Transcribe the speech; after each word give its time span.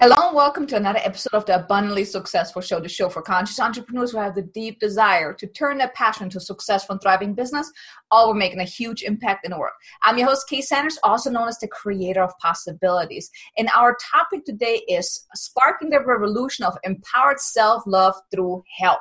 Hello 0.00 0.28
and 0.28 0.36
welcome 0.36 0.66
to 0.66 0.76
another 0.76 0.98
episode 1.02 1.32
of 1.32 1.46
the 1.46 1.56
Abundantly 1.56 2.04
Successful 2.04 2.60
Show, 2.60 2.78
the 2.78 2.88
show 2.88 3.08
for 3.08 3.22
conscious 3.22 3.58
entrepreneurs 3.58 4.12
who 4.12 4.18
have 4.18 4.34
the 4.34 4.42
deep 4.42 4.80
desire 4.80 5.32
to 5.32 5.46
turn 5.46 5.78
their 5.78 5.90
passion 5.94 6.24
into 6.24 6.40
successful 6.40 6.98
thriving 6.98 7.32
business, 7.32 7.72
all 8.10 8.26
while 8.26 8.34
making 8.34 8.60
a 8.60 8.64
huge 8.64 9.02
impact 9.02 9.46
in 9.46 9.52
the 9.52 9.58
world. 9.58 9.72
I'm 10.02 10.18
your 10.18 10.28
host, 10.28 10.46
Kay 10.48 10.60
Sanders, 10.60 10.98
also 11.02 11.30
known 11.30 11.48
as 11.48 11.58
the 11.58 11.68
creator 11.68 12.22
of 12.22 12.36
possibilities. 12.38 13.30
And 13.56 13.70
our 13.74 13.96
topic 14.12 14.44
today 14.44 14.82
is 14.88 15.26
sparking 15.34 15.88
the 15.88 16.04
revolution 16.04 16.66
of 16.66 16.76
empowered 16.84 17.40
self-love 17.40 18.14
through 18.30 18.62
health. 18.78 19.00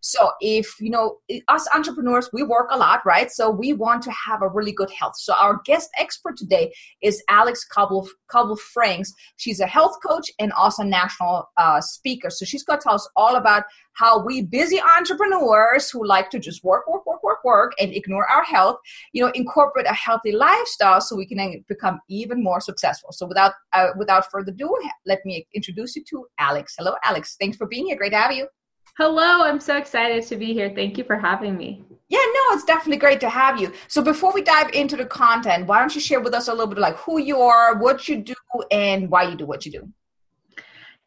So 0.00 0.30
if 0.40 0.74
you 0.80 0.90
know 0.90 1.18
us 1.48 1.66
entrepreneurs, 1.74 2.28
we 2.32 2.42
work 2.42 2.68
a 2.70 2.78
lot, 2.78 3.00
right? 3.04 3.30
So 3.30 3.50
we 3.50 3.72
want 3.72 4.02
to 4.02 4.10
have 4.10 4.42
a 4.42 4.48
really 4.48 4.72
good 4.72 4.90
health. 4.90 5.16
So 5.16 5.34
our 5.34 5.60
guest 5.64 5.90
expert 5.98 6.36
today 6.36 6.72
is 7.02 7.22
Alex 7.28 7.64
Cobble 7.64 8.08
Cobble 8.28 8.56
Franks. 8.56 9.12
She's 9.36 9.60
a 9.60 9.66
health 9.66 9.96
coach 10.06 10.30
and 10.38 10.52
also 10.52 10.82
national 10.82 11.48
uh, 11.56 11.80
speaker. 11.80 12.30
So 12.30 12.44
she's 12.44 12.64
going 12.64 12.78
to 12.78 12.82
tell 12.82 12.94
us 12.94 13.08
all 13.16 13.36
about 13.36 13.64
how 13.94 14.24
we 14.24 14.42
busy 14.42 14.80
entrepreneurs 14.98 15.90
who 15.90 16.04
like 16.06 16.30
to 16.30 16.38
just 16.38 16.62
work, 16.64 16.86
work, 16.88 17.06
work, 17.06 17.22
work, 17.22 17.44
work, 17.44 17.72
and 17.80 17.92
ignore 17.92 18.28
our 18.28 18.42
health, 18.42 18.76
you 19.12 19.24
know, 19.24 19.30
incorporate 19.34 19.86
a 19.86 19.94
healthy 19.94 20.32
lifestyle 20.32 21.00
so 21.00 21.16
we 21.16 21.26
can 21.26 21.64
become 21.68 22.00
even 22.08 22.42
more 22.42 22.60
successful. 22.60 23.12
So 23.12 23.26
without 23.26 23.52
uh, 23.72 23.88
without 23.96 24.30
further 24.30 24.52
ado, 24.52 24.76
let 25.06 25.24
me 25.24 25.46
introduce 25.54 25.96
you 25.96 26.04
to 26.10 26.26
Alex. 26.38 26.74
Hello, 26.76 26.94
Alex. 27.04 27.36
Thanks 27.40 27.56
for 27.56 27.66
being 27.66 27.86
here. 27.86 27.96
Great 27.96 28.10
to 28.10 28.18
have 28.18 28.32
you. 28.32 28.48
Hello, 28.96 29.42
I'm 29.42 29.58
so 29.58 29.76
excited 29.76 30.24
to 30.28 30.36
be 30.36 30.52
here. 30.52 30.72
Thank 30.72 30.96
you 30.96 31.02
for 31.02 31.16
having 31.16 31.56
me. 31.56 31.82
Yeah, 32.08 32.20
no, 32.20 32.54
it's 32.54 32.62
definitely 32.62 32.98
great 32.98 33.18
to 33.22 33.28
have 33.28 33.60
you. 33.60 33.72
So 33.88 34.00
before 34.00 34.32
we 34.32 34.40
dive 34.40 34.70
into 34.70 34.96
the 34.96 35.04
content, 35.04 35.66
why 35.66 35.80
don't 35.80 35.92
you 35.92 36.00
share 36.00 36.20
with 36.20 36.32
us 36.32 36.46
a 36.46 36.52
little 36.52 36.68
bit 36.68 36.78
like 36.78 36.94
who 36.98 37.18
you 37.18 37.40
are, 37.40 37.76
what 37.76 38.06
you 38.08 38.22
do, 38.22 38.34
and 38.70 39.10
why 39.10 39.24
you 39.24 39.34
do 39.34 39.46
what 39.46 39.66
you 39.66 39.72
do? 39.72 39.88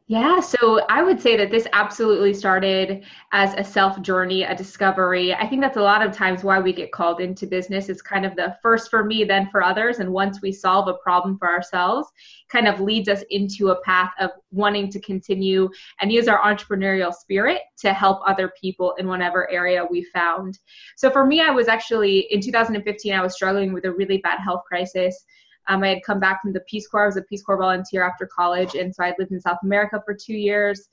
Yeah, 0.10 0.40
so 0.40 0.86
I 0.88 1.04
would 1.04 1.20
say 1.20 1.36
that 1.36 1.52
this 1.52 1.68
absolutely 1.74 2.34
started 2.34 3.04
as 3.34 3.54
a 3.56 3.64
self 3.64 4.02
journey, 4.02 4.44
a 4.44 4.56
discovery. 4.56 5.34
I 5.34 5.46
think 5.46 5.60
that's 5.60 5.76
a 5.76 5.82
lot 5.82 6.02
of 6.02 6.16
times 6.16 6.46
why 6.46 6.62
we 6.62 6.72
get 6.72 6.94
called 6.94 7.20
into 7.20 7.46
business. 7.46 7.90
It's 7.90 8.02
kind 8.02 8.26
of 8.26 8.34
the 8.38 8.56
first 8.62 8.90
for 8.90 9.04
me, 9.04 9.26
then 9.26 9.50
for 9.52 9.62
others. 9.62 10.00
And 10.00 10.14
once 10.14 10.42
we 10.42 10.54
solve 10.54 10.88
a 10.88 10.94
problem 10.94 11.38
for 11.38 11.50
ourselves, 11.50 12.08
kind 12.48 12.70
of 12.70 12.80
leads 12.80 13.10
us 13.10 13.22
into 13.32 13.72
a 13.72 13.82
path 13.82 14.14
of 14.22 14.32
wanting 14.50 14.90
to 14.92 15.02
continue 15.02 15.70
and 16.00 16.10
use 16.10 16.30
our 16.30 16.40
entrepreneurial 16.40 17.14
spirit 17.14 17.64
to 17.80 17.92
help 17.92 18.22
other 18.26 18.54
people 18.62 18.94
in 19.00 19.10
whatever 19.10 19.52
area 19.52 19.86
we 19.92 20.06
found. 20.14 20.58
So 20.96 21.10
for 21.10 21.26
me, 21.26 21.42
I 21.42 21.50
was 21.50 21.68
actually 21.68 22.28
in 22.32 22.40
2015, 22.40 23.14
I 23.14 23.22
was 23.22 23.34
struggling 23.34 23.74
with 23.74 23.84
a 23.84 23.92
really 23.92 24.20
bad 24.20 24.40
health 24.40 24.62
crisis. 24.66 25.26
Um, 25.68 25.84
I 25.84 25.90
had 25.90 26.04
come 26.06 26.20
back 26.20 26.42
from 26.42 26.54
the 26.54 26.62
Peace 26.62 26.88
Corps. 26.88 27.04
I 27.04 27.06
was 27.08 27.18
a 27.18 27.22
Peace 27.24 27.44
Corps 27.44 27.58
volunteer 27.58 28.04
after 28.04 28.28
college, 28.28 28.76
and 28.76 28.94
so 28.94 29.04
I 29.04 29.14
lived 29.20 29.32
in 29.32 29.42
South 29.42 29.60
America 29.64 30.02
for 30.06 30.16
two 30.16 30.36
years. 30.36 30.88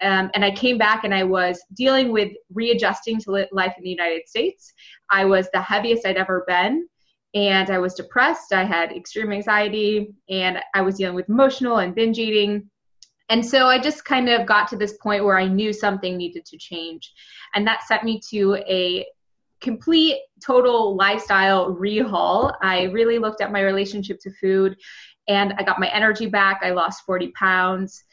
Um, 0.00 0.30
and 0.34 0.44
I 0.44 0.52
came 0.52 0.78
back 0.78 1.02
and 1.02 1.12
I 1.12 1.24
was 1.24 1.60
dealing 1.74 2.12
with 2.12 2.32
readjusting 2.54 3.20
to 3.22 3.46
life 3.50 3.74
in 3.76 3.82
the 3.82 3.90
United 3.90 4.28
States. 4.28 4.72
I 5.10 5.24
was 5.24 5.48
the 5.52 5.60
heaviest 5.60 6.06
I'd 6.06 6.16
ever 6.16 6.44
been, 6.46 6.86
and 7.34 7.70
I 7.70 7.78
was 7.78 7.94
depressed. 7.94 8.52
I 8.52 8.64
had 8.64 8.92
extreme 8.92 9.32
anxiety, 9.32 10.14
and 10.28 10.60
I 10.74 10.82
was 10.82 10.96
dealing 10.96 11.16
with 11.16 11.28
emotional 11.28 11.78
and 11.78 11.94
binge 11.94 12.18
eating. 12.18 12.70
And 13.28 13.44
so 13.44 13.66
I 13.66 13.78
just 13.78 14.04
kind 14.04 14.28
of 14.28 14.46
got 14.46 14.68
to 14.68 14.76
this 14.76 14.96
point 15.02 15.24
where 15.24 15.38
I 15.38 15.46
knew 15.46 15.72
something 15.72 16.16
needed 16.16 16.46
to 16.46 16.56
change. 16.56 17.12
And 17.54 17.66
that 17.66 17.82
sent 17.82 18.04
me 18.04 18.20
to 18.30 18.54
a 18.66 19.06
complete 19.60 20.18
total 20.44 20.94
lifestyle 20.96 21.74
rehaul. 21.74 22.54
I 22.62 22.84
really 22.84 23.18
looked 23.18 23.40
at 23.40 23.52
my 23.52 23.60
relationship 23.60 24.20
to 24.20 24.30
food 24.40 24.76
and 25.28 25.54
I 25.58 25.62
got 25.62 25.80
my 25.80 25.88
energy 25.88 26.26
back. 26.26 26.60
I 26.62 26.70
lost 26.70 27.04
40 27.04 27.28
pounds. 27.32 28.04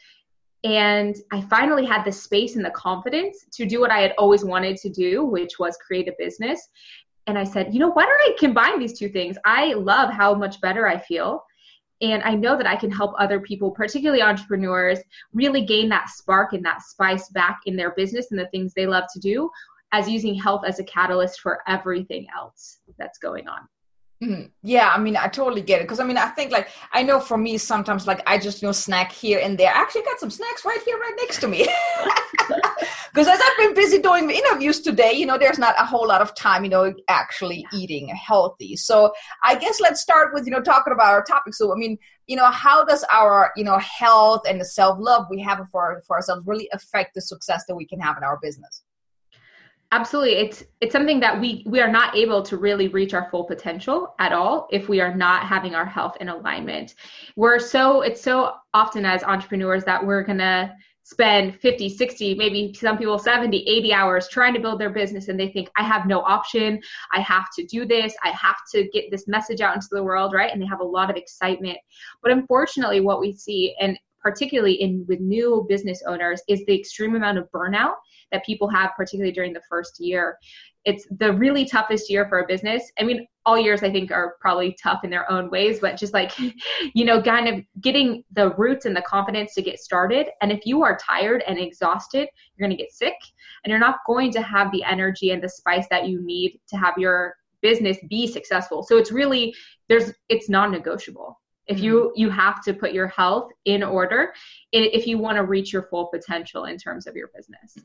And 0.64 1.14
I 1.32 1.40
finally 1.42 1.84
had 1.84 2.04
the 2.04 2.12
space 2.12 2.56
and 2.56 2.64
the 2.64 2.70
confidence 2.70 3.46
to 3.52 3.66
do 3.66 3.80
what 3.80 3.90
I 3.90 4.00
had 4.00 4.14
always 4.18 4.44
wanted 4.44 4.76
to 4.78 4.88
do, 4.88 5.24
which 5.24 5.58
was 5.58 5.78
create 5.86 6.08
a 6.08 6.14
business. 6.18 6.68
And 7.28 7.38
I 7.38 7.44
said, 7.44 7.72
you 7.72 7.80
know, 7.80 7.90
why 7.90 8.04
don't 8.04 8.20
I 8.20 8.36
combine 8.38 8.78
these 8.78 8.98
two 8.98 9.08
things? 9.08 9.36
I 9.44 9.74
love 9.74 10.10
how 10.10 10.34
much 10.34 10.60
better 10.60 10.86
I 10.88 10.98
feel. 10.98 11.44
And 12.02 12.22
I 12.24 12.34
know 12.34 12.56
that 12.56 12.66
I 12.66 12.76
can 12.76 12.90
help 12.90 13.14
other 13.18 13.40
people, 13.40 13.70
particularly 13.70 14.22
entrepreneurs, 14.22 14.98
really 15.32 15.64
gain 15.64 15.88
that 15.90 16.10
spark 16.10 16.52
and 16.52 16.64
that 16.64 16.82
spice 16.82 17.30
back 17.30 17.60
in 17.66 17.76
their 17.76 17.92
business 17.92 18.30
and 18.30 18.38
the 18.38 18.48
things 18.48 18.74
they 18.74 18.86
love 18.86 19.04
to 19.14 19.20
do 19.20 19.50
as 19.92 20.08
using 20.08 20.34
health 20.34 20.62
as 20.66 20.78
a 20.78 20.84
catalyst 20.84 21.40
for 21.40 21.60
everything 21.66 22.26
else 22.36 22.78
that's 22.98 23.18
going 23.18 23.48
on. 23.48 23.60
Mm-hmm. 24.22 24.46
Yeah, 24.62 24.90
I 24.94 24.98
mean, 24.98 25.14
I 25.14 25.28
totally 25.28 25.60
get 25.60 25.80
it 25.80 25.84
because 25.84 26.00
I 26.00 26.04
mean, 26.04 26.16
I 26.16 26.28
think 26.28 26.50
like 26.50 26.68
I 26.92 27.02
know 27.02 27.20
for 27.20 27.36
me 27.36 27.58
sometimes 27.58 28.06
like 28.06 28.22
I 28.26 28.38
just 28.38 28.62
you 28.62 28.68
know 28.68 28.72
snack 28.72 29.12
here 29.12 29.40
and 29.42 29.58
there. 29.58 29.68
I 29.68 29.78
actually 29.78 30.02
got 30.02 30.18
some 30.18 30.30
snacks 30.30 30.64
right 30.64 30.80
here, 30.86 30.96
right 30.96 31.14
next 31.18 31.40
to 31.40 31.48
me. 31.48 31.68
Because 33.16 33.28
as 33.28 33.40
I've 33.42 33.56
been 33.56 33.74
busy 33.74 33.98
doing 33.98 34.28
interviews 34.28 34.80
today, 34.80 35.12
you 35.14 35.24
know, 35.24 35.38
there's 35.38 35.58
not 35.58 35.74
a 35.78 35.86
whole 35.86 36.06
lot 36.06 36.20
of 36.20 36.34
time, 36.34 36.64
you 36.64 36.68
know, 36.68 36.92
actually 37.08 37.64
eating 37.72 38.08
healthy. 38.08 38.76
So 38.76 39.14
I 39.42 39.54
guess 39.54 39.80
let's 39.80 40.02
start 40.02 40.34
with 40.34 40.44
you 40.44 40.50
know 40.50 40.60
talking 40.60 40.92
about 40.92 41.14
our 41.14 41.24
topic. 41.24 41.54
So 41.54 41.72
I 41.72 41.76
mean, 41.76 41.96
you 42.26 42.36
know, 42.36 42.50
how 42.50 42.84
does 42.84 43.06
our 43.10 43.52
you 43.56 43.64
know 43.64 43.78
health 43.78 44.42
and 44.46 44.60
the 44.60 44.66
self 44.66 44.98
love 45.00 45.28
we 45.30 45.40
have 45.40 45.66
for 45.72 46.02
for 46.06 46.16
ourselves 46.16 46.42
really 46.44 46.68
affect 46.74 47.14
the 47.14 47.22
success 47.22 47.64
that 47.68 47.74
we 47.74 47.86
can 47.86 48.00
have 48.00 48.18
in 48.18 48.22
our 48.22 48.38
business? 48.42 48.82
Absolutely. 49.96 50.34
It's 50.34 50.64
it's 50.80 50.92
something 50.92 51.20
that 51.20 51.40
we 51.40 51.64
we 51.66 51.80
are 51.80 51.90
not 51.90 52.14
able 52.14 52.42
to 52.42 52.56
really 52.56 52.88
reach 52.88 53.14
our 53.14 53.28
full 53.30 53.44
potential 53.44 54.14
at 54.18 54.32
all 54.32 54.68
if 54.70 54.88
we 54.88 55.00
are 55.00 55.14
not 55.14 55.44
having 55.44 55.74
our 55.74 55.86
health 55.86 56.16
in 56.20 56.28
alignment. 56.28 56.94
We're 57.34 57.58
so 57.58 58.02
it's 58.02 58.20
so 58.20 58.52
often 58.74 59.06
as 59.06 59.22
entrepreneurs 59.22 59.84
that 59.84 60.04
we're 60.06 60.22
gonna 60.22 60.74
spend 61.02 61.60
50 61.60 61.88
60 61.88 62.34
maybe 62.34 62.74
some 62.74 62.98
people 62.98 63.16
70 63.16 63.58
80 63.58 63.92
hours 63.92 64.28
trying 64.28 64.52
to 64.54 64.60
build 64.60 64.80
their 64.80 64.90
business 64.90 65.28
and 65.28 65.38
they 65.38 65.48
think 65.48 65.70
i 65.76 65.84
have 65.84 66.04
no 66.06 66.20
option. 66.20 66.80
I 67.14 67.20
have 67.20 67.46
to 67.56 67.64
do 67.64 67.86
this. 67.86 68.12
I 68.24 68.30
have 68.30 68.56
to 68.72 68.88
get 68.88 69.04
this 69.10 69.28
message 69.28 69.60
out 69.60 69.76
into 69.76 69.88
the 69.92 70.02
world 70.02 70.34
right? 70.34 70.52
And 70.52 70.60
they 70.60 70.66
have 70.66 70.80
a 70.80 70.84
lot 70.98 71.08
of 71.08 71.16
excitement. 71.16 71.78
But 72.22 72.32
unfortunately 72.32 73.00
what 73.00 73.20
we 73.20 73.32
see 73.32 73.74
and 73.80 73.98
particularly 74.20 74.74
in 74.74 75.06
with 75.08 75.20
new 75.20 75.64
business 75.68 76.02
owners 76.06 76.42
is 76.48 76.64
the 76.66 76.78
extreme 76.78 77.14
amount 77.14 77.38
of 77.38 77.48
burnout 77.52 77.94
that 78.32 78.44
people 78.44 78.68
have, 78.68 78.92
particularly 78.96 79.32
during 79.32 79.52
the 79.52 79.62
first 79.68 80.00
year. 80.00 80.38
It's 80.84 81.06
the 81.18 81.32
really 81.32 81.64
toughest 81.64 82.08
year 82.08 82.28
for 82.28 82.40
a 82.40 82.46
business. 82.46 82.92
I 82.98 83.02
mean, 83.02 83.26
all 83.44 83.58
years 83.58 83.82
I 83.82 83.90
think 83.90 84.10
are 84.12 84.36
probably 84.40 84.76
tough 84.80 85.02
in 85.04 85.10
their 85.10 85.30
own 85.30 85.50
ways, 85.50 85.80
but 85.80 85.96
just 85.96 86.14
like, 86.14 86.32
you 86.94 87.04
know, 87.04 87.20
kind 87.20 87.48
of 87.48 87.64
getting 87.80 88.24
the 88.32 88.50
roots 88.54 88.84
and 88.84 88.94
the 88.94 89.02
confidence 89.02 89.54
to 89.54 89.62
get 89.62 89.80
started. 89.80 90.28
And 90.42 90.52
if 90.52 90.64
you 90.64 90.82
are 90.82 90.96
tired 90.96 91.42
and 91.46 91.58
exhausted, 91.58 92.28
you're 92.56 92.68
going 92.68 92.76
to 92.76 92.82
get 92.82 92.92
sick 92.92 93.16
and 93.64 93.70
you're 93.70 93.80
not 93.80 93.98
going 94.06 94.30
to 94.32 94.42
have 94.42 94.70
the 94.70 94.84
energy 94.84 95.30
and 95.30 95.42
the 95.42 95.48
spice 95.48 95.86
that 95.90 96.08
you 96.08 96.20
need 96.22 96.60
to 96.68 96.76
have 96.76 96.94
your 96.98 97.36
business 97.62 97.96
be 98.08 98.26
successful. 98.26 98.82
So 98.82 98.96
it's 98.96 99.10
really, 99.10 99.54
there's, 99.88 100.12
it's 100.28 100.48
non 100.48 100.70
negotiable 100.70 101.40
if 101.66 101.80
you 101.80 101.94
mm-hmm. 101.94 102.20
you 102.20 102.30
have 102.30 102.62
to 102.62 102.72
put 102.72 102.92
your 102.92 103.08
health 103.08 103.50
in 103.64 103.82
order 103.82 104.32
if 104.72 105.06
you 105.06 105.18
want 105.18 105.36
to 105.36 105.44
reach 105.44 105.72
your 105.72 105.82
full 105.84 106.06
potential 106.06 106.64
in 106.64 106.78
terms 106.78 107.06
of 107.06 107.16
your 107.16 107.28
business 107.34 107.78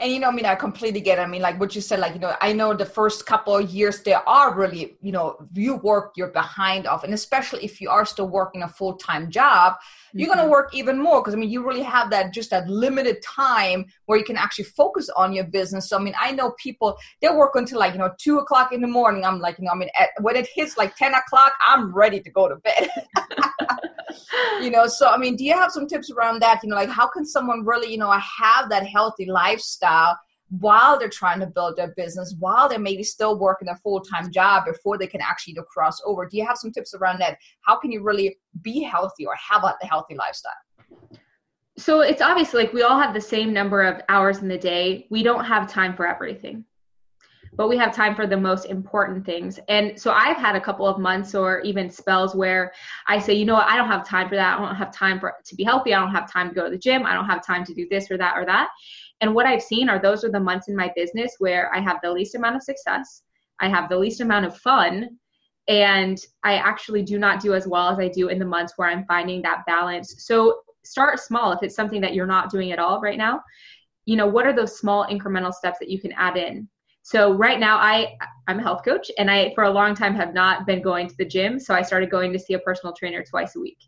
and 0.00 0.12
you 0.12 0.20
know, 0.20 0.28
I 0.28 0.32
mean, 0.32 0.46
I 0.46 0.54
completely 0.54 1.00
get. 1.00 1.18
It. 1.18 1.22
I 1.22 1.26
mean, 1.26 1.42
like 1.42 1.58
what 1.58 1.74
you 1.74 1.80
said, 1.80 1.98
like 1.98 2.14
you 2.14 2.20
know, 2.20 2.34
I 2.40 2.52
know 2.52 2.72
the 2.72 2.86
first 2.86 3.26
couple 3.26 3.56
of 3.56 3.68
years 3.70 4.00
there 4.02 4.26
are 4.28 4.54
really, 4.54 4.96
you 5.02 5.10
know, 5.10 5.36
you 5.54 5.74
work 5.76 6.12
your 6.16 6.28
behind 6.28 6.86
off, 6.86 7.02
and 7.02 7.12
especially 7.12 7.64
if 7.64 7.80
you 7.80 7.90
are 7.90 8.04
still 8.04 8.28
working 8.28 8.62
a 8.62 8.68
full 8.68 8.94
time 8.94 9.28
job, 9.28 9.72
mm-hmm. 9.72 10.20
you're 10.20 10.32
gonna 10.32 10.48
work 10.48 10.72
even 10.72 11.02
more 11.02 11.20
because 11.20 11.34
I 11.34 11.36
mean, 11.36 11.50
you 11.50 11.66
really 11.66 11.82
have 11.82 12.10
that 12.10 12.32
just 12.32 12.50
that 12.50 12.68
limited 12.68 13.22
time 13.22 13.86
where 14.06 14.16
you 14.16 14.24
can 14.24 14.36
actually 14.36 14.66
focus 14.66 15.10
on 15.16 15.32
your 15.32 15.44
business. 15.44 15.88
So 15.88 15.98
I 15.98 16.00
mean, 16.00 16.14
I 16.20 16.30
know 16.30 16.52
people 16.52 16.96
they 17.20 17.28
work 17.30 17.56
until 17.56 17.80
like 17.80 17.92
you 17.92 17.98
know 17.98 18.12
two 18.18 18.38
o'clock 18.38 18.72
in 18.72 18.80
the 18.80 18.86
morning. 18.86 19.24
I'm 19.24 19.40
like, 19.40 19.58
you 19.58 19.64
know, 19.64 19.72
I 19.72 19.76
mean, 19.76 19.90
at, 19.98 20.10
when 20.20 20.36
it 20.36 20.48
hits 20.54 20.76
like 20.76 20.94
ten 20.94 21.12
o'clock, 21.12 21.54
I'm 21.66 21.92
ready 21.92 22.20
to 22.20 22.30
go 22.30 22.48
to 22.48 22.54
bed. 22.56 22.88
you 24.60 24.70
know 24.70 24.86
so 24.86 25.08
i 25.08 25.16
mean 25.16 25.36
do 25.36 25.44
you 25.44 25.54
have 25.54 25.70
some 25.70 25.86
tips 25.86 26.10
around 26.10 26.40
that? 26.40 26.60
You 26.62 26.70
know 26.70 26.76
like 26.76 26.88
how 26.88 27.08
can 27.08 27.24
someone 27.24 27.64
really 27.64 27.90
you 27.90 27.98
know 27.98 28.10
have 28.10 28.68
that 28.70 28.86
healthy 28.86 29.26
lifestyle 29.26 30.18
while 30.50 30.98
they're 30.98 31.10
trying 31.10 31.40
to 31.40 31.46
build 31.46 31.76
their 31.76 31.92
business 31.96 32.34
while 32.38 32.68
they're 32.68 32.78
maybe 32.78 33.02
still 33.02 33.38
working 33.38 33.68
a 33.68 33.76
full-time 33.76 34.30
job 34.32 34.64
before 34.64 34.96
they 34.96 35.06
can 35.06 35.20
actually 35.20 35.52
you 35.52 35.60
know, 35.60 35.64
cross 35.64 36.00
over 36.04 36.26
do 36.26 36.36
you 36.36 36.46
have 36.46 36.56
some 36.56 36.72
tips 36.72 36.94
around 36.94 37.18
that? 37.20 37.36
How 37.60 37.78
can 37.78 37.92
you 37.92 38.02
really 38.02 38.38
be 38.62 38.82
healthy 38.82 39.26
or 39.26 39.34
have 39.36 39.62
a 39.64 39.86
healthy 39.86 40.14
lifestyle? 40.14 40.52
So 41.76 42.00
it's 42.00 42.22
obvious 42.22 42.54
like 42.54 42.72
we 42.72 42.82
all 42.82 42.98
have 42.98 43.14
the 43.14 43.20
same 43.20 43.52
number 43.52 43.82
of 43.82 44.00
hours 44.08 44.38
in 44.38 44.48
the 44.48 44.58
day. 44.58 45.06
We 45.10 45.22
don't 45.22 45.44
have 45.44 45.70
time 45.70 45.94
for 45.94 46.06
everything 46.06 46.64
but 47.56 47.68
we 47.68 47.76
have 47.76 47.94
time 47.94 48.14
for 48.14 48.26
the 48.26 48.36
most 48.36 48.66
important 48.66 49.24
things. 49.26 49.58
And 49.68 49.98
so 50.00 50.12
I've 50.12 50.36
had 50.36 50.54
a 50.54 50.60
couple 50.60 50.86
of 50.86 50.98
months 50.98 51.34
or 51.34 51.60
even 51.60 51.90
spells 51.90 52.34
where 52.34 52.72
I 53.06 53.18
say, 53.18 53.34
you 53.34 53.44
know 53.44 53.54
what, 53.54 53.66
I 53.66 53.76
don't 53.76 53.88
have 53.88 54.06
time 54.06 54.28
for 54.28 54.36
that. 54.36 54.58
I 54.58 54.64
don't 54.64 54.76
have 54.76 54.92
time 54.92 55.18
for 55.18 55.34
to 55.44 55.54
be 55.56 55.64
healthy. 55.64 55.94
I 55.94 56.00
don't 56.00 56.14
have 56.14 56.30
time 56.30 56.48
to 56.50 56.54
go 56.54 56.64
to 56.64 56.70
the 56.70 56.78
gym. 56.78 57.04
I 57.06 57.14
don't 57.14 57.26
have 57.26 57.44
time 57.44 57.64
to 57.64 57.74
do 57.74 57.86
this 57.90 58.10
or 58.10 58.18
that 58.18 58.36
or 58.36 58.46
that. 58.46 58.68
And 59.20 59.34
what 59.34 59.46
I've 59.46 59.62
seen 59.62 59.88
are 59.88 60.00
those 60.00 60.22
are 60.22 60.30
the 60.30 60.38
months 60.38 60.68
in 60.68 60.76
my 60.76 60.92
business 60.94 61.34
where 61.38 61.74
I 61.74 61.80
have 61.80 61.98
the 62.02 62.12
least 62.12 62.36
amount 62.36 62.56
of 62.56 62.62
success, 62.62 63.22
I 63.60 63.68
have 63.68 63.88
the 63.88 63.98
least 63.98 64.20
amount 64.20 64.46
of 64.46 64.56
fun, 64.56 65.18
And 65.68 66.18
I 66.42 66.54
actually 66.54 67.02
do 67.02 67.18
not 67.18 67.40
do 67.40 67.54
as 67.54 67.68
well 67.68 67.90
as 67.90 67.98
I 67.98 68.08
do 68.08 68.28
in 68.28 68.38
the 68.38 68.44
months 68.46 68.72
where 68.76 68.88
I'm 68.88 69.04
finding 69.04 69.42
that 69.42 69.66
balance. 69.66 70.24
So 70.26 70.60
start 70.82 71.20
small 71.20 71.52
if 71.52 71.62
it's 71.62 71.76
something 71.76 72.00
that 72.00 72.14
you're 72.14 72.26
not 72.26 72.50
doing 72.50 72.72
at 72.72 72.78
all 72.78 73.00
right 73.00 73.18
now. 73.18 73.42
You 74.06 74.16
know, 74.16 74.26
what 74.26 74.46
are 74.46 74.54
those 74.54 74.78
small 74.78 75.06
incremental 75.06 75.52
steps 75.52 75.78
that 75.80 75.90
you 75.90 76.00
can 76.00 76.12
add 76.12 76.38
in? 76.38 76.66
So 77.08 77.32
right 77.32 77.58
now 77.58 77.78
I 77.78 78.18
I'm 78.48 78.58
a 78.58 78.62
health 78.62 78.84
coach 78.84 79.10
and 79.16 79.30
I 79.30 79.54
for 79.54 79.64
a 79.64 79.70
long 79.70 79.94
time 79.94 80.14
have 80.14 80.34
not 80.34 80.66
been 80.66 80.82
going 80.82 81.08
to 81.08 81.16
the 81.16 81.24
gym, 81.24 81.58
so 81.58 81.72
I 81.72 81.80
started 81.80 82.10
going 82.10 82.34
to 82.34 82.38
see 82.38 82.52
a 82.52 82.58
personal 82.58 82.92
trainer 82.92 83.24
twice 83.24 83.56
a 83.56 83.60
week. 83.60 83.78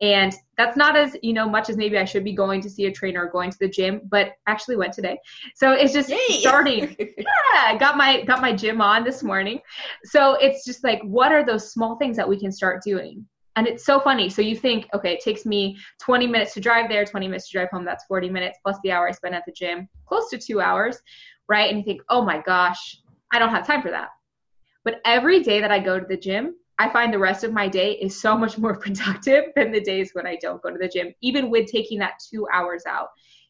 And 0.00 0.32
that's 0.56 0.74
not 0.74 0.96
as 0.96 1.14
you 1.22 1.34
know 1.34 1.46
much 1.46 1.68
as 1.68 1.76
maybe 1.76 1.98
i 1.98 2.06
should 2.06 2.24
be 2.24 2.32
going 2.32 2.62
to 2.62 2.70
see 2.70 2.86
a 2.86 2.90
trainer 2.90 3.26
or 3.26 3.30
going 3.30 3.50
to 3.50 3.58
the 3.60 3.68
gym 3.68 4.00
but 4.08 4.32
actually 4.46 4.76
went 4.76 4.94
today. 4.94 5.18
So 5.54 5.72
it's 5.72 5.92
just 5.92 6.08
Yay. 6.08 6.16
starting. 6.40 6.96
Yeah 6.98 7.76
got 7.76 7.98
my 7.98 8.22
got 8.22 8.40
my 8.40 8.54
gym 8.54 8.80
on 8.80 9.04
this 9.04 9.22
morning. 9.22 9.60
So 10.04 10.36
it's 10.36 10.64
just 10.64 10.82
like 10.84 11.02
what 11.02 11.32
are 11.32 11.44
those 11.44 11.70
small 11.70 11.96
things 11.96 12.16
that 12.16 12.26
we 12.26 12.40
can 12.40 12.50
start 12.50 12.82
doing? 12.82 13.26
And 13.56 13.68
it's 13.68 13.84
so 13.84 14.00
funny. 14.00 14.30
So 14.30 14.40
you 14.40 14.56
think 14.56 14.88
okay 14.94 15.12
it 15.12 15.20
takes 15.20 15.44
me 15.44 15.76
20 16.00 16.26
minutes 16.28 16.54
to 16.54 16.60
drive 16.60 16.88
there 16.88 17.04
20 17.04 17.28
minutes 17.28 17.50
to 17.50 17.58
drive 17.58 17.68
home 17.70 17.84
that's 17.84 18.06
40 18.06 18.30
minutes 18.30 18.58
plus 18.62 18.78
the 18.82 18.90
hour 18.90 19.06
i 19.06 19.12
spend 19.12 19.34
at 19.34 19.44
the 19.46 19.52
gym 19.52 19.86
close 20.06 20.30
to 20.30 20.38
two 20.38 20.62
hours 20.62 20.98
right 21.48 21.70
and 21.70 21.78
you 21.78 21.84
think 21.84 22.02
oh 22.08 22.22
my 22.22 22.40
gosh 22.40 23.00
i 23.32 23.38
don't 23.38 23.50
have 23.50 23.66
time 23.66 23.82
for 23.82 23.90
that 23.90 24.08
but 24.84 25.00
every 25.04 25.42
day 25.42 25.60
that 25.60 25.70
i 25.70 25.78
go 25.78 25.98
to 25.98 26.06
the 26.06 26.16
gym 26.16 26.54
I 26.78 26.88
find 26.88 27.12
the 27.12 27.18
rest 27.18 27.44
of 27.44 27.52
my 27.52 27.68
day 27.68 27.92
is 27.92 28.20
so 28.20 28.36
much 28.36 28.58
more 28.58 28.76
productive 28.80 29.44
than 29.54 29.70
the 29.70 29.80
days 29.80 30.10
when 30.12 30.26
I 30.26 30.36
don't 30.40 30.62
go 30.62 30.70
to 30.70 30.78
the 30.78 30.88
gym, 30.88 31.14
even 31.20 31.50
with 31.50 31.70
taking 31.70 31.98
that 32.00 32.20
two 32.30 32.46
hours 32.52 32.84
out. 32.86 33.08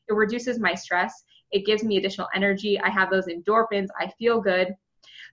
It 0.08 0.14
reduces 0.14 0.58
my 0.58 0.74
stress. 0.74 1.24
It 1.50 1.64
gives 1.64 1.82
me 1.82 1.96
additional 1.96 2.28
energy. 2.34 2.78
I 2.80 2.90
have 2.90 3.10
those 3.10 3.26
endorphins. 3.26 3.88
I 3.98 4.10
feel 4.18 4.40
good. 4.40 4.74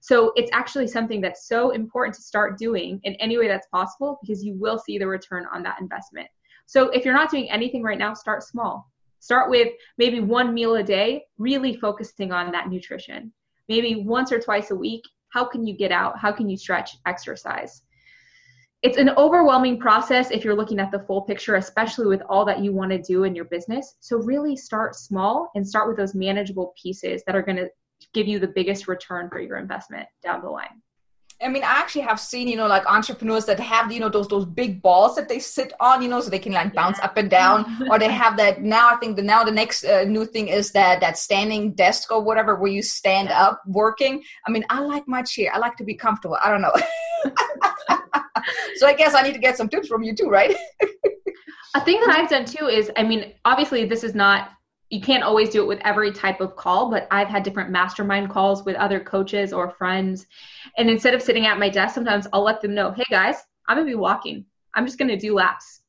So 0.02 0.32
it's 0.36 0.52
actually 0.54 0.88
something 0.88 1.22
that's 1.22 1.48
so 1.48 1.72
important 1.72 2.16
to 2.16 2.22
start 2.22 2.58
doing 2.58 3.00
in 3.04 3.14
any 3.16 3.38
way 3.38 3.48
that's 3.48 3.68
possible 3.68 4.18
because 4.22 4.44
you 4.44 4.56
will 4.56 4.80
see 4.80 4.98
the 4.98 5.08
return 5.08 5.46
on 5.54 5.62
that 5.64 5.80
investment. 5.80 6.28
So 6.66 6.90
if 6.90 7.04
you're 7.04 7.14
not 7.14 7.30
doing 7.30 7.52
anything 7.52 7.84
right 7.84 7.98
now, 7.98 8.14
start 8.14 8.44
small. 8.44 8.91
Start 9.22 9.52
with 9.52 9.70
maybe 10.00 10.20
one 10.20 10.52
meal 10.52 10.76
a 10.76 10.84
day, 10.84 11.26
really 11.38 11.78
focusing 11.78 12.32
on 12.32 12.52
that 12.52 12.70
nutrition. 12.70 13.32
Maybe 13.70 14.04
once 14.04 14.32
or 14.32 14.40
twice 14.40 14.72
a 14.72 14.76
week, 14.76 15.04
how 15.30 15.46
can 15.46 15.66
you 15.66 15.78
get 15.78 15.92
out? 15.92 16.18
How 16.18 16.32
can 16.32 16.50
you 16.50 16.58
stretch, 16.58 16.98
exercise? 17.06 17.84
It's 18.82 18.98
an 18.98 19.12
overwhelming 19.12 19.80
process 19.80 20.32
if 20.32 20.44
you're 20.44 20.56
looking 20.56 20.80
at 20.80 20.92
the 20.92 21.06
full 21.06 21.22
picture, 21.22 21.56
especially 21.56 22.08
with 22.08 22.24
all 22.28 22.46
that 22.46 22.64
you 22.64 22.74
want 22.74 22.90
to 22.92 22.98
do 22.98 23.24
in 23.24 23.36
your 23.36 23.46
business. 23.46 23.96
So, 24.00 24.18
really 24.18 24.56
start 24.56 24.96
small 24.96 25.52
and 25.54 25.66
start 25.68 25.88
with 25.88 25.98
those 25.98 26.16
manageable 26.16 26.74
pieces 26.82 27.22
that 27.28 27.36
are 27.36 27.44
going 27.44 27.58
to 27.58 27.70
give 28.16 28.28
you 28.28 28.40
the 28.40 28.48
biggest 28.48 28.88
return 28.88 29.30
for 29.30 29.40
your 29.40 29.58
investment 29.58 30.08
down 30.24 30.42
the 30.42 30.50
line. 30.50 30.82
I 31.44 31.48
mean, 31.48 31.64
I 31.64 31.80
actually 31.80 32.02
have 32.02 32.20
seen, 32.20 32.48
you 32.48 32.56
know, 32.56 32.68
like 32.68 32.86
entrepreneurs 32.86 33.46
that 33.46 33.60
have, 33.60 33.92
you 33.92 34.00
know, 34.00 34.10
those 34.10 34.28
those 34.28 34.46
big 34.46 34.82
balls 34.82 35.16
that 35.16 35.28
they 35.28 35.40
sit 35.40 35.74
on, 35.80 36.02
you 36.02 36.08
know, 36.08 36.22
so 36.22 36.30
they 36.30 36.40
can 36.40 36.54
like 36.54 36.74
bounce 36.74 37.00
yeah. 37.00 37.06
up 37.06 37.18
and 37.18 37.30
down, 37.30 37.88
or 37.90 37.98
they 37.98 38.12
have 38.12 38.38
that. 38.38 38.62
Now, 38.62 38.90
I 38.90 38.96
think 38.98 39.16
the 39.16 39.24
now 39.24 39.44
the 39.44 39.52
next 39.52 39.84
uh, 39.84 40.04
new 40.04 40.26
thing 40.26 40.48
is 40.48 40.72
that 40.72 41.02
that 41.02 41.18
standing 41.18 41.74
desk 41.74 42.12
or 42.12 42.22
whatever 42.22 42.56
where 42.56 42.72
you 42.72 42.82
stand 42.82 43.30
yeah. 43.30 43.44
up 43.44 43.62
working. 43.66 44.24
I 44.48 44.52
mean, 44.52 44.66
I 44.70 44.82
like 44.82 45.08
my 45.08 45.22
chair. 45.24 45.52
I 45.54 45.58
like 45.58 45.78
to 45.78 45.84
be 45.84 45.96
comfortable. 45.96 46.38
I 46.44 46.50
don't 46.50 46.62
know. 46.62 46.74
so 48.76 48.88
I 48.88 48.94
guess 48.94 49.16
I 49.16 49.22
need 49.22 49.34
to 49.34 49.40
get 49.40 49.58
some 49.58 49.70
tips 49.70 49.88
from 49.88 50.04
you 50.04 50.16
too, 50.16 50.30
right? 50.30 50.56
A 51.76 51.82
thing 51.82 52.02
that 52.02 52.10
I've 52.10 52.30
done 52.30 52.46
too 52.46 52.68
is, 52.68 52.92
I 52.98 53.04
mean, 53.04 53.34
obviously 53.46 53.86
this 53.86 54.04
is 54.04 54.14
not 54.14 54.52
you 54.92 55.00
can't 55.00 55.24
always 55.24 55.50
do 55.50 55.62
it 55.64 55.68
with 55.68 55.80
every 55.86 56.12
type 56.12 56.42
of 56.42 56.58
call, 56.58 56.92
but 56.92 57.08
I've 57.10 57.30
had 57.30 57.44
different 57.44 57.72
mastermind 57.72 58.30
calls 58.30 58.66
with 58.66 58.76
other 58.76 59.00
coaches 59.00 59.54
or 59.54 59.72
friends. 59.72 60.28
And 60.78 60.90
instead 60.90 61.14
of 61.14 61.22
sitting 61.22 61.46
at 61.46 61.58
my 61.58 61.70
desk, 61.70 61.96
sometimes 61.96 62.28
I'll 62.34 62.44
let 62.44 62.62
them 62.62 62.76
know, 62.76 62.92
hey 62.92 63.06
guys, 63.10 63.38
I'm 63.70 63.78
gonna 63.78 63.88
be 63.88 63.96
walking. 63.96 64.46
I'm 64.76 64.86
just 64.86 65.00
gonna 65.00 65.18
do 65.18 65.34
laps. 65.34 65.82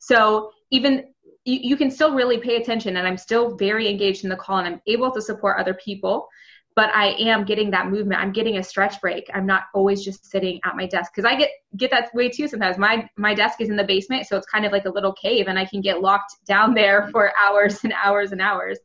So 0.00 0.50
even 0.72 1.04
you, 1.44 1.60
you 1.62 1.76
can 1.76 1.88
still 1.88 2.14
really 2.14 2.38
pay 2.38 2.56
attention 2.56 2.96
and 2.96 3.06
I'm 3.06 3.16
still 3.16 3.56
very 3.56 3.88
engaged 3.88 4.24
in 4.24 4.30
the 4.30 4.36
call 4.36 4.58
and 4.58 4.66
I'm 4.66 4.82
able 4.88 5.12
to 5.12 5.22
support 5.22 5.60
other 5.60 5.74
people 5.74 6.28
but 6.74 6.90
I 6.94 7.08
am 7.18 7.44
getting 7.44 7.70
that 7.72 7.88
movement. 7.88 8.20
I'm 8.20 8.32
getting 8.32 8.56
a 8.58 8.62
stretch 8.62 9.00
break. 9.00 9.28
I'm 9.34 9.46
not 9.46 9.64
always 9.74 10.02
just 10.02 10.30
sitting 10.30 10.60
at 10.64 10.76
my 10.76 10.86
desk 10.86 11.12
because 11.14 11.30
I 11.30 11.36
get 11.36 11.50
get 11.76 11.90
that 11.90 12.14
way 12.14 12.28
too 12.28 12.48
sometimes. 12.48 12.78
My 12.78 13.08
my 13.16 13.34
desk 13.34 13.60
is 13.60 13.68
in 13.68 13.76
the 13.76 13.84
basement, 13.84 14.26
so 14.26 14.36
it's 14.36 14.46
kind 14.46 14.64
of 14.64 14.72
like 14.72 14.84
a 14.84 14.90
little 14.90 15.12
cave, 15.12 15.48
and 15.48 15.58
I 15.58 15.64
can 15.64 15.80
get 15.80 16.00
locked 16.00 16.36
down 16.46 16.74
there 16.80 17.08
for 17.12 17.32
hours 17.38 17.80
and 17.84 17.92
hours 17.92 18.32
and 18.32 18.40
hours. 18.40 18.78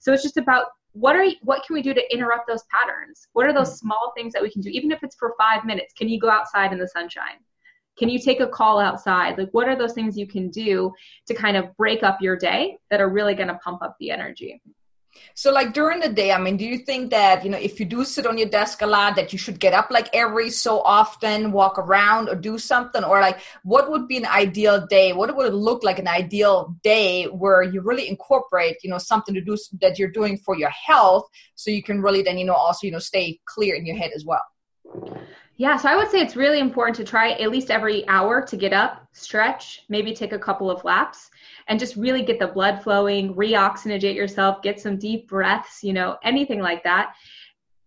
So 0.00 0.12
it's 0.12 0.22
just 0.22 0.36
about 0.36 0.66
what 0.92 1.14
are 1.14 1.26
what 1.42 1.64
can 1.66 1.74
we 1.74 1.82
do 1.82 1.92
to 1.92 2.12
interrupt 2.12 2.46
those 2.48 2.64
patterns? 2.70 3.28
What 3.32 3.46
are 3.46 3.52
those 3.52 3.74
mm. 3.74 3.78
small 3.78 4.12
things 4.16 4.32
that 4.32 4.42
we 4.42 4.50
can 4.50 4.62
do, 4.62 4.70
even 4.70 4.90
if 4.90 5.02
it's 5.02 5.16
for 5.16 5.34
five 5.38 5.64
minutes? 5.64 5.92
Can 5.96 6.08
you 6.08 6.18
go 6.18 6.30
outside 6.30 6.72
in 6.72 6.78
the 6.78 6.88
sunshine? 6.88 7.38
Can 7.98 8.08
you 8.10 8.18
take 8.18 8.40
a 8.40 8.46
call 8.46 8.78
outside? 8.78 9.38
Like, 9.38 9.48
what 9.52 9.68
are 9.68 9.76
those 9.76 9.94
things 9.94 10.18
you 10.18 10.26
can 10.26 10.50
do 10.50 10.92
to 11.26 11.34
kind 11.34 11.56
of 11.56 11.74
break 11.76 12.02
up 12.02 12.20
your 12.20 12.36
day 12.36 12.76
that 12.90 13.00
are 13.00 13.08
really 13.08 13.34
going 13.34 13.48
to 13.48 13.54
pump 13.54 13.82
up 13.82 13.96
the 13.98 14.10
energy? 14.10 14.60
So, 15.34 15.52
like 15.52 15.72
during 15.72 16.00
the 16.00 16.08
day, 16.08 16.32
I 16.32 16.38
mean, 16.38 16.56
do 16.56 16.64
you 16.64 16.78
think 16.78 17.10
that, 17.10 17.44
you 17.44 17.50
know, 17.50 17.58
if 17.58 17.78
you 17.78 17.86
do 17.86 18.04
sit 18.04 18.26
on 18.26 18.38
your 18.38 18.48
desk 18.48 18.82
a 18.82 18.86
lot, 18.86 19.16
that 19.16 19.32
you 19.32 19.38
should 19.38 19.60
get 19.60 19.74
up 19.74 19.90
like 19.90 20.08
every 20.14 20.50
so 20.50 20.80
often, 20.80 21.52
walk 21.52 21.78
around 21.78 22.28
or 22.28 22.34
do 22.34 22.58
something? 22.58 23.04
Or 23.04 23.20
like, 23.20 23.40
what 23.62 23.90
would 23.90 24.08
be 24.08 24.16
an 24.16 24.26
ideal 24.26 24.86
day? 24.86 25.12
What 25.12 25.34
would 25.36 25.46
it 25.46 25.54
look 25.54 25.82
like 25.84 25.98
an 25.98 26.08
ideal 26.08 26.76
day 26.82 27.24
where 27.24 27.62
you 27.62 27.80
really 27.82 28.08
incorporate, 28.08 28.76
you 28.82 28.90
know, 28.90 28.98
something 28.98 29.34
to 29.34 29.40
do 29.40 29.56
that 29.80 29.98
you're 29.98 30.10
doing 30.10 30.38
for 30.38 30.56
your 30.56 30.70
health 30.70 31.28
so 31.54 31.70
you 31.70 31.82
can 31.82 32.00
really 32.00 32.22
then, 32.22 32.38
you 32.38 32.44
know, 32.44 32.54
also, 32.54 32.86
you 32.86 32.92
know, 32.92 32.98
stay 32.98 33.40
clear 33.46 33.74
in 33.74 33.84
your 33.84 33.96
head 33.96 34.12
as 34.14 34.24
well? 34.24 34.42
Yeah, 35.58 35.78
so 35.78 35.88
I 35.88 35.96
would 35.96 36.10
say 36.10 36.20
it's 36.20 36.36
really 36.36 36.60
important 36.60 36.96
to 36.96 37.04
try 37.04 37.30
at 37.32 37.50
least 37.50 37.70
every 37.70 38.06
hour 38.08 38.42
to 38.42 38.56
get 38.58 38.74
up, 38.74 39.06
stretch, 39.12 39.84
maybe 39.88 40.14
take 40.14 40.32
a 40.32 40.38
couple 40.38 40.70
of 40.70 40.84
laps, 40.84 41.30
and 41.68 41.78
just 41.78 41.96
really 41.96 42.22
get 42.22 42.38
the 42.38 42.46
blood 42.46 42.82
flowing, 42.82 43.34
reoxygenate 43.34 44.14
yourself, 44.14 44.62
get 44.62 44.80
some 44.80 44.98
deep 44.98 45.28
breaths, 45.28 45.82
you 45.82 45.92
know, 45.92 46.16
anything 46.22 46.60
like 46.60 46.82
that. 46.84 47.14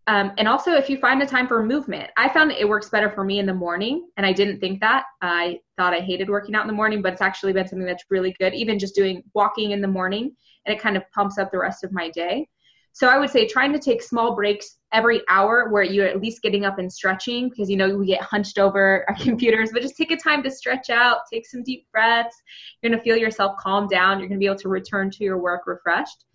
Um, 0.07 0.31
and 0.39 0.47
also, 0.47 0.73
if 0.73 0.89
you 0.89 0.97
find 0.97 1.21
a 1.21 1.25
time 1.25 1.47
for 1.47 1.63
movement, 1.63 2.09
I 2.17 2.29
found 2.29 2.51
it 2.51 2.67
works 2.67 2.89
better 2.89 3.11
for 3.11 3.23
me 3.23 3.37
in 3.37 3.45
the 3.45 3.53
morning, 3.53 4.09
and 4.17 4.25
I 4.25 4.33
didn't 4.33 4.59
think 4.59 4.79
that. 4.79 5.03
I 5.21 5.59
thought 5.77 5.93
I 5.93 5.99
hated 5.99 6.29
working 6.29 6.55
out 6.55 6.63
in 6.63 6.67
the 6.67 6.73
morning, 6.73 7.03
but 7.03 7.13
it's 7.13 7.21
actually 7.21 7.53
been 7.53 7.67
something 7.67 7.85
that's 7.85 8.05
really 8.09 8.35
good. 8.39 8.55
Even 8.55 8.79
just 8.79 8.95
doing 8.95 9.21
walking 9.35 9.69
in 9.69 9.81
the 9.81 9.87
morning, 9.87 10.35
and 10.65 10.75
it 10.75 10.81
kind 10.81 10.97
of 10.97 11.03
pumps 11.13 11.37
up 11.37 11.51
the 11.51 11.59
rest 11.59 11.83
of 11.83 11.91
my 11.91 12.09
day. 12.09 12.47
So 12.93 13.07
I 13.07 13.19
would 13.19 13.29
say 13.29 13.47
trying 13.47 13.71
to 13.73 13.79
take 13.79 14.01
small 14.01 14.35
breaks 14.35 14.78
every 14.91 15.21
hour 15.29 15.69
where 15.69 15.83
you're 15.83 16.07
at 16.07 16.21
least 16.21 16.41
getting 16.41 16.65
up 16.65 16.79
and 16.79 16.91
stretching 16.91 17.49
because 17.49 17.69
you 17.69 17.77
know 17.77 17.95
we 17.95 18.07
get 18.07 18.21
hunched 18.21 18.57
over 18.57 19.05
our 19.07 19.15
computers, 19.19 19.69
but 19.71 19.81
just 19.81 19.97
take 19.97 20.11
a 20.11 20.17
time 20.17 20.43
to 20.43 20.51
stretch 20.51 20.89
out, 20.89 21.19
take 21.31 21.45
some 21.45 21.63
deep 21.63 21.87
breaths. 21.91 22.35
You're 22.81 22.91
gonna 22.91 23.01
feel 23.01 23.17
yourself 23.17 23.55
calm 23.59 23.87
down. 23.87 24.19
You're 24.19 24.27
gonna 24.27 24.39
be 24.39 24.45
able 24.45 24.57
to 24.57 24.69
return 24.69 25.09
to 25.11 25.23
your 25.23 25.37
work 25.37 25.67
refreshed. 25.67 26.25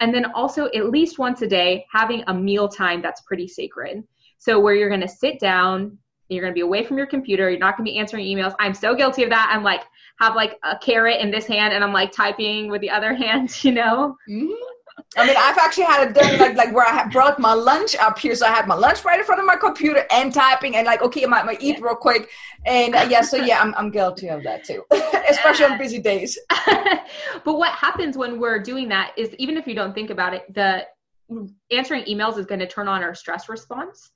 And 0.00 0.14
then 0.14 0.26
also 0.32 0.66
at 0.66 0.90
least 0.90 1.18
once 1.18 1.42
a 1.42 1.46
day, 1.46 1.84
having 1.92 2.24
a 2.26 2.34
meal 2.34 2.68
time 2.68 3.02
that's 3.02 3.20
pretty 3.22 3.46
sacred. 3.46 4.02
So 4.38 4.58
where 4.58 4.74
you're 4.74 4.88
gonna 4.88 5.08
sit 5.08 5.38
down, 5.38 5.98
you're 6.30 6.42
going 6.42 6.52
to 6.52 6.54
be 6.54 6.60
away 6.60 6.84
from 6.84 6.96
your 6.96 7.06
computer. 7.06 7.50
You're 7.50 7.58
not 7.58 7.76
going 7.76 7.84
to 7.84 7.92
be 7.92 7.98
answering 7.98 8.24
emails. 8.24 8.54
I'm 8.60 8.72
so 8.72 8.94
guilty 8.94 9.24
of 9.24 9.30
that. 9.30 9.50
I'm 9.52 9.64
like, 9.64 9.82
have 10.20 10.36
like 10.36 10.58
a 10.62 10.78
carrot 10.78 11.20
in 11.20 11.30
this 11.30 11.46
hand 11.46 11.74
and 11.74 11.82
I'm 11.82 11.92
like 11.92 12.12
typing 12.12 12.70
with 12.70 12.80
the 12.80 12.90
other 12.90 13.14
hand, 13.16 13.64
you 13.64 13.72
know? 13.72 14.16
Mm-hmm. 14.28 14.52
I 15.16 15.26
mean, 15.26 15.34
I've 15.36 15.58
actually 15.58 15.84
had 15.84 16.08
it 16.08 16.14
done 16.14 16.38
like 16.38 16.56
like 16.56 16.72
where 16.72 16.86
I 16.86 17.04
brought 17.08 17.40
my 17.40 17.52
lunch 17.52 17.96
up 17.96 18.16
here, 18.18 18.34
so 18.36 18.46
I 18.46 18.50
had 18.50 18.68
my 18.68 18.76
lunch 18.76 19.04
right 19.04 19.18
in 19.18 19.24
front 19.24 19.40
of 19.40 19.46
my 19.46 19.56
computer 19.56 20.04
and 20.10 20.32
typing, 20.32 20.76
and 20.76 20.86
like, 20.86 21.02
okay, 21.02 21.24
I 21.24 21.26
might, 21.26 21.46
might 21.46 21.60
eat 21.60 21.82
real 21.82 21.96
quick, 21.96 22.30
and 22.64 22.94
uh, 22.94 23.08
yeah, 23.10 23.20
so 23.22 23.36
yeah, 23.36 23.60
I'm 23.60 23.74
I'm 23.74 23.90
guilty 23.90 24.28
of 24.28 24.44
that 24.44 24.64
too, 24.64 24.84
especially 25.28 25.64
on 25.64 25.78
busy 25.78 25.98
days. 25.98 26.38
but 27.44 27.58
what 27.58 27.72
happens 27.72 28.16
when 28.16 28.38
we're 28.38 28.62
doing 28.62 28.88
that 28.90 29.12
is 29.16 29.34
even 29.38 29.56
if 29.56 29.66
you 29.66 29.74
don't 29.74 29.94
think 29.94 30.10
about 30.10 30.32
it, 30.32 30.44
the 30.54 30.86
answering 31.72 32.04
emails 32.04 32.38
is 32.38 32.46
going 32.46 32.60
to 32.60 32.66
turn 32.66 32.86
on 32.86 33.02
our 33.02 33.14
stress 33.14 33.48
response 33.48 34.10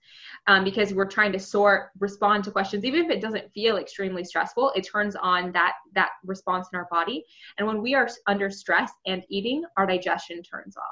um, 0.47 0.65
because 0.65 0.93
we're 0.93 1.07
trying 1.07 1.33
to 1.33 1.39
sort 1.39 1.91
respond 1.99 2.45
to 2.45 2.51
questions 2.51 2.85
even 2.85 3.05
if 3.05 3.11
it 3.11 3.21
doesn't 3.21 3.53
feel 3.53 3.77
extremely 3.77 4.25
stressful 4.25 4.73
it 4.75 4.83
turns 4.83 5.17
on 5.17 5.53
that 5.53 5.75
that 5.95 6.11
response 6.25 6.69
in 6.73 6.79
our 6.79 6.89
body 6.91 7.25
and 7.59 7.67
when 7.67 7.81
we 7.81 7.95
are 7.95 8.09
under 8.27 8.51
stress 8.51 8.93
and 9.07 9.23
eating 9.29 9.65
our 9.77 9.87
digestion 9.87 10.43
turns 10.43 10.77
off 10.77 10.85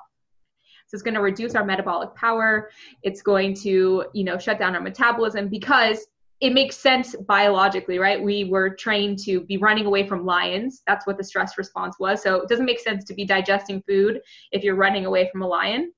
so 0.87 0.94
it's 0.94 1.02
going 1.02 1.14
to 1.14 1.21
reduce 1.21 1.54
our 1.54 1.64
metabolic 1.64 2.14
power 2.14 2.71
it's 3.02 3.23
going 3.23 3.54
to 3.54 4.04
you 4.12 4.25
know 4.25 4.38
shut 4.38 4.59
down 4.59 4.75
our 4.75 4.80
metabolism 4.82 5.49
because 5.49 6.06
it 6.42 6.52
makes 6.52 6.76
sense 6.76 7.14
biologically, 7.14 8.00
right? 8.00 8.21
We 8.21 8.42
were 8.42 8.71
trained 8.71 9.21
to 9.21 9.42
be 9.42 9.59
running 9.59 9.87
away 9.87 10.09
from 10.09 10.26
lions. 10.26 10.82
That's 10.88 11.06
what 11.06 11.16
the 11.16 11.23
stress 11.23 11.56
response 11.56 12.00
was. 12.00 12.21
So 12.21 12.40
it 12.40 12.49
doesn't 12.49 12.66
make 12.66 12.80
sense 12.80 13.04
to 13.04 13.14
be 13.14 13.25
digesting 13.25 13.80
food 13.87 14.21
if 14.50 14.64
you're 14.64 14.75
running 14.75 15.06
away 15.06 15.28
from 15.30 15.42
a 15.42 15.47
lion 15.47 15.92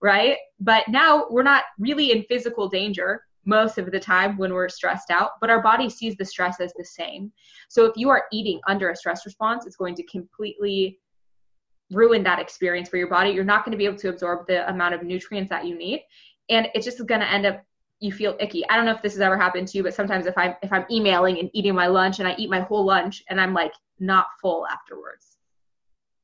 right? 0.00 0.36
But 0.60 0.88
now 0.88 1.26
we're 1.30 1.42
not 1.42 1.64
really 1.78 2.12
in 2.12 2.24
physical 2.24 2.68
danger 2.68 3.22
most 3.44 3.78
of 3.78 3.90
the 3.90 3.98
time 3.98 4.36
when 4.36 4.52
we're 4.52 4.68
stressed 4.68 5.10
out, 5.10 5.32
but 5.40 5.48
our 5.48 5.62
body 5.62 5.88
sees 5.88 6.16
the 6.16 6.24
stress 6.24 6.60
as 6.60 6.72
the 6.74 6.84
same. 6.84 7.32
So 7.68 7.86
if 7.86 7.96
you 7.96 8.10
are 8.10 8.24
eating 8.30 8.60
under 8.66 8.90
a 8.90 8.96
stress 8.96 9.24
response, 9.24 9.66
it's 9.66 9.76
going 9.76 9.94
to 9.96 10.02
completely 10.04 10.98
ruin 11.90 12.22
that 12.24 12.38
experience 12.38 12.88
for 12.88 12.98
your 12.98 13.08
body. 13.08 13.30
You're 13.30 13.44
not 13.44 13.64
going 13.64 13.72
to 13.72 13.78
be 13.78 13.86
able 13.86 13.96
to 13.98 14.10
absorb 14.10 14.46
the 14.46 14.68
amount 14.68 14.94
of 14.94 15.02
nutrients 15.02 15.48
that 15.48 15.66
you 15.66 15.76
need. 15.76 16.02
And 16.50 16.68
it's 16.74 16.84
just 16.84 17.04
going 17.06 17.20
to 17.20 17.30
end 17.30 17.46
up 17.46 17.64
you 18.00 18.12
feel 18.12 18.36
icky. 18.38 18.68
I 18.68 18.76
don't 18.76 18.84
know 18.84 18.92
if 18.92 19.02
this 19.02 19.14
has 19.14 19.20
ever 19.20 19.36
happened 19.36 19.68
to 19.68 19.78
you, 19.78 19.82
but 19.82 19.94
sometimes 19.94 20.26
if 20.26 20.38
I'm 20.38 20.54
if 20.62 20.72
I'm 20.72 20.84
emailing 20.90 21.38
and 21.40 21.50
eating 21.52 21.74
my 21.74 21.88
lunch 21.88 22.20
and 22.20 22.28
I 22.28 22.34
eat 22.38 22.50
my 22.50 22.60
whole 22.60 22.84
lunch 22.84 23.24
and 23.28 23.40
I'm 23.40 23.54
like 23.54 23.72
not 23.98 24.26
full 24.40 24.66
afterwards. 24.68 25.37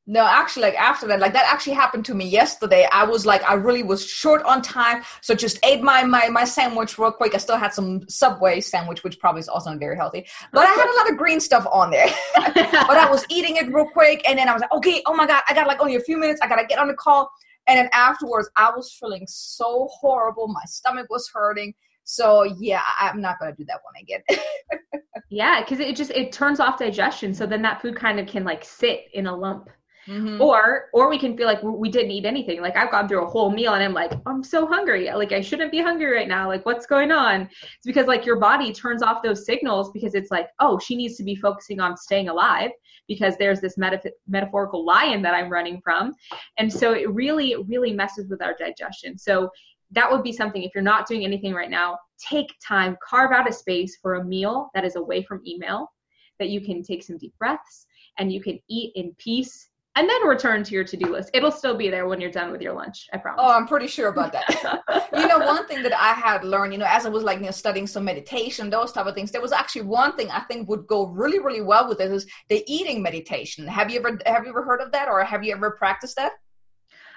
No, 0.07 0.27
actually, 0.27 0.65
like 0.65 0.75
after 0.75 1.07
that, 1.07 1.19
like 1.19 1.33
that 1.33 1.51
actually 1.51 1.73
happened 1.73 2.05
to 2.07 2.15
me 2.15 2.29
yesterday. 2.29 2.87
I 2.93 3.05
was 3.05 3.25
like, 3.25 3.43
I 3.49 3.55
really 3.55 3.83
was 3.83 4.07
short 4.07 4.43
on 4.43 4.61
time, 4.61 5.03
so 5.23 5.35
just 5.35 5.59
ate 5.65 5.83
my 5.83 6.05
my 6.05 6.29
my 6.29 6.45
sandwich 6.45 6.99
real 6.99 7.11
quick. 7.11 7.35
I 7.35 7.39
still 7.39 7.57
had 7.57 7.73
some 7.73 8.07
Subway 8.07 8.61
sandwich, 8.61 9.03
which 9.03 9.19
probably 9.19 9.41
is 9.41 9.49
also 9.49 9.71
not 9.71 9.79
very 9.79 9.97
healthy, 9.97 10.27
but 10.53 10.67
I 10.67 10.71
had 10.73 10.91
a 10.91 10.97
lot 10.99 11.11
of 11.11 11.17
green 11.17 11.41
stuff 11.41 11.67
on 11.73 11.91
there. 11.91 12.07
but 12.35 12.99
I 12.99 13.09
was 13.11 13.25
eating 13.31 13.57
it 13.57 13.73
real 13.73 13.89
quick, 13.89 14.23
and 14.29 14.39
then 14.39 14.47
I 14.47 14.53
was 14.53 14.61
like, 14.61 14.73
okay, 14.73 15.03
oh 15.07 15.15
my 15.15 15.27
god, 15.27 15.43
I 15.49 15.55
got 15.55 15.67
like 15.67 15.81
only 15.81 15.97
a 15.97 16.01
few 16.01 16.19
minutes. 16.19 16.41
I 16.43 16.49
gotta 16.49 16.67
get 16.67 16.79
on 16.79 16.89
the 16.89 16.95
call, 16.95 17.31
and 17.67 17.79
then 17.79 17.89
afterwards, 17.95 18.51
I 18.57 18.73
was 18.77 18.93
feeling 19.01 19.25
so 19.27 19.89
horrible. 19.91 20.49
My 20.49 20.65
stomach 20.67 21.07
was 21.09 21.31
hurting. 21.33 21.73
So 22.05 22.43
yeah, 22.43 22.83
I'm 23.01 23.23
not 23.23 23.39
gonna 23.41 23.55
do 23.57 23.65
that 23.65 23.81
one 23.83 23.95
again. 24.03 25.03
yeah, 25.31 25.63
because 25.63 25.81
it 25.81 25.97
just 25.97 26.11
it 26.11 26.31
turns 26.31 26.61
off 26.61 26.79
digestion, 26.79 27.33
so 27.33 27.47
then 27.47 27.63
that 27.63 27.81
food 27.81 27.97
kind 27.97 28.21
of 28.21 28.27
can 28.27 28.45
like 28.45 28.67
sit 28.67 29.07
in 29.15 29.27
a 29.27 29.35
lump. 29.35 29.71
Mm-hmm. 30.09 30.41
Or 30.41 30.91
or 30.93 31.09
we 31.09 31.19
can 31.19 31.37
feel 31.37 31.47
like 31.47 31.63
we 31.63 31.89
didn't 31.89 32.11
eat 32.11 32.27
anything. 32.27 32.61
Like 32.61 32.77
I've 32.77 32.91
gone 32.91 33.09
through 33.09 33.25
a 33.25 33.27
whole 33.27 33.51
meal 33.51 33.75
and 33.75 33.83
I'm 33.83 33.95
like, 33.95 34.13
I'm 34.27 34.43
so 34.43 34.67
hungry. 34.67 35.11
Like 35.11 35.33
I 35.33 35.41
shouldn't 35.41 35.71
be 35.71 35.81
hungry 35.81 36.13
right 36.13 36.29
now. 36.29 36.47
Like 36.47 36.67
what's 36.67 36.87
going 36.87 37.11
on? 37.11 37.43
It's 37.43 37.87
because 37.87 38.07
like 38.07 38.27
your 38.27 38.39
body 38.39 38.73
turns 38.73 39.03
off 39.03 39.23
those 39.23 39.47
signals 39.47 39.91
because 39.93 40.15
it's 40.15 40.31
like, 40.31 40.49
oh, 40.61 40.79
she 40.79 40.95
needs 40.95 41.17
to 41.17 41.25
be 41.25 41.35
focusing 41.35 41.81
on 41.81 41.97
staying 41.97 42.29
alive 42.29 42.71
because 43.09 43.37
there's 43.37 43.61
this 43.61 43.77
metaph- 43.77 44.11
metaphorical 44.29 44.85
lion 44.85 45.23
that 45.23 45.35
I'm 45.35 45.51
running 45.51 45.81
from. 45.83 46.15
And 46.59 46.73
so 46.73 46.93
it 46.93 47.11
really, 47.11 47.57
really 47.67 47.93
messes 47.93 48.29
with 48.29 48.43
our 48.43 48.55
digestion. 48.59 49.19
So 49.19 49.51
that 49.93 50.11
would 50.11 50.23
be 50.23 50.33
something 50.33 50.63
if 50.63 50.73
you're 50.75 50.83
not 50.83 51.07
doing 51.07 51.25
anything 51.25 51.55
right 51.55 51.71
now, 51.71 51.99
take 52.19 52.49
time, 52.67 52.97
carve 53.07 53.33
out 53.33 53.49
a 53.49 53.53
space 53.53 53.99
for 54.01 54.15
a 54.15 54.25
meal 54.25 54.71
that 54.75 54.85
is 54.85 54.97
away 54.97 55.23
from 55.23 55.43
email, 55.47 55.93
that 56.39 56.49
you 56.49 56.61
can 56.61 56.83
take 56.83 57.03
some 57.03 57.19
deep 57.19 57.35
breaths 57.39 57.87
and 58.19 58.33
you 58.33 58.43
can 58.43 58.59
eat 58.69 58.93
in 58.95 59.15
peace 59.19 59.71
and 59.97 60.09
then 60.09 60.27
return 60.27 60.65
to 60.65 60.75
your 60.75 60.85
to-do 60.85 61.07
list. 61.07 61.31
It'll 61.33 61.53
still 61.53 61.77
be 61.77 61.89
there 61.89 62.07
when 62.09 62.21
you're 62.21 62.31
done 62.31 62.51
with 62.51 62.61
your 62.61 62.73
lunch. 62.73 63.09
I 63.13 63.19
promise. 63.19 63.41
Oh, 63.43 63.53
I'm 63.55 63.67
pretty 63.67 63.87
sure 63.87 64.09
about 64.09 64.33
that. 64.33 65.09
you 65.17 65.29
know, 65.29 65.39
one 65.39 65.67
thing 65.67 65.83
that 65.85 65.93
I 65.93 66.13
had 66.13 66.45
learned, 66.45 66.73
you 66.73 66.79
know, 66.79 66.87
as 66.89 67.07
I 67.07 67.09
was 67.09 67.23
like 67.23 67.39
you 67.39 67.47
know 67.47 67.51
studying 67.53 67.87
some 67.87 68.05
meditation, 68.05 68.71
those 68.71 68.93
type 68.93 69.07
of 69.07 69.15
things, 69.15 69.31
there 69.31 69.41
was 69.41 69.53
actually 69.53 69.83
one 69.83 70.17
thing 70.17 70.31
I 70.31 70.41
think 70.41 70.69
would 70.69 70.87
go 70.87 71.07
really, 71.07 71.39
really 71.39 71.63
well 71.63 71.89
with 71.89 71.99
this 71.99 72.25
is 72.25 72.31
the 72.49 72.65
eating 72.67 73.03
meditation. 73.03 73.67
Have 73.69 73.91
you 73.91 74.01
ever 74.01 74.19
have 74.27 74.45
you 74.45 74.51
ever 74.51 74.65
heard 74.65 74.81
of 74.81 74.93
that, 74.93 75.09
or 75.09 75.23
have 75.23 75.45
you 75.45 75.53
ever 75.53 75.73
practiced 75.73 76.17
that? 76.17 76.33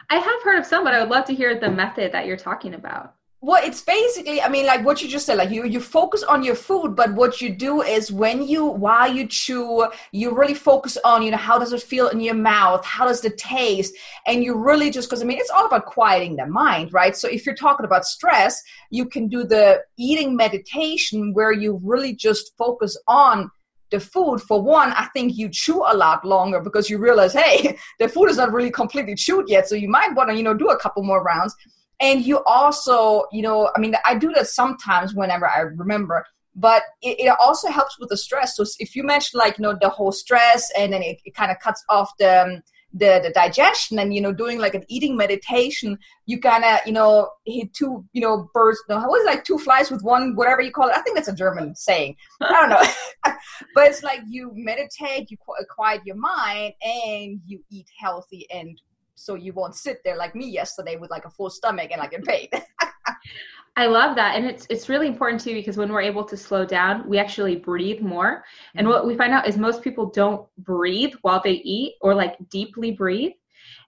I 0.09 0.17
have 0.17 0.43
heard 0.43 0.59
of 0.59 0.65
some, 0.65 0.83
but 0.83 0.93
I 0.93 1.01
would 1.01 1.09
love 1.09 1.25
to 1.25 1.35
hear 1.35 1.59
the 1.59 1.69
method 1.69 2.13
that 2.13 2.27
you're 2.27 2.37
talking 2.37 2.75
about 2.75 3.16
well 3.39 3.63
it's 3.63 3.81
basically 3.81 4.41
i 4.41 4.49
mean 4.49 4.65
like 4.65 4.83
what 4.83 4.99
you 4.99 5.07
just 5.07 5.27
said 5.27 5.37
like 5.37 5.51
you 5.51 5.63
you 5.63 5.79
focus 5.79 6.23
on 6.23 6.43
your 6.43 6.55
food 6.55 6.95
but 6.95 7.13
what 7.13 7.39
you 7.39 7.51
do 7.51 7.83
is 7.83 8.11
when 8.11 8.41
you 8.41 8.65
while 8.65 9.11
you 9.11 9.27
chew 9.27 9.87
you 10.11 10.35
really 10.35 10.55
focus 10.55 10.97
on 11.05 11.21
you 11.21 11.29
know 11.29 11.37
how 11.37 11.59
does 11.59 11.71
it 11.71 11.81
feel 11.81 12.07
in 12.07 12.19
your 12.19 12.33
mouth? 12.33 12.83
How 12.83 13.05
does 13.07 13.21
the 13.21 13.29
taste? 13.29 13.93
And 14.25 14.43
you 14.43 14.55
really 14.55 14.89
just 14.89 15.07
because 15.07 15.21
i 15.21 15.25
mean 15.25 15.37
it's 15.37 15.51
all 15.51 15.67
about 15.67 15.85
quieting 15.85 16.35
the 16.35 16.47
mind 16.47 16.93
right? 16.93 17.15
So 17.15 17.27
if 17.27 17.45
you're 17.45 17.55
talking 17.55 17.85
about 17.85 18.05
stress 18.05 18.61
you 18.89 19.05
can 19.05 19.27
do 19.27 19.43
the 19.43 19.83
eating 19.97 20.35
meditation 20.35 21.31
where 21.33 21.51
you 21.51 21.79
really 21.83 22.15
just 22.15 22.57
focus 22.57 22.97
on 23.07 23.51
the 23.91 23.99
food. 23.99 24.39
For 24.41 24.61
one 24.61 24.93
i 24.93 25.05
think 25.13 25.37
you 25.37 25.47
chew 25.49 25.83
a 25.85 25.95
lot 25.95 26.25
longer 26.25 26.59
because 26.59 26.89
you 26.89 26.97
realize 26.97 27.33
hey 27.33 27.77
the 27.99 28.09
food 28.09 28.31
is 28.31 28.37
not 28.37 28.51
really 28.51 28.71
completely 28.71 29.13
chewed 29.13 29.47
yet. 29.47 29.69
So 29.69 29.75
you 29.75 29.89
might 29.89 30.15
want 30.15 30.31
to 30.31 30.35
you 30.35 30.43
know 30.43 30.55
do 30.55 30.69
a 30.69 30.79
couple 30.79 31.03
more 31.03 31.21
rounds 31.21 31.55
and 31.99 32.25
you 32.25 32.41
also 32.45 33.25
you 33.31 33.41
know 33.41 33.69
i 33.75 33.79
mean 33.79 33.95
i 34.05 34.15
do 34.15 34.31
that 34.33 34.47
sometimes 34.47 35.13
whenever 35.13 35.47
i 35.47 35.59
remember 35.59 36.23
but 36.57 36.81
it, 37.03 37.19
it 37.19 37.35
also 37.39 37.69
helps 37.69 37.99
with 37.99 38.09
the 38.09 38.17
stress. 38.17 38.57
So 38.57 38.65
if 38.79 38.95
you 38.95 39.03
mention 39.03 39.37
like 39.37 39.57
you 39.57 39.61
know 39.61 39.77
the 39.79 39.89
whole 39.89 40.11
stress 40.11 40.69
and 40.77 40.91
then 40.91 41.03
it, 41.03 41.19
it 41.23 41.35
kind 41.35 41.51
of 41.51 41.59
cuts 41.59 41.83
off 41.87 42.11
the 42.19 42.41
um, 42.41 42.63
the, 42.93 43.19
the 43.21 43.31
digestion 43.31 43.99
and 43.99 44.13
you 44.13 44.21
know 44.21 44.33
doing 44.33 44.59
like 44.59 44.73
an 44.73 44.83
eating 44.87 45.17
meditation 45.17 45.99
you 46.25 46.39
kind 46.39 46.63
of 46.63 46.79
you 46.85 46.93
know 46.93 47.29
hit 47.45 47.71
two 47.73 48.03
you 48.13 48.21
know 48.21 48.49
birds 48.53 48.81
no 48.89 48.97
what 49.01 49.19
is 49.19 49.25
it, 49.25 49.29
like 49.29 49.43
two 49.43 49.57
flies 49.57 49.91
with 49.91 50.01
one 50.01 50.35
whatever 50.35 50.61
you 50.61 50.71
call 50.71 50.87
it? 50.87 50.95
I 50.95 51.01
think 51.01 51.15
that's 51.15 51.27
a 51.27 51.35
german 51.35 51.75
saying. 51.75 52.15
I 52.41 52.51
don't 52.51 52.69
know. 52.69 52.83
But 53.75 53.87
it's 53.87 54.03
like 54.03 54.21
you 54.27 54.51
meditate 54.55 55.29
you 55.29 55.37
quiet 55.69 56.01
your 56.05 56.15
mind 56.15 56.73
and 56.81 57.39
you 57.45 57.61
eat 57.69 57.87
healthy 57.99 58.47
and 58.51 58.79
so 59.17 59.33
you 59.33 59.51
won't 59.51 59.75
sit 59.75 60.01
there 60.05 60.15
like 60.15 60.35
me 60.35 60.47
yesterday 60.47 60.95
with 60.95 61.09
like 61.09 61.25
a 61.25 61.29
full 61.29 61.49
stomach 61.49 61.89
and 61.91 61.99
like 61.99 62.13
in 62.13 62.21
pain. 62.21 62.47
I 63.75 63.87
love 63.87 64.15
that. 64.15 64.35
And 64.35 64.45
it's 64.45 64.65
it's 64.69 64.89
really 64.89 65.07
important 65.07 65.41
too 65.41 65.53
because 65.53 65.75
when 65.75 65.91
we're 65.91 66.01
able 66.01 66.23
to 66.25 66.37
slow 66.37 66.65
down, 66.65 67.07
we 67.07 67.17
actually 67.17 67.55
breathe 67.55 68.01
more. 68.01 68.43
And 68.75 68.85
mm-hmm. 68.85 68.93
what 68.93 69.07
we 69.07 69.17
find 69.17 69.33
out 69.33 69.47
is 69.47 69.57
most 69.57 69.83
people 69.83 70.07
don't 70.07 70.47
breathe 70.59 71.13
while 71.21 71.41
they 71.43 71.53
eat 71.63 71.95
or 72.01 72.13
like 72.13 72.37
deeply 72.49 72.91
breathe. 72.91 73.33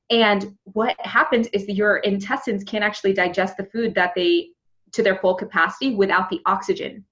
And 0.10 0.56
what 0.64 0.96
happens 1.00 1.48
is 1.54 1.68
that 1.68 1.74
your 1.74 1.98
intestines 1.98 2.64
can't 2.64 2.84
actually 2.84 3.14
digest 3.14 3.58
the 3.58 3.66
food 3.66 3.94
that 3.96 4.14
they 4.16 4.50
to 4.94 5.04
their 5.04 5.18
full 5.18 5.36
capacity 5.36 5.94
without 5.94 6.30
the 6.30 6.42
oxygen. 6.48 7.06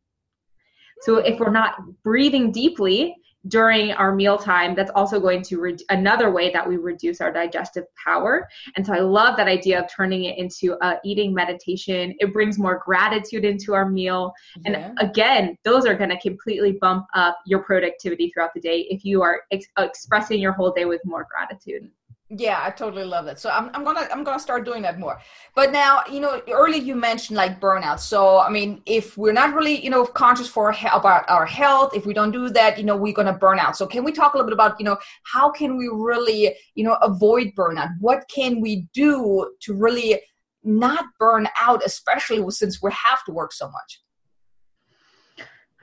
So 1.02 1.18
if 1.18 1.40
we're 1.40 1.52
not 1.52 1.76
breathing 2.04 2.52
deeply, 2.52 3.16
during 3.48 3.92
our 3.94 4.14
mealtime 4.14 4.76
that's 4.76 4.92
also 4.96 5.20
going 5.20 5.42
to 5.44 5.60
re- 5.60 5.78
another 5.90 6.32
way 6.32 6.52
that 6.52 6.68
we 6.68 6.78
reduce 6.78 7.22
our 7.22 7.32
digestive 7.32 7.86
power. 7.96 8.48
And 8.76 8.86
so 8.86 8.94
i 8.94 9.00
love 9.00 9.38
that 9.38 9.48
idea 9.48 9.82
of 9.82 9.90
turning 9.92 10.26
it 10.26 10.38
into 10.38 10.78
a 10.82 11.00
eating 11.04 11.34
meditation. 11.34 12.16
It 12.20 12.34
brings 12.34 12.58
more 12.58 12.82
gratitude 12.84 13.46
into 13.46 13.74
our 13.74 13.90
meal. 13.90 14.34
And 14.66 14.76
yeah. 14.76 14.94
again 15.00 15.58
those 15.64 15.86
are 15.86 15.96
going 15.96 16.10
to 16.10 16.20
completely 16.20 16.74
bump 16.74 17.06
up 17.14 17.38
your 17.46 17.60
productivity 17.60 18.30
throughout 18.30 18.54
the 18.54 18.62
day 18.62 18.88
if 18.90 19.04
you 19.04 19.22
are 19.22 19.42
ex- 19.52 19.68
expressing 19.78 20.40
your 20.40 20.52
whole 20.52 20.72
day 20.72 20.86
with 20.86 21.02
more 21.06 21.28
gratitude 21.30 21.90
yeah 22.30 22.60
i 22.62 22.70
totally 22.70 23.06
love 23.06 23.26
that. 23.26 23.40
So 23.40 23.50
I'm, 23.50 23.70
I'm 23.74 23.84
gonna 23.86 24.08
i'm 24.12 24.24
gonna 24.24 24.40
start 24.40 24.66
doing 24.66 24.82
that 24.82 25.00
more. 25.00 25.20
But 25.56 25.72
now 25.72 26.04
you 26.12 26.20
know 26.20 26.42
earlier 26.50 26.82
you 26.82 26.96
mentioned 26.96 27.38
like 27.38 27.62
burnout. 27.62 28.00
So 28.00 28.40
i 28.40 28.50
mean 28.50 28.82
if 28.86 29.18
we're 29.18 29.34
not 29.34 29.54
really 29.54 29.82
you 29.82 29.90
know 29.90 30.06
conscious 30.06 30.48
for 30.48 30.76
about 30.92 31.30
our 31.30 31.46
health 31.46 31.96
if 31.96 32.06
we 32.06 32.14
don't 32.14 32.32
do 32.32 32.50
that 32.50 32.78
you 32.78 32.84
know 32.84 32.98
we're 32.98 33.14
gonna 33.14 33.38
burn 33.38 33.60
out. 33.60 33.78
So 33.78 33.88
can 33.88 34.04
we 34.04 34.12
talk 34.12 34.34
a 34.34 34.38
little 34.38 34.50
bit 34.50 34.54
about 34.54 34.80
you 34.80 34.86
know 34.86 34.98
how 35.24 35.50
can 35.50 35.78
we 35.78 35.88
really 35.88 36.54
you 36.76 36.84
know 36.84 36.96
avoid 37.02 37.54
burnout? 37.56 37.92
What 38.00 38.24
can 38.34 38.60
we 38.60 38.88
do 38.94 39.50
to 39.62 39.74
really 39.74 40.20
not 40.64 41.06
burn 41.20 41.48
out 41.62 41.82
especially 41.86 42.44
since 42.52 42.82
we 42.82 42.92
have 42.92 43.24
to 43.26 43.32
work 43.32 43.54
so 43.54 43.68
much? 43.68 44.02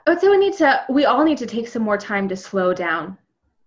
I 0.07 0.11
would 0.11 0.21
say 0.21 0.29
we 0.29 0.37
need 0.37 0.55
to 0.55 0.85
we 0.91 1.07
all 1.07 1.25
need 1.25 1.39
to 1.39 1.47
take 1.47 1.69
some 1.69 1.83
more 1.83 1.97
time 1.97 2.29
to 2.29 2.37
slow 2.37 2.75
down 2.75 3.17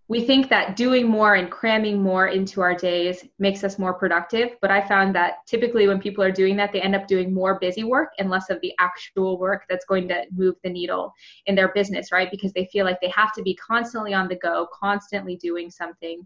we 0.09 0.25
think 0.25 0.49
that 0.49 0.77
doing 0.77 1.05
more 1.05 1.35
and 1.35 1.51
cramming 1.51 2.01
more 2.01 2.27
into 2.27 2.61
our 2.61 2.73
days 2.73 3.25
makes 3.39 3.63
us 3.63 3.77
more 3.77 3.93
productive 3.93 4.51
but 4.61 4.71
i 4.71 4.85
found 4.87 5.13
that 5.13 5.45
typically 5.45 5.87
when 5.87 5.99
people 5.99 6.23
are 6.23 6.31
doing 6.31 6.55
that 6.55 6.71
they 6.71 6.81
end 6.81 6.95
up 6.95 7.07
doing 7.07 7.33
more 7.33 7.59
busy 7.59 7.83
work 7.83 8.09
and 8.17 8.29
less 8.29 8.49
of 8.49 8.59
the 8.61 8.73
actual 8.79 9.37
work 9.37 9.65
that's 9.69 9.85
going 9.85 10.07
to 10.07 10.23
move 10.31 10.55
the 10.63 10.69
needle 10.69 11.13
in 11.45 11.55
their 11.55 11.69
business 11.73 12.11
right? 12.11 12.29
Because 12.31 12.53
they 12.53 12.65
feel 12.71 12.85
like 12.85 12.99
they 13.01 13.09
have 13.15 13.33
to 13.33 13.41
be 13.41 13.55
constantly 13.55 14.13
on 14.13 14.27
the 14.27 14.35
go 14.35 14.67
constantly 14.73 15.35
doing 15.37 15.69
something. 15.69 16.25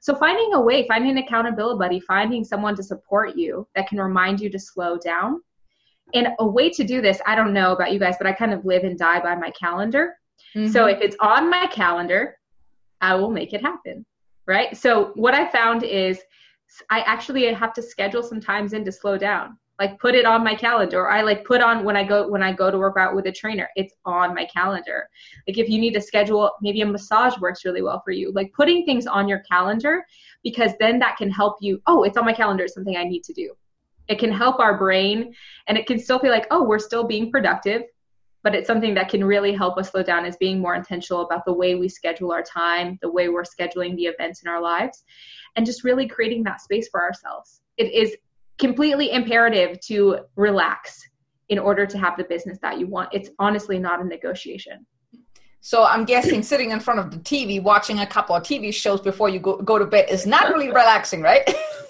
So 0.00 0.14
finding 0.14 0.54
a 0.54 0.60
way 0.60 0.86
finding 0.88 1.12
an 1.12 1.18
accountability 1.18 1.78
buddy 1.78 2.00
finding 2.00 2.44
someone 2.44 2.76
to 2.76 2.82
support 2.82 3.36
you 3.36 3.66
that 3.74 3.88
can 3.88 4.00
remind 4.00 4.40
you 4.40 4.50
to 4.50 4.58
slow 4.58 4.98
down. 4.98 5.40
And 6.14 6.28
a 6.40 6.46
way 6.46 6.70
to 6.70 6.82
do 6.82 7.00
this 7.00 7.20
i 7.26 7.36
don't 7.36 7.52
know 7.52 7.72
about 7.72 7.92
you 7.92 8.00
guys 8.00 8.16
but 8.18 8.26
i 8.26 8.32
kind 8.32 8.52
of 8.52 8.64
live 8.64 8.82
and 8.82 8.98
die 8.98 9.20
by 9.20 9.34
my 9.36 9.50
calendar. 9.50 10.16
Mm-hmm. 10.56 10.72
so 10.72 10.86
if 10.86 11.00
it's 11.00 11.16
on 11.20 11.48
my 11.48 11.66
calendar 11.66 12.36
I 13.00 13.14
will 13.14 13.30
make 13.30 13.52
it 13.52 13.62
happen. 13.62 14.04
Right. 14.46 14.76
So 14.76 15.12
what 15.14 15.34
I 15.34 15.48
found 15.50 15.84
is 15.84 16.20
I 16.88 17.00
actually 17.00 17.52
have 17.52 17.72
to 17.74 17.82
schedule 17.82 18.22
some 18.22 18.40
times 18.40 18.72
in 18.72 18.84
to 18.84 18.92
slow 18.92 19.18
down. 19.18 19.58
Like 19.78 19.98
put 19.98 20.14
it 20.14 20.26
on 20.26 20.44
my 20.44 20.54
calendar. 20.54 21.00
Or 21.00 21.10
I 21.10 21.22
like 21.22 21.44
put 21.44 21.62
on 21.62 21.84
when 21.84 21.96
I 21.96 22.04
go 22.04 22.28
when 22.28 22.42
I 22.42 22.52
go 22.52 22.70
to 22.70 22.76
work 22.76 22.96
out 22.98 23.14
with 23.14 23.26
a 23.26 23.32
trainer. 23.32 23.68
It's 23.76 23.94
on 24.04 24.34
my 24.34 24.44
calendar. 24.44 25.08
Like 25.48 25.56
if 25.56 25.68
you 25.68 25.80
need 25.80 25.94
to 25.94 26.00
schedule, 26.00 26.52
maybe 26.60 26.82
a 26.82 26.86
massage 26.86 27.38
works 27.38 27.64
really 27.64 27.80
well 27.80 28.02
for 28.04 28.10
you. 28.10 28.30
Like 28.32 28.52
putting 28.52 28.84
things 28.84 29.06
on 29.06 29.26
your 29.26 29.38
calendar 29.40 30.04
because 30.44 30.72
then 30.80 30.98
that 30.98 31.16
can 31.16 31.30
help 31.30 31.56
you. 31.60 31.80
Oh, 31.86 32.02
it's 32.02 32.18
on 32.18 32.26
my 32.26 32.34
calendar. 32.34 32.64
It's 32.64 32.74
something 32.74 32.96
I 32.96 33.04
need 33.04 33.24
to 33.24 33.32
do. 33.32 33.54
It 34.08 34.18
can 34.18 34.32
help 34.32 34.58
our 34.58 34.76
brain 34.76 35.34
and 35.66 35.78
it 35.78 35.86
can 35.86 35.98
still 35.98 36.18
feel 36.18 36.32
like, 36.32 36.46
oh, 36.50 36.64
we're 36.64 36.78
still 36.78 37.04
being 37.04 37.30
productive 37.30 37.82
but 38.42 38.54
it's 38.54 38.66
something 38.66 38.94
that 38.94 39.08
can 39.08 39.24
really 39.24 39.52
help 39.52 39.76
us 39.78 39.90
slow 39.90 40.02
down 40.02 40.24
is 40.24 40.36
being 40.36 40.58
more 40.58 40.74
intentional 40.74 41.22
about 41.22 41.44
the 41.44 41.52
way 41.52 41.74
we 41.74 41.88
schedule 41.88 42.32
our 42.32 42.42
time 42.42 42.98
the 43.02 43.10
way 43.10 43.28
we're 43.28 43.42
scheduling 43.42 43.96
the 43.96 44.04
events 44.04 44.42
in 44.42 44.48
our 44.48 44.60
lives 44.60 45.04
and 45.56 45.66
just 45.66 45.84
really 45.84 46.06
creating 46.06 46.42
that 46.44 46.60
space 46.60 46.88
for 46.88 47.02
ourselves. 47.02 47.60
It 47.76 47.92
is 47.92 48.16
completely 48.58 49.10
imperative 49.10 49.80
to 49.80 50.20
relax 50.36 51.02
in 51.48 51.58
order 51.58 51.86
to 51.86 51.98
have 51.98 52.16
the 52.16 52.24
business 52.24 52.58
that 52.62 52.78
you 52.78 52.86
want. 52.86 53.08
It's 53.12 53.30
honestly 53.38 53.78
not 53.78 54.00
a 54.00 54.04
negotiation. 54.04 54.86
So 55.62 55.84
i'm 55.84 56.06
guessing 56.06 56.42
sitting 56.42 56.70
in 56.70 56.80
front 56.80 57.00
of 57.00 57.10
the 57.10 57.18
tv 57.18 57.62
watching 57.62 57.98
a 57.98 58.06
couple 58.06 58.34
of 58.34 58.42
tv 58.42 58.72
shows 58.72 59.02
before 59.02 59.28
you 59.28 59.38
go, 59.38 59.58
go 59.58 59.78
to 59.78 59.84
bed 59.84 60.08
is 60.08 60.26
not 60.26 60.48
really 60.48 60.68
relaxing 60.68 61.20
right 61.20 61.46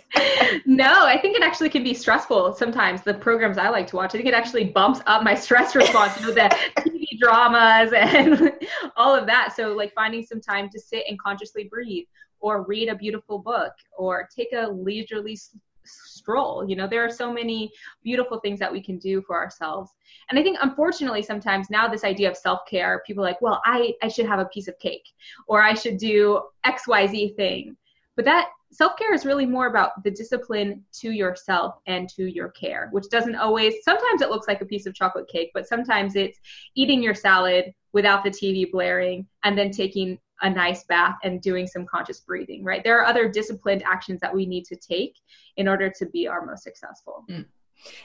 no, 0.66 1.06
I 1.06 1.18
think 1.20 1.36
it 1.36 1.42
actually 1.42 1.68
can 1.68 1.84
be 1.84 1.94
stressful 1.94 2.54
sometimes. 2.54 3.02
The 3.02 3.14
programs 3.14 3.58
I 3.58 3.68
like 3.68 3.86
to 3.88 3.96
watch, 3.96 4.10
I 4.14 4.18
think 4.18 4.26
it 4.26 4.34
actually 4.34 4.64
bumps 4.64 5.00
up 5.06 5.22
my 5.22 5.34
stress 5.46 5.74
response, 5.74 6.18
you 6.20 6.26
know, 6.26 6.32
the 6.32 6.54
TV 6.78 7.06
dramas 7.18 7.92
and 7.92 8.52
all 8.96 9.14
of 9.14 9.26
that. 9.26 9.54
So, 9.54 9.72
like 9.72 9.92
finding 9.94 10.24
some 10.24 10.40
time 10.40 10.68
to 10.70 10.80
sit 10.80 11.04
and 11.08 11.18
consciously 11.18 11.64
breathe, 11.64 12.06
or 12.40 12.62
read 12.64 12.88
a 12.88 12.94
beautiful 12.94 13.38
book, 13.38 13.72
or 13.96 14.28
take 14.34 14.48
a 14.52 14.68
leisurely 14.68 15.38
stroll. 15.84 16.68
You 16.68 16.76
know, 16.76 16.86
there 16.86 17.04
are 17.04 17.10
so 17.10 17.32
many 17.32 17.70
beautiful 18.02 18.40
things 18.40 18.58
that 18.58 18.72
we 18.72 18.82
can 18.82 18.98
do 18.98 19.22
for 19.22 19.36
ourselves. 19.36 19.92
And 20.28 20.38
I 20.38 20.42
think, 20.42 20.58
unfortunately, 20.60 21.22
sometimes 21.22 21.70
now 21.70 21.88
this 21.88 22.04
idea 22.04 22.30
of 22.30 22.36
self 22.36 22.60
care, 22.68 23.02
people 23.06 23.22
like, 23.22 23.40
well, 23.40 23.60
I, 23.64 23.94
I 24.02 24.08
should 24.08 24.26
have 24.26 24.40
a 24.40 24.46
piece 24.46 24.68
of 24.68 24.78
cake, 24.78 25.06
or 25.46 25.62
I 25.62 25.74
should 25.74 25.98
do 25.98 26.42
XYZ 26.66 27.36
thing. 27.36 27.76
But 28.20 28.26
that 28.26 28.50
self 28.70 28.98
care 28.98 29.14
is 29.14 29.24
really 29.24 29.46
more 29.46 29.66
about 29.66 30.04
the 30.04 30.10
discipline 30.10 30.84
to 31.00 31.10
yourself 31.10 31.76
and 31.86 32.06
to 32.10 32.26
your 32.26 32.50
care, 32.50 32.90
which 32.92 33.08
doesn't 33.10 33.34
always, 33.34 33.76
sometimes 33.82 34.20
it 34.20 34.28
looks 34.28 34.46
like 34.46 34.60
a 34.60 34.66
piece 34.66 34.84
of 34.84 34.94
chocolate 34.94 35.26
cake, 35.26 35.52
but 35.54 35.66
sometimes 35.66 36.16
it's 36.16 36.38
eating 36.74 37.02
your 37.02 37.14
salad 37.14 37.72
without 37.94 38.22
the 38.22 38.28
TV 38.28 38.70
blaring 38.70 39.26
and 39.42 39.56
then 39.56 39.70
taking 39.70 40.18
a 40.42 40.50
nice 40.50 40.84
bath 40.84 41.16
and 41.24 41.40
doing 41.40 41.66
some 41.66 41.86
conscious 41.86 42.20
breathing, 42.20 42.62
right? 42.62 42.84
There 42.84 43.00
are 43.00 43.06
other 43.06 43.26
disciplined 43.26 43.82
actions 43.84 44.20
that 44.20 44.34
we 44.34 44.44
need 44.44 44.66
to 44.66 44.76
take 44.76 45.16
in 45.56 45.66
order 45.66 45.90
to 45.98 46.04
be 46.04 46.28
our 46.28 46.44
most 46.44 46.62
successful. 46.62 47.24
Mm. 47.30 47.46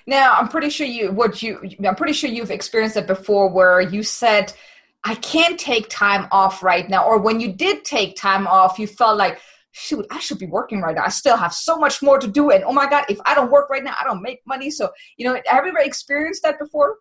Now, 0.08 0.36
I'm 0.36 0.48
pretty 0.48 0.70
sure 0.70 0.88
you, 0.88 1.12
what 1.12 1.44
you, 1.44 1.60
I'm 1.86 1.96
pretty 1.98 2.14
sure 2.14 2.30
you've 2.30 2.52
experienced 2.52 2.96
it 2.96 3.06
before 3.06 3.50
where 3.50 3.82
you 3.82 4.02
said, 4.02 4.54
I 5.04 5.16
can't 5.16 5.60
take 5.60 5.90
time 5.90 6.30
off 6.32 6.64
right 6.64 6.90
now. 6.90 7.06
Or 7.06 7.20
when 7.20 7.42
you 7.42 7.52
did 7.52 7.84
take 7.84 8.16
time 8.16 8.48
off, 8.48 8.80
you 8.80 8.88
felt 8.88 9.18
like, 9.18 9.42
shoot, 9.76 10.06
I 10.10 10.20
should 10.20 10.40
be 10.40 10.46
working 10.46 10.80
right 10.80 10.96
now. 10.96 11.04
I 11.04 11.10
still 11.10 11.36
have 11.36 11.54
so 11.54 11.78
much 11.78 12.02
more 12.02 12.18
to 12.18 12.28
do. 12.28 12.50
And 12.50 12.64
oh 12.64 12.72
my 12.72 12.90
God, 12.90 13.04
if 13.10 13.20
I 13.26 13.36
don't 13.36 13.52
work 13.52 13.70
right 13.70 13.84
now, 13.84 13.96
I 14.00 14.06
don't 14.06 14.22
make 14.22 14.40
money. 14.48 14.72
So, 14.72 14.90
you 15.18 15.28
know, 15.28 15.34
have 15.48 15.66
you 15.66 15.72
ever 15.72 15.80
experienced 15.80 16.44
that 16.44 16.58
before? 16.58 16.96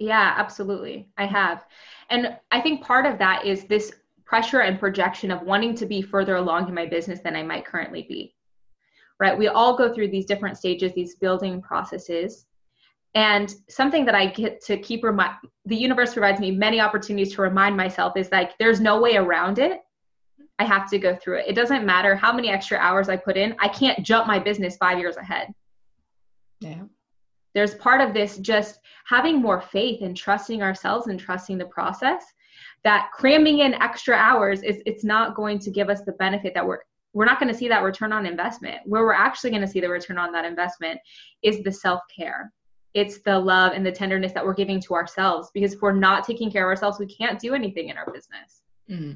Yeah, 0.00 0.34
absolutely. 0.36 1.08
I 1.18 1.26
have. 1.26 1.64
And 2.08 2.38
I 2.50 2.62
think 2.62 2.82
part 2.82 3.04
of 3.04 3.18
that 3.18 3.44
is 3.44 3.64
this 3.64 3.92
pressure 4.24 4.60
and 4.60 4.80
projection 4.80 5.30
of 5.30 5.42
wanting 5.42 5.74
to 5.74 5.84
be 5.84 6.00
further 6.00 6.36
along 6.36 6.68
in 6.68 6.74
my 6.74 6.86
business 6.86 7.20
than 7.20 7.36
I 7.36 7.42
might 7.42 7.66
currently 7.66 8.06
be. 8.08 8.34
Right? 9.20 9.36
We 9.36 9.48
all 9.48 9.76
go 9.76 9.92
through 9.92 10.08
these 10.08 10.24
different 10.24 10.56
stages, 10.56 10.92
these 10.94 11.16
building 11.16 11.60
processes. 11.60 12.46
And 13.14 13.54
something 13.68 14.06
that 14.06 14.14
I 14.14 14.26
get 14.26 14.64
to 14.64 14.78
keep 14.78 15.04
remind 15.04 15.36
the 15.66 15.76
universe 15.76 16.14
provides 16.14 16.40
me 16.40 16.50
many 16.50 16.80
opportunities 16.80 17.34
to 17.34 17.42
remind 17.42 17.76
myself 17.76 18.16
is 18.16 18.32
like 18.32 18.56
there's 18.58 18.80
no 18.80 19.00
way 19.00 19.16
around 19.16 19.58
it 19.58 19.80
I 20.58 20.64
have 20.64 20.88
to 20.90 20.98
go 20.98 21.16
through 21.16 21.38
it. 21.38 21.46
It 21.48 21.54
doesn't 21.54 21.84
matter 21.84 22.14
how 22.14 22.32
many 22.32 22.50
extra 22.50 22.78
hours 22.78 23.08
I 23.08 23.16
put 23.16 23.36
in, 23.36 23.56
I 23.58 23.68
can't 23.68 24.04
jump 24.04 24.26
my 24.26 24.38
business 24.38 24.76
five 24.76 24.98
years 24.98 25.16
ahead. 25.16 25.52
Yeah. 26.60 26.82
There's 27.54 27.74
part 27.76 28.00
of 28.00 28.14
this 28.14 28.38
just 28.38 28.80
having 29.06 29.40
more 29.40 29.60
faith 29.60 30.02
and 30.02 30.16
trusting 30.16 30.62
ourselves 30.62 31.06
and 31.06 31.18
trusting 31.18 31.58
the 31.58 31.66
process 31.66 32.24
that 32.84 33.10
cramming 33.12 33.60
in 33.60 33.74
extra 33.74 34.14
hours 34.14 34.62
is 34.62 34.82
it's 34.86 35.04
not 35.04 35.34
going 35.34 35.58
to 35.58 35.70
give 35.70 35.88
us 35.88 36.02
the 36.02 36.12
benefit 36.12 36.54
that 36.54 36.66
we're 36.66 36.80
we're 37.14 37.24
not 37.24 37.38
going 37.38 37.50
to 37.50 37.56
see 37.56 37.68
that 37.68 37.84
return 37.84 38.12
on 38.12 38.26
investment. 38.26 38.78
Where 38.84 39.04
we're 39.04 39.12
actually 39.12 39.50
going 39.50 39.62
to 39.62 39.68
see 39.68 39.80
the 39.80 39.88
return 39.88 40.18
on 40.18 40.32
that 40.32 40.44
investment 40.44 40.98
is 41.42 41.62
the 41.62 41.70
self-care. 41.70 42.52
It's 42.92 43.18
the 43.18 43.38
love 43.38 43.72
and 43.72 43.86
the 43.86 43.92
tenderness 43.92 44.32
that 44.32 44.44
we're 44.44 44.54
giving 44.54 44.80
to 44.80 44.94
ourselves 44.94 45.48
because 45.54 45.74
if 45.74 45.80
we're 45.80 45.92
not 45.92 46.24
taking 46.24 46.50
care 46.50 46.64
of 46.64 46.68
ourselves, 46.68 46.98
we 46.98 47.06
can't 47.06 47.38
do 47.38 47.54
anything 47.54 47.88
in 47.88 47.96
our 47.96 48.06
business. 48.06 48.62
Mm-hmm. 48.90 49.12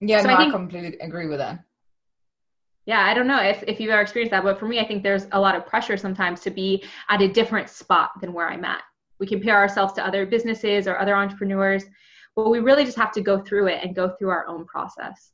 Yeah, 0.00 0.22
so 0.22 0.28
no, 0.28 0.34
I, 0.34 0.36
think, 0.38 0.54
I 0.54 0.56
completely 0.56 0.98
agree 0.98 1.26
with 1.26 1.38
that. 1.38 1.64
Yeah, 2.86 3.00
I 3.00 3.14
don't 3.14 3.26
know 3.26 3.40
if, 3.40 3.62
if 3.66 3.80
you've 3.80 3.90
ever 3.90 4.02
experienced 4.02 4.32
that, 4.32 4.42
but 4.42 4.58
for 4.58 4.66
me, 4.66 4.78
I 4.78 4.86
think 4.86 5.02
there's 5.02 5.26
a 5.32 5.40
lot 5.40 5.54
of 5.54 5.66
pressure 5.66 5.96
sometimes 5.96 6.40
to 6.40 6.50
be 6.50 6.84
at 7.08 7.22
a 7.22 7.28
different 7.28 7.70
spot 7.70 8.10
than 8.20 8.32
where 8.32 8.48
I'm 8.48 8.64
at. 8.64 8.82
We 9.18 9.26
compare 9.26 9.56
ourselves 9.56 9.94
to 9.94 10.06
other 10.06 10.26
businesses 10.26 10.86
or 10.86 10.98
other 10.98 11.14
entrepreneurs, 11.14 11.84
but 12.36 12.50
we 12.50 12.58
really 12.58 12.84
just 12.84 12.98
have 12.98 13.12
to 13.12 13.22
go 13.22 13.38
through 13.38 13.68
it 13.68 13.82
and 13.82 13.94
go 13.94 14.14
through 14.18 14.30
our 14.30 14.46
own 14.48 14.66
process. 14.66 15.32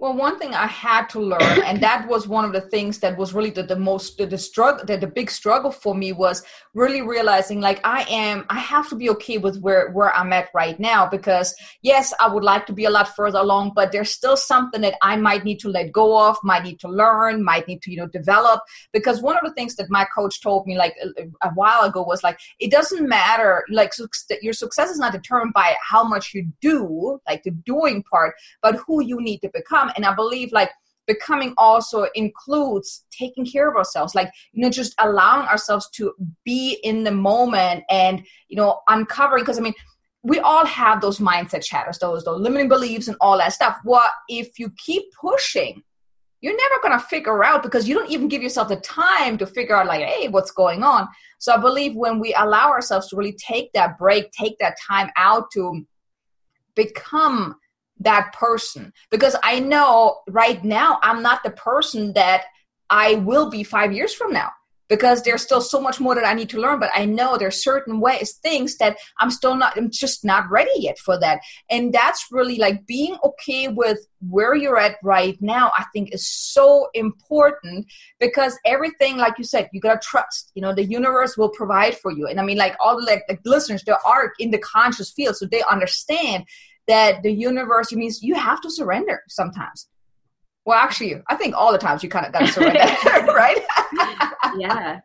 Well, 0.00 0.14
one 0.14 0.38
thing 0.38 0.54
I 0.54 0.66
had 0.66 1.10
to 1.10 1.20
learn, 1.20 1.62
and 1.66 1.82
that 1.82 2.08
was 2.08 2.26
one 2.26 2.46
of 2.46 2.54
the 2.54 2.62
things 2.62 3.00
that 3.00 3.18
was 3.18 3.34
really 3.34 3.50
the, 3.50 3.64
the 3.64 3.76
most 3.76 4.16
the, 4.16 4.24
the 4.24 4.38
struggle, 4.38 4.82
the, 4.82 4.96
the 4.96 5.06
big 5.06 5.30
struggle 5.30 5.70
for 5.70 5.94
me 5.94 6.12
was 6.12 6.42
really 6.72 7.02
realizing 7.02 7.60
like 7.60 7.82
I 7.84 8.06
am, 8.08 8.46
I 8.48 8.60
have 8.60 8.88
to 8.88 8.96
be 8.96 9.10
okay 9.10 9.36
with 9.36 9.60
where 9.60 9.90
where 9.90 10.10
I'm 10.16 10.32
at 10.32 10.48
right 10.54 10.80
now 10.80 11.06
because 11.06 11.54
yes, 11.82 12.14
I 12.18 12.32
would 12.32 12.42
like 12.42 12.64
to 12.66 12.72
be 12.72 12.86
a 12.86 12.90
lot 12.90 13.14
further 13.14 13.40
along, 13.40 13.72
but 13.76 13.92
there's 13.92 14.08
still 14.08 14.38
something 14.38 14.80
that 14.80 14.94
I 15.02 15.16
might 15.16 15.44
need 15.44 15.60
to 15.60 15.68
let 15.68 15.92
go 15.92 16.18
of, 16.26 16.38
might 16.42 16.64
need 16.64 16.80
to 16.80 16.88
learn, 16.88 17.44
might 17.44 17.68
need 17.68 17.82
to 17.82 17.90
you 17.90 17.98
know 17.98 18.06
develop. 18.06 18.62
Because 18.94 19.20
one 19.20 19.36
of 19.36 19.44
the 19.44 19.52
things 19.52 19.76
that 19.76 19.90
my 19.90 20.06
coach 20.14 20.40
told 20.40 20.66
me 20.66 20.78
like 20.78 20.94
a, 21.04 21.24
a 21.46 21.50
while 21.52 21.82
ago 21.82 22.02
was 22.02 22.22
like 22.22 22.40
it 22.58 22.70
doesn't 22.70 23.06
matter 23.06 23.64
like 23.68 23.92
your 24.40 24.54
success 24.54 24.88
is 24.88 24.98
not 24.98 25.12
determined 25.12 25.52
by 25.52 25.74
how 25.86 26.02
much 26.04 26.32
you 26.32 26.50
do, 26.62 27.20
like 27.28 27.42
the 27.42 27.50
doing 27.50 28.02
part, 28.10 28.34
but 28.62 28.76
who 28.86 29.04
you 29.04 29.20
need 29.20 29.40
to 29.40 29.50
become 29.52 29.89
and 29.96 30.04
i 30.04 30.14
believe 30.14 30.52
like 30.52 30.70
becoming 31.06 31.52
also 31.58 32.06
includes 32.14 33.04
taking 33.10 33.44
care 33.44 33.68
of 33.68 33.76
ourselves 33.76 34.14
like 34.14 34.30
you 34.52 34.62
know 34.62 34.70
just 34.70 34.94
allowing 34.98 35.46
ourselves 35.48 35.88
to 35.90 36.12
be 36.44 36.78
in 36.84 37.02
the 37.04 37.10
moment 37.10 37.82
and 37.90 38.24
you 38.48 38.56
know 38.56 38.80
uncovering 38.88 39.42
because 39.42 39.58
i 39.58 39.62
mean 39.62 39.74
we 40.22 40.38
all 40.40 40.66
have 40.66 41.00
those 41.00 41.18
mindset 41.18 41.64
shatters 41.64 41.98
those 41.98 42.24
those 42.24 42.40
limiting 42.40 42.68
beliefs 42.68 43.08
and 43.08 43.16
all 43.20 43.38
that 43.38 43.52
stuff. 43.52 43.78
What 43.84 44.10
if 44.28 44.58
you 44.58 44.70
keep 44.76 45.04
pushing? 45.20 45.82
You're 46.42 46.56
never 46.56 46.80
going 46.82 46.98
to 46.98 47.04
figure 47.04 47.44
out 47.44 47.62
because 47.62 47.86
you 47.86 47.94
don't 47.94 48.10
even 48.10 48.28
give 48.28 48.42
yourself 48.42 48.68
the 48.68 48.76
time 48.76 49.36
to 49.38 49.46
figure 49.46 49.76
out 49.76 49.86
like 49.86 50.02
hey 50.02 50.28
what's 50.28 50.50
going 50.50 50.82
on. 50.82 51.08
So 51.38 51.52
i 51.52 51.56
believe 51.56 51.94
when 51.94 52.18
we 52.18 52.34
allow 52.34 52.70
ourselves 52.70 53.08
to 53.08 53.16
really 53.16 53.32
take 53.34 53.72
that 53.72 53.98
break 53.98 54.30
take 54.32 54.58
that 54.58 54.76
time 54.86 55.10
out 55.16 55.50
to 55.52 55.86
become 56.74 57.56
that 58.00 58.32
person 58.32 58.92
because 59.10 59.36
I 59.42 59.60
know 59.60 60.20
right 60.28 60.62
now 60.64 60.98
I'm 61.02 61.22
not 61.22 61.42
the 61.42 61.50
person 61.50 62.14
that 62.14 62.44
I 62.88 63.16
will 63.16 63.50
be 63.50 63.62
five 63.62 63.92
years 63.92 64.12
from 64.12 64.32
now 64.32 64.50
because 64.90 65.22
there's 65.22 65.40
still 65.40 65.60
so 65.60 65.80
much 65.80 66.00
more 66.00 66.16
that 66.16 66.26
I 66.26 66.34
need 66.34 66.50
to 66.50 66.60
learn. 66.60 66.80
But 66.80 66.90
I 66.92 67.04
know 67.04 67.38
there's 67.38 67.62
certain 67.62 68.00
ways, 68.00 68.32
things 68.42 68.76
that 68.78 68.98
I'm 69.20 69.30
still 69.30 69.54
not, 69.54 69.78
I'm 69.78 69.88
just 69.88 70.24
not 70.24 70.50
ready 70.50 70.72
yet 70.76 70.98
for 70.98 71.18
that. 71.20 71.40
And 71.70 71.92
that's 71.94 72.26
really 72.32 72.58
like 72.58 72.86
being 72.86 73.16
okay 73.24 73.68
with 73.68 74.00
where 74.28 74.54
you're 74.54 74.78
at 74.78 74.96
right 75.02 75.40
now, 75.40 75.70
I 75.78 75.84
think 75.94 76.12
is 76.12 76.28
so 76.28 76.88
important 76.92 77.86
because 78.18 78.58
everything, 78.66 79.16
like 79.16 79.38
you 79.38 79.44
said, 79.44 79.70
you 79.72 79.80
gotta 79.80 80.00
trust, 80.02 80.50
you 80.54 80.60
know, 80.60 80.74
the 80.74 80.84
universe 80.84 81.38
will 81.38 81.50
provide 81.50 81.96
for 81.96 82.10
you. 82.10 82.26
And 82.26 82.40
I 82.40 82.42
mean, 82.42 82.58
like 82.58 82.76
all 82.80 82.98
the 82.98 83.06
like, 83.06 83.22
like 83.28 83.40
listeners, 83.44 83.84
they 83.84 83.94
are 84.04 84.32
in 84.40 84.50
the 84.50 84.58
conscious 84.58 85.12
field, 85.12 85.36
so 85.36 85.46
they 85.46 85.62
understand 85.70 86.44
that 86.90 87.22
the 87.22 87.30
universe 87.30 87.92
means 87.92 88.22
you 88.22 88.34
have 88.34 88.60
to 88.62 88.70
surrender 88.70 89.22
sometimes. 89.28 89.86
Well, 90.66 90.78
actually, 90.78 91.22
I 91.28 91.36
think 91.36 91.54
all 91.54 91.72
the 91.72 91.78
times 91.78 92.02
you 92.02 92.08
kind 92.08 92.26
of 92.26 92.32
got 92.32 92.40
to 92.40 92.48
surrender, 92.48 92.78
right? 93.32 93.64
yeah. 94.58 95.00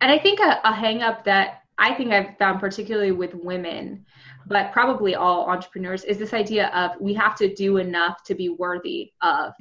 And 0.00 0.12
I 0.12 0.18
think 0.18 0.40
a, 0.40 0.60
a 0.64 0.74
hang 0.74 1.02
up 1.02 1.24
that 1.24 1.62
I 1.78 1.94
think 1.94 2.12
I've 2.12 2.36
found 2.38 2.60
particularly 2.60 3.12
with 3.12 3.34
women, 3.34 4.04
but 4.46 4.72
probably 4.72 5.14
all 5.14 5.46
entrepreneurs, 5.46 6.04
is 6.04 6.18
this 6.18 6.34
idea 6.34 6.68
of 6.68 6.92
we 7.00 7.14
have 7.14 7.34
to 7.36 7.52
do 7.54 7.78
enough 7.78 8.22
to 8.24 8.34
be 8.34 8.50
worthy 8.50 9.12
of 9.22 9.54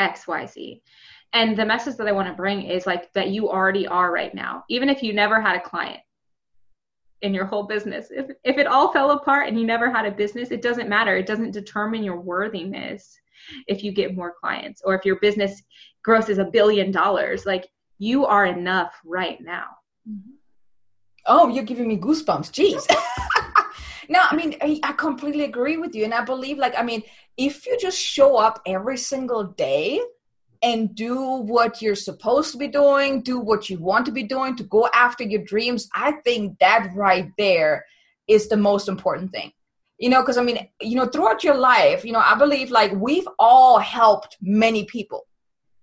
XYZ. 0.00 0.80
And 1.32 1.56
the 1.56 1.64
message 1.64 1.96
that 1.96 2.08
I 2.08 2.12
want 2.12 2.28
to 2.28 2.34
bring 2.34 2.62
is 2.62 2.86
like 2.86 3.12
that 3.12 3.28
you 3.28 3.50
already 3.50 3.86
are 3.86 4.12
right 4.12 4.34
now. 4.34 4.64
Even 4.68 4.88
if 4.88 5.02
you 5.02 5.12
never 5.12 5.40
had 5.40 5.56
a 5.56 5.60
client, 5.60 6.00
in 7.22 7.34
your 7.34 7.44
whole 7.44 7.64
business. 7.64 8.08
If 8.10 8.30
if 8.44 8.58
it 8.58 8.66
all 8.66 8.92
fell 8.92 9.10
apart 9.12 9.48
and 9.48 9.58
you 9.58 9.66
never 9.66 9.90
had 9.90 10.06
a 10.06 10.10
business, 10.10 10.50
it 10.50 10.62
doesn't 10.62 10.88
matter. 10.88 11.16
It 11.16 11.26
doesn't 11.26 11.52
determine 11.52 12.02
your 12.02 12.20
worthiness 12.20 13.18
if 13.66 13.82
you 13.82 13.92
get 13.92 14.16
more 14.16 14.34
clients 14.38 14.82
or 14.84 14.94
if 14.94 15.04
your 15.04 15.18
business 15.20 15.62
grosses 16.02 16.38
a 16.38 16.44
billion 16.44 16.90
dollars. 16.90 17.46
Like 17.46 17.68
you 17.98 18.26
are 18.26 18.46
enough 18.46 18.94
right 19.04 19.40
now. 19.40 19.66
Mm-hmm. 20.08 20.30
Oh, 21.26 21.48
you're 21.48 21.64
giving 21.64 21.88
me 21.88 21.98
goosebumps. 21.98 22.50
Jeez. 22.50 22.84
no, 24.08 24.20
I 24.22 24.34
mean, 24.34 24.56
I, 24.62 24.80
I 24.82 24.92
completely 24.92 25.44
agree 25.44 25.76
with 25.76 25.94
you. 25.94 26.04
And 26.04 26.14
I 26.14 26.24
believe, 26.24 26.56
like, 26.56 26.74
I 26.78 26.82
mean, 26.82 27.02
if 27.36 27.66
you 27.66 27.76
just 27.78 27.98
show 27.98 28.36
up 28.36 28.62
every 28.66 28.96
single 28.96 29.44
day 29.44 30.00
and 30.62 30.94
do 30.94 31.16
what 31.22 31.80
you're 31.80 31.94
supposed 31.94 32.52
to 32.52 32.58
be 32.58 32.68
doing, 32.68 33.22
do 33.22 33.38
what 33.38 33.70
you 33.70 33.78
want 33.78 34.04
to 34.06 34.12
be 34.12 34.22
doing 34.22 34.56
to 34.56 34.64
go 34.64 34.88
after 34.92 35.24
your 35.24 35.42
dreams, 35.42 35.88
I 35.94 36.12
think 36.24 36.58
that 36.58 36.90
right 36.94 37.30
there 37.38 37.84
is 38.28 38.48
the 38.48 38.56
most 38.56 38.88
important 38.88 39.32
thing. 39.32 39.52
You 39.98 40.08
know, 40.08 40.22
because 40.22 40.38
I 40.38 40.42
mean, 40.42 40.66
you 40.80 40.96
know, 40.96 41.06
throughout 41.06 41.44
your 41.44 41.56
life, 41.56 42.04
you 42.04 42.12
know, 42.12 42.22
I 42.24 42.34
believe 42.34 42.70
like 42.70 42.92
we've 42.92 43.28
all 43.38 43.78
helped 43.78 44.36
many 44.40 44.84
people. 44.84 45.26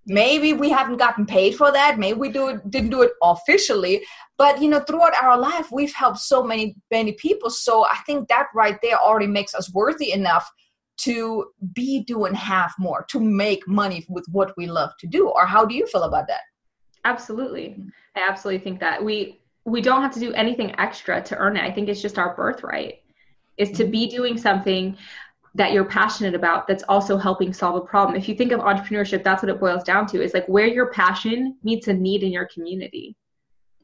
Maybe 0.08 0.54
we 0.54 0.70
haven't 0.70 0.98
gotten 0.98 1.26
paid 1.26 1.56
for 1.56 1.72
that. 1.72 2.00
Maybe 2.00 2.18
we 2.18 2.30
do 2.30 2.48
it, 2.50 2.72
didn't 2.72 2.92
do 2.92 3.02
it 3.02 3.12
officially, 3.22 4.04
but 4.38 4.62
you 4.62 4.70
know, 4.70 4.80
throughout 4.80 5.13
our 5.22 5.38
life, 5.38 5.68
we've 5.72 5.94
helped 5.94 6.20
so 6.20 6.42
many 6.42 6.76
many 6.90 7.12
people. 7.13 7.50
So 7.50 7.86
I 7.86 7.98
think 8.06 8.28
that 8.30 8.48
right 8.56 8.80
there 8.82 8.98
already 8.98 9.28
makes 9.28 9.54
us 9.54 9.72
worthy 9.74 10.12
enough 10.12 10.50
to 10.98 11.52
be 11.74 12.04
doing 12.04 12.34
half 12.34 12.74
more 12.80 13.06
to 13.10 13.20
make 13.20 13.68
money 13.68 14.06
with 14.10 14.26
what 14.32 14.56
we 14.58 14.66
love 14.66 14.92
to 15.00 15.08
do 15.08 15.30
or 15.30 15.46
how 15.46 15.66
do 15.66 15.76
you 15.76 15.86
feel 15.88 16.04
about 16.04 16.28
that? 16.28 16.42
Absolutely. 17.06 17.78
I 18.16 18.28
absolutely 18.28 18.64
think 18.64 18.80
that. 18.80 19.04
We 19.04 19.40
we 19.66 19.82
don't 19.82 20.02
have 20.02 20.14
to 20.14 20.20
do 20.20 20.34
anything 20.34 20.74
extra 20.80 21.22
to 21.22 21.38
earn 21.38 21.58
it. 21.58 21.64
I 21.64 21.72
think 21.72 21.90
it's 21.90 22.02
just 22.02 22.18
our 22.18 22.36
birthright 22.36 23.02
is 23.58 23.72
to 23.72 23.84
be 23.84 24.08
doing 24.08 24.38
something 24.38 24.98
that 25.56 25.74
you're 25.74 25.86
passionate 25.86 26.36
about 26.36 26.68
that's 26.68 26.84
also 26.84 27.18
helping 27.18 27.52
solve 27.52 27.76
a 27.76 27.82
problem. 27.82 28.16
If 28.16 28.30
you 28.30 28.36
think 28.36 28.52
of 28.52 28.62
entrepreneurship 28.62 29.24
that's 29.24 29.44
what 29.44 29.50
it 29.50 29.60
boils 29.60 29.84
down 29.84 30.08
to 30.08 30.22
is 30.22 30.34
like 30.34 30.48
where 30.48 30.68
your 30.68 30.88
passion 30.92 31.58
meets 31.64 31.88
a 31.88 31.94
need 31.94 32.24
in 32.24 32.32
your 32.32 32.48
community. 32.54 33.16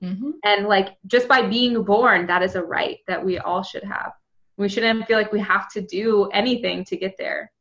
Mm-hmm. 0.02 0.32
and 0.43 0.67
like 0.67 0.97
just 1.08 1.30
by 1.30 1.43
being 1.43 1.82
born 1.82 2.28
that 2.28 2.43
is 2.43 2.56
a 2.56 2.62
right 2.62 2.97
that 3.08 3.23
we 3.23 3.38
all 3.38 3.63
should 3.63 3.86
have 3.86 4.12
we 4.57 4.69
shouldn't 4.69 5.07
feel 5.07 5.17
like 5.17 5.31
we 5.31 5.39
have 5.39 5.69
to 5.71 5.81
do 5.81 6.25
anything 6.33 6.83
to 6.85 6.97
get 6.97 7.15
there. 7.17 7.51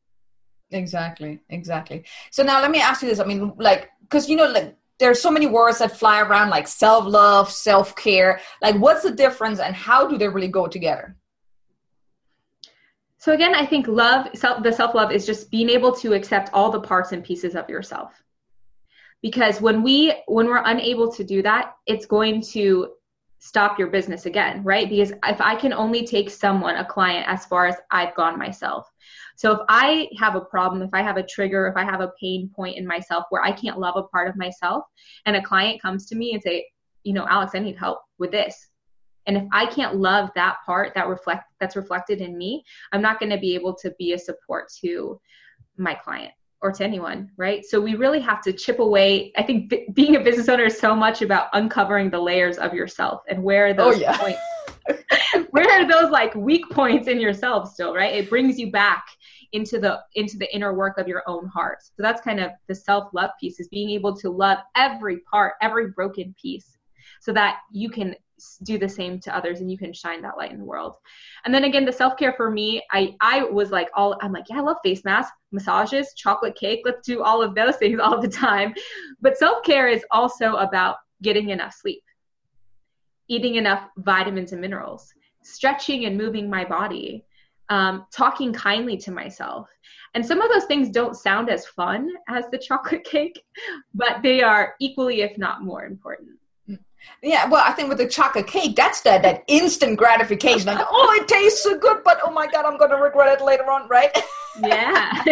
Exactly 0.71 1.41
exactly. 1.51 2.05
So 2.31 2.43
now 2.43 2.61
let 2.61 2.71
me 2.71 2.81
ask 2.81 3.03
you 3.03 3.09
this. 3.09 3.21
I 3.21 3.25
mean 3.25 3.53
like 3.57 3.91
because 4.03 4.29
you 4.29 4.37
know 4.37 4.47
like 4.47 4.77
there's 4.99 5.21
so 5.21 5.31
many 5.31 5.47
words 5.47 5.79
that 5.79 5.97
fly 5.97 6.21
around 6.21 6.51
like 6.51 6.69
self-love 6.69 7.51
self-care. 7.51 8.41
Like 8.61 8.77
what's 8.77 9.03
the 9.03 9.11
difference 9.11 9.59
and 9.59 9.75
how 9.75 10.07
do 10.07 10.17
they 10.17 10.29
really 10.29 10.49
go 10.49 10.67
together? 10.67 11.17
So 13.19 13.33
again 13.33 13.55
i 13.55 13.65
think 13.65 13.87
love 13.87 14.29
self, 14.35 14.63
the 14.63 14.73
self-love 14.73 15.13
is 15.13 15.25
just 15.27 15.51
being 15.51 15.71
able 15.71 15.93
to 15.97 16.13
accept 16.13 16.51
all 16.53 16.71
the 16.71 16.81
parts 16.81 17.13
and 17.13 17.23
pieces 17.23 17.55
of 17.55 17.69
yourself. 17.69 18.11
Because 19.21 19.61
when 19.61 19.83
we 19.83 20.15
when 20.27 20.47
we're 20.47 20.65
unable 20.65 21.13
to 21.13 21.23
do 21.23 21.43
that 21.43 21.75
it's 21.87 22.07
going 22.07 22.41
to 22.53 22.89
stop 23.45 23.77
your 23.77 23.89
business 23.89 24.25
again, 24.27 24.63
right? 24.63 24.89
Because 24.89 25.11
if 25.11 25.41
I 25.41 25.57
can 25.57 25.73
only 25.73 26.07
take 26.07 26.31
someone, 26.31 26.77
a 26.77 26.85
client, 26.85 27.29
as 27.29 27.45
far 27.45 27.67
as 27.67 27.75
I've 27.91 28.15
gone 28.15 28.39
myself. 28.39 28.89
So 29.35 29.51
if 29.51 29.59
I 29.69 30.09
have 30.21 30.37
a 30.37 30.43
problem, 30.43 30.81
if 30.81 30.91
I 30.93 31.03
have 31.03 31.17
a 31.17 31.27
trigger, 31.27 31.67
if 31.67 31.77
I 31.77 31.83
have 31.83 32.01
a 32.01 32.13
pain 32.21 32.53
point 32.55 32.77
in 32.77 32.87
myself 32.87 33.25
where 33.31 33.43
I 33.43 33.51
can't 33.51 33.81
love 33.81 33.97
a 33.97 34.05
part 34.05 34.29
of 34.29 34.37
myself, 34.37 34.85
and 35.27 35.35
a 35.35 35.43
client 35.43 35.83
comes 35.83 36.07
to 36.07 36.15
me 36.15 36.35
and 36.35 36.41
say, 36.41 36.65
you 37.03 37.13
know, 37.15 37.27
Alex, 37.29 37.51
I 37.57 37.59
need 37.59 37.77
help 37.77 37.99
with 38.17 38.31
this. 38.31 38.69
And 39.27 39.37
if 39.37 39.45
I 39.51 39.67
can't 39.67 39.97
love 39.97 40.31
that 40.37 40.59
part 40.65 40.95
that 40.95 41.09
reflect 41.09 41.43
that's 41.59 41.75
reflected 41.75 42.21
in 42.21 42.39
me, 42.39 42.63
I'm 42.93 43.03
not 43.03 43.19
going 43.19 43.31
to 43.31 43.39
be 43.39 43.57
able 43.57 43.75
to 43.79 43.93
be 43.99 44.13
a 44.13 44.19
support 44.19 44.69
to 44.83 45.21
my 45.77 45.95
client 45.95 46.33
or 46.63 46.71
to 46.71 46.85
anyone, 46.85 47.31
right? 47.37 47.65
So 47.65 47.81
we 47.81 47.97
really 47.97 48.21
have 48.21 48.41
to 48.43 48.53
chip 48.53 48.79
away. 48.79 49.33
I 49.37 49.43
think 49.43 49.69
b- 49.69 49.87
being 49.93 50.17
a 50.17 50.21
business 50.21 50.49
owner 50.49 50.65
is 50.65 50.79
so 50.79 50.95
much 50.95 51.21
about 51.21 51.49
uncovering 51.53 52.09
the 52.09 52.21
layers 52.21 52.57
of 52.57 52.73
yourself 52.73 53.23
and 53.29 53.43
where 53.43 53.67
are 53.67 53.75
those 53.75 53.97
oh, 53.97 54.01
yeah. 54.01 54.17
points, 54.17 54.41
where 55.51 55.69
are 55.69 55.89
those 55.89 56.11
like 56.11 56.35
weak 56.37 56.71
points 56.71 57.09
in 57.09 57.21
yourself 57.21 57.73
still, 57.73 57.95
right? 57.95 58.15
It 58.15 58.31
brings 58.31 58.59
you 58.59 58.71
back 58.71 59.05
into 59.53 59.79
the 59.79 60.01
into 60.15 60.39
the 60.39 60.55
inner 60.55 60.73
work 60.73 60.99
of 60.99 61.09
your 61.09 61.23
own 61.27 61.47
heart. 61.49 61.79
So 61.83 62.03
that's 62.03 62.23
kind 62.23 62.41
of 62.41 62.53
the 62.69 62.75
self-love 62.75 63.31
piece 63.41 63.61
is 63.61 63.69
being 63.69 63.91
able 63.91 64.17
to 64.17 64.31
love 64.31 64.59
every 64.77 65.19
part, 65.31 65.55
every 65.61 65.91
broken 65.91 66.35
piece 66.41 66.79
so 67.21 67.33
that 67.33 67.59
you 67.73 67.91
can 67.91 68.15
do 68.63 68.79
the 68.79 68.89
same 68.89 69.19
to 69.21 69.35
others 69.37 69.61
and 69.61 69.71
you 69.71 69.79
can 69.79 69.93
shine 69.93 70.23
that 70.23 70.37
light 70.37 70.53
in 70.53 70.59
the 70.59 70.65
world. 70.65 70.95
And 71.45 71.55
then 71.55 71.65
again 71.65 71.85
the 71.85 71.93
self-care 71.93 72.35
for 72.35 72.51
me 72.51 72.83
i 72.91 73.15
i 73.21 73.43
was 73.43 73.71
like 73.71 73.89
all 73.95 74.17
i'm 74.21 74.33
like 74.33 74.45
yeah 74.49 74.59
i 74.59 74.61
love 74.61 74.77
face 74.83 75.05
masks 75.05 75.37
massages 75.51 76.15
chocolate 76.17 76.55
cake 76.55 76.81
let's 76.85 77.07
do 77.07 77.23
all 77.23 77.43
of 77.43 77.55
those 77.55 77.77
things 77.83 78.01
all 78.01 78.21
the 78.21 78.29
time. 78.29 78.75
But 79.21 79.37
self-care 79.39 79.89
is 79.89 80.05
also 80.11 80.55
about 80.57 80.97
getting 81.23 81.51
enough 81.51 81.75
sleep 81.75 82.03
eating 83.29 83.55
enough 83.55 83.89
vitamins 83.99 84.53
and 84.53 84.61
minerals 84.61 85.13
stretching 85.43 86.05
and 86.05 86.17
moving 86.17 86.49
my 86.49 86.65
body 86.65 87.25
um, 87.69 88.07
talking 88.13 88.53
kindly 88.53 88.99
to 88.99 89.11
myself. 89.11 89.69
And 90.15 90.25
some 90.25 90.43
of 90.43 90.51
those 90.51 90.67
things 90.67 90.91
don't 90.91 91.17
sound 91.17 91.49
as 91.49 91.67
fun 91.67 92.11
as 92.29 92.45
the 92.51 92.59
chocolate 92.69 93.05
cake 93.05 93.43
but 93.95 94.23
they 94.23 94.43
are 94.43 94.75
equally 94.81 95.23
if 95.23 95.39
not 95.39 95.63
more 95.63 95.85
important 95.85 96.39
yeah, 97.23 97.49
well, 97.49 97.63
I 97.65 97.73
think 97.73 97.89
with 97.89 97.99
the 97.99 98.09
chocolate 98.09 98.47
cake, 98.47 98.75
that's 98.75 99.01
that 99.03 99.23
that 99.23 99.45
instant 99.47 99.97
gratification. 99.99 100.67
Like, 100.67 100.85
oh, 100.91 101.19
it 101.21 101.29
tastes 101.29 101.63
so 101.63 101.79
good, 101.79 101.99
but 102.05 102.19
oh 102.25 102.33
my 102.33 102.47
god, 102.47 102.65
I'm 102.65 102.79
gonna 102.79 102.97
regret 103.01 103.41
it 103.41 103.45
later 103.45 103.71
on, 103.71 103.89
right? 103.89 104.17
Yeah. 104.63 105.23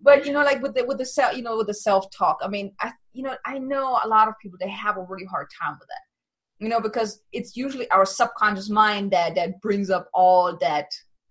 but 0.00 0.26
you 0.26 0.32
know, 0.32 0.42
like 0.42 0.60
with 0.60 0.74
the 0.74 0.84
with 0.84 0.98
the 0.98 1.06
self, 1.06 1.36
you 1.36 1.42
know, 1.42 1.56
with 1.56 1.68
the 1.68 1.74
self 1.74 2.10
talk. 2.10 2.38
I 2.42 2.48
mean, 2.48 2.72
I 2.80 2.90
you 3.12 3.22
know, 3.22 3.36
I 3.46 3.58
know 3.58 4.00
a 4.02 4.08
lot 4.08 4.26
of 4.26 4.34
people 4.42 4.58
they 4.60 4.68
have 4.70 4.96
a 4.96 5.02
really 5.02 5.24
hard 5.24 5.46
time 5.62 5.76
with 5.78 5.86
that. 5.86 6.64
You 6.64 6.68
know, 6.68 6.80
because 6.80 7.22
it's 7.32 7.56
usually 7.56 7.88
our 7.90 8.04
subconscious 8.04 8.68
mind 8.68 9.12
that 9.12 9.36
that 9.36 9.60
brings 9.60 9.88
up 9.88 10.08
all 10.12 10.56
that 10.56 10.86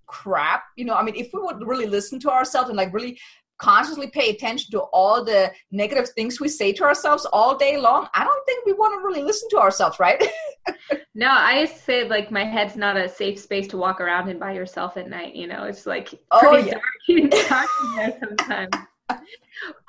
crap. 0.08 0.64
You 0.78 0.86
know, 0.86 0.96
I 0.96 1.04
mean, 1.04 1.16
if 1.16 1.30
we 1.34 1.42
would 1.42 1.68
really 1.68 1.88
listen 1.88 2.20
to 2.22 2.32
ourselves 2.32 2.70
and 2.70 2.78
like 2.78 2.94
really 2.94 3.20
consciously 3.60 4.08
pay 4.08 4.32
attention 4.32 4.72
to 4.72 4.80
all 4.94 5.24
the 5.24 5.52
negative 5.72 6.10
things 6.10 6.40
we 6.40 6.48
say 6.48 6.74
to 6.74 6.84
ourselves 6.84 7.26
all 7.32 7.56
day 7.56 7.78
long, 7.78 8.08
I 8.16 8.24
don't 8.24 8.46
think 8.46 8.66
we 8.66 8.74
want 8.74 9.00
to 9.00 9.06
really 9.06 9.22
listen 9.22 9.50
to 9.50 9.58
ourselves, 9.58 10.00
right? 10.00 10.22
no, 11.14 11.28
I 11.30 11.66
say 11.66 12.08
like 12.08 12.32
my 12.32 12.46
head's 12.46 12.76
not 12.76 12.98
a 12.98 13.08
safe 13.08 13.40
space 13.40 13.68
to 13.68 13.78
walk 13.78 14.02
around 14.02 14.30
in 14.30 14.40
by 14.40 14.54
yourself 14.54 14.98
at 14.98 15.10
night. 15.10 15.36
You 15.36 15.48
know, 15.48 15.64
it's 15.64 15.86
like 15.86 16.14
oh, 16.32 16.40
pretty 16.40 16.72
oh, 16.72 16.80
yeah. 17.08 17.48
dark, 17.50 17.70
in 17.80 17.96
there 17.96 18.18
sometimes. 18.20 18.86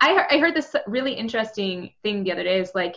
I 0.00 0.26
I 0.30 0.38
heard 0.38 0.54
this 0.54 0.74
really 0.86 1.12
interesting 1.12 1.92
thing 2.02 2.24
the 2.24 2.32
other 2.32 2.42
day. 2.42 2.60
Is 2.60 2.72
like 2.74 2.96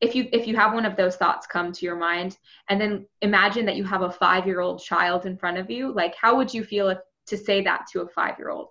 if 0.00 0.14
you 0.14 0.28
if 0.32 0.46
you 0.46 0.54
have 0.56 0.74
one 0.74 0.86
of 0.86 0.96
those 0.96 1.16
thoughts 1.16 1.46
come 1.46 1.72
to 1.72 1.84
your 1.84 1.96
mind, 1.96 2.38
and 2.68 2.80
then 2.80 3.06
imagine 3.22 3.66
that 3.66 3.76
you 3.76 3.84
have 3.84 4.02
a 4.02 4.10
five 4.10 4.46
year 4.46 4.60
old 4.60 4.80
child 4.80 5.26
in 5.26 5.36
front 5.36 5.58
of 5.58 5.70
you. 5.70 5.92
Like, 5.92 6.14
how 6.14 6.36
would 6.36 6.52
you 6.54 6.62
feel 6.62 6.88
if 6.88 6.98
to 7.26 7.36
say 7.36 7.62
that 7.62 7.86
to 7.92 8.02
a 8.02 8.08
five 8.08 8.38
year 8.38 8.50
old? 8.50 8.68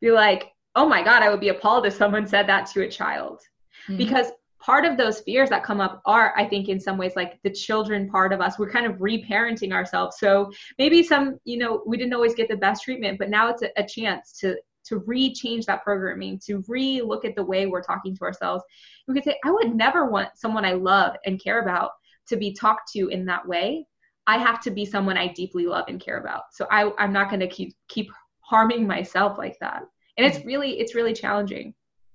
Be 0.00 0.10
like, 0.10 0.52
oh 0.74 0.88
my 0.88 1.02
God, 1.02 1.22
I 1.22 1.30
would 1.30 1.40
be 1.40 1.48
appalled 1.48 1.86
if 1.86 1.94
someone 1.94 2.26
said 2.26 2.46
that 2.48 2.66
to 2.70 2.82
a 2.82 2.90
child. 2.90 3.40
Mm-hmm. 3.88 3.96
Because 3.96 4.26
part 4.60 4.84
of 4.84 4.96
those 4.96 5.20
fears 5.20 5.48
that 5.48 5.64
come 5.64 5.80
up 5.80 6.02
are, 6.04 6.34
I 6.36 6.44
think, 6.44 6.68
in 6.68 6.80
some 6.80 6.98
ways, 6.98 7.12
like 7.16 7.40
the 7.42 7.50
children 7.50 8.08
part 8.08 8.32
of 8.32 8.40
us. 8.40 8.58
We're 8.58 8.70
kind 8.70 8.86
of 8.86 8.96
reparenting 8.96 9.72
ourselves. 9.72 10.18
So 10.18 10.50
maybe 10.78 11.02
some, 11.02 11.38
you 11.44 11.58
know, 11.58 11.82
we 11.86 11.96
didn't 11.96 12.14
always 12.14 12.34
get 12.34 12.48
the 12.48 12.56
best 12.56 12.84
treatment, 12.84 13.18
but 13.18 13.30
now 13.30 13.48
it's 13.48 13.62
a, 13.62 13.70
a 13.76 13.86
chance 13.86 14.38
to 14.40 14.56
to 14.84 14.98
re-change 15.00 15.66
that 15.66 15.84
programming, 15.84 16.40
to 16.46 16.64
re-look 16.66 17.26
at 17.26 17.36
the 17.36 17.44
way 17.44 17.66
we're 17.66 17.82
talking 17.82 18.16
to 18.16 18.24
ourselves. 18.24 18.64
We 19.06 19.12
could 19.12 19.24
say, 19.24 19.38
I 19.44 19.50
would 19.50 19.74
never 19.74 20.06
want 20.06 20.30
someone 20.34 20.64
I 20.64 20.72
love 20.72 21.14
and 21.26 21.42
care 21.42 21.60
about 21.60 21.90
to 22.28 22.36
be 22.36 22.54
talked 22.54 22.92
to 22.92 23.08
in 23.08 23.26
that 23.26 23.46
way. 23.46 23.86
I 24.26 24.38
have 24.38 24.62
to 24.62 24.70
be 24.70 24.86
someone 24.86 25.18
I 25.18 25.28
deeply 25.28 25.66
love 25.66 25.84
and 25.88 26.00
care 26.00 26.18
about. 26.18 26.44
So 26.52 26.66
I, 26.70 26.90
I'm 26.98 27.12
not 27.12 27.28
going 27.28 27.40
to 27.40 27.48
keep 27.48 27.74
keep 27.88 28.10
harming 28.48 28.86
myself 28.86 29.38
like 29.38 29.56
that 29.60 29.82
and 30.16 30.26
it's 30.26 30.38
mm-hmm. 30.38 30.48
really 30.48 30.80
it's 30.80 30.94
really 30.94 31.12
challenging 31.12 31.74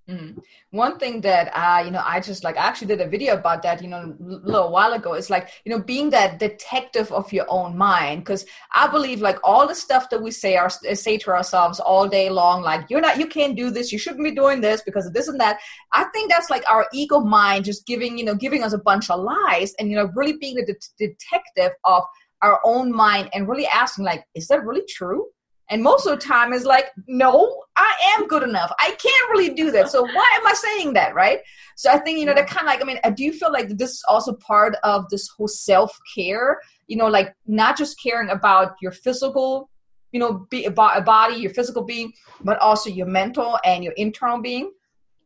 Mm. 0.09 0.37
One 0.71 0.99
thing 0.99 1.21
that 1.21 1.49
uh, 1.55 1.81
you 1.85 1.89
know, 1.89 2.01
I 2.03 2.19
just 2.19 2.43
like 2.43 2.57
I 2.57 2.65
actually 2.65 2.87
did 2.87 2.99
a 2.99 3.07
video 3.07 3.35
about 3.35 3.63
that, 3.63 3.81
you 3.81 3.87
know, 3.87 4.13
a 4.19 4.23
little 4.23 4.69
while 4.69 4.91
ago. 4.91 5.13
It's 5.13 5.29
like 5.29 5.49
you 5.63 5.71
know, 5.71 5.81
being 5.81 6.09
that 6.09 6.39
detective 6.39 7.09
of 7.13 7.31
your 7.31 7.45
own 7.47 7.77
mind, 7.77 8.21
because 8.21 8.45
I 8.73 8.87
believe 8.87 9.21
like 9.21 9.37
all 9.45 9.65
the 9.65 9.75
stuff 9.75 10.09
that 10.09 10.21
we 10.21 10.29
say 10.31 10.57
our 10.57 10.69
say 10.69 11.17
to 11.19 11.29
ourselves 11.31 11.79
all 11.79 12.09
day 12.09 12.29
long, 12.29 12.63
like 12.63 12.89
you're 12.89 12.99
not, 12.99 13.17
you 13.17 13.27
can't 13.27 13.55
do 13.55 13.69
this, 13.69 13.93
you 13.93 13.97
shouldn't 13.97 14.25
be 14.25 14.35
doing 14.35 14.59
this 14.59 14.81
because 14.81 15.05
of 15.05 15.13
this 15.13 15.29
and 15.29 15.39
that. 15.39 15.59
I 15.93 16.03
think 16.05 16.29
that's 16.29 16.49
like 16.49 16.69
our 16.69 16.85
ego 16.93 17.21
mind 17.21 17.63
just 17.63 17.87
giving 17.87 18.17
you 18.17 18.25
know, 18.25 18.35
giving 18.35 18.61
us 18.61 18.73
a 18.73 18.79
bunch 18.79 19.09
of 19.09 19.21
lies, 19.21 19.73
and 19.79 19.89
you 19.89 19.95
know, 19.95 20.11
really 20.15 20.37
being 20.37 20.55
the 20.55 20.65
de- 20.65 21.07
detective 21.07 21.71
of 21.85 22.03
our 22.41 22.59
own 22.65 22.91
mind 22.91 23.29
and 23.33 23.47
really 23.47 23.67
asking 23.67 24.03
like, 24.03 24.25
is 24.35 24.49
that 24.49 24.65
really 24.65 24.83
true? 24.89 25.27
And 25.69 25.81
most 25.81 26.05
of 26.05 26.11
the 26.11 26.25
time 26.25 26.53
is 26.53 26.65
like, 26.65 26.91
no, 27.07 27.63
I 27.77 27.93
am 28.15 28.27
good 28.27 28.43
enough. 28.43 28.71
I 28.79 28.91
can't 28.91 29.29
really 29.31 29.53
do 29.53 29.71
that. 29.71 29.89
So 29.89 30.01
why 30.03 30.37
am 30.39 30.45
I 30.45 30.53
saying 30.53 30.93
that, 30.93 31.15
right? 31.15 31.39
So 31.75 31.89
I 31.89 31.97
think, 31.97 32.19
you 32.19 32.25
know, 32.25 32.33
that 32.33 32.47
kind 32.47 32.67
of 32.67 32.67
like, 32.67 32.81
I 32.81 32.85
mean, 32.85 32.99
I 33.03 33.09
do 33.09 33.23
you 33.23 33.33
feel 33.33 33.51
like 33.51 33.69
this 33.69 33.91
is 33.91 34.03
also 34.07 34.33
part 34.33 34.75
of 34.83 35.09
this 35.09 35.29
whole 35.29 35.47
self-care, 35.47 36.59
you 36.87 36.97
know, 36.97 37.07
like 37.07 37.33
not 37.47 37.77
just 37.77 38.01
caring 38.01 38.29
about 38.29 38.75
your 38.81 38.91
physical, 38.91 39.69
you 40.11 40.19
know, 40.19 40.45
be, 40.51 40.67
body, 40.67 41.35
your 41.35 41.53
physical 41.53 41.83
being, 41.83 42.13
but 42.43 42.59
also 42.59 42.89
your 42.89 43.07
mental 43.07 43.57
and 43.65 43.83
your 43.83 43.93
internal 43.93 44.41
being 44.41 44.71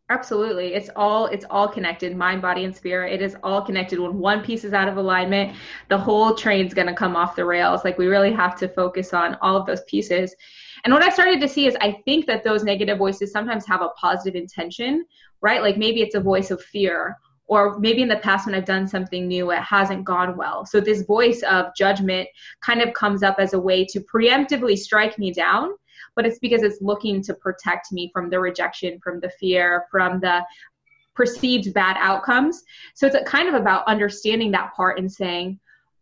absolutely. 0.10 0.74
It's 0.74 0.90
all 0.96 1.28
it's 1.28 1.46
all 1.50 1.68
connected 1.68 2.16
mind 2.16 2.42
body 2.42 2.64
and 2.64 2.76
spirit. 2.76 3.14
It 3.14 3.22
is 3.22 3.36
all 3.44 3.62
connected 3.62 4.00
when 4.00 4.18
one 4.18 4.44
piece 4.44 4.64
is 4.64 4.74
out 4.74 4.88
of 4.88 4.98
alignment 4.98 5.56
the 5.90 5.98
whole 5.98 6.34
train's 6.34 6.74
going 6.74 6.88
to 6.88 6.94
come 6.94 7.16
off 7.16 7.36
the 7.36 7.46
rails. 7.46 7.84
Like 7.84 7.98
we 7.98 8.08
really 8.08 8.32
have 8.32 8.58
to 8.60 8.70
focus 8.70 9.14
on 9.14 9.36
all 9.42 9.56
of 9.58 9.66
those 9.66 9.84
pieces. 9.84 10.36
And 10.84 10.94
what 10.94 11.04
i 11.04 11.10
started 11.10 11.42
to 11.42 11.50
see 11.50 11.66
is 11.66 11.76
i 11.82 12.00
think 12.06 12.28
that 12.28 12.44
those 12.44 12.64
negative 12.64 13.00
voices 13.00 13.32
sometimes 13.32 13.66
have 13.66 13.82
a 13.82 13.90
positive 14.00 14.36
intention 14.36 15.06
right? 15.42 15.62
Like 15.62 15.78
maybe 15.78 16.02
it's 16.02 16.16
a 16.16 16.20
voice 16.20 16.52
of 16.52 16.62
fear 16.62 17.18
or 17.50 17.80
maybe 17.80 18.02
in 18.02 18.10
the 18.10 18.18
past 18.18 18.46
when 18.46 18.56
I've 18.56 18.66
done 18.66 18.88
something 18.88 19.26
new, 19.26 19.52
it 19.52 19.60
hasn't 19.60 20.04
gone 20.04 20.36
well. 20.36 20.66
So 20.66 20.82
this 20.82 21.04
voice 21.04 21.44
of 21.44 21.68
judgment 21.78 22.28
kind 22.60 22.82
of 22.82 22.94
comes 22.94 23.24
up 23.24 23.38
as 23.40 23.54
a 23.54 23.60
way 23.60 23.86
to 23.86 24.02
preemptively 24.02 24.78
strike 24.78 25.18
me 25.18 25.32
down 25.32 25.72
but 26.18 26.26
it's 26.26 26.40
because 26.40 26.64
it's 26.64 26.82
looking 26.82 27.22
to 27.24 27.34
protect 27.36 27.94
me 27.94 28.10
from 28.12 28.30
the 28.30 28.38
rejection, 28.38 29.00
from 29.02 29.22
the 29.22 29.30
fear, 29.40 29.86
from 29.90 30.20
the 30.20 30.44
perceived 31.16 31.74
bad 31.74 31.96
outcomes. 32.00 32.64
So 32.94 33.08
it's 33.08 33.30
kind 33.30 33.48
of 33.48 33.54
about 33.54 33.88
understanding 33.88 34.52
that 34.52 34.74
part 34.76 35.00
and 35.00 35.10
saying, 35.10 35.60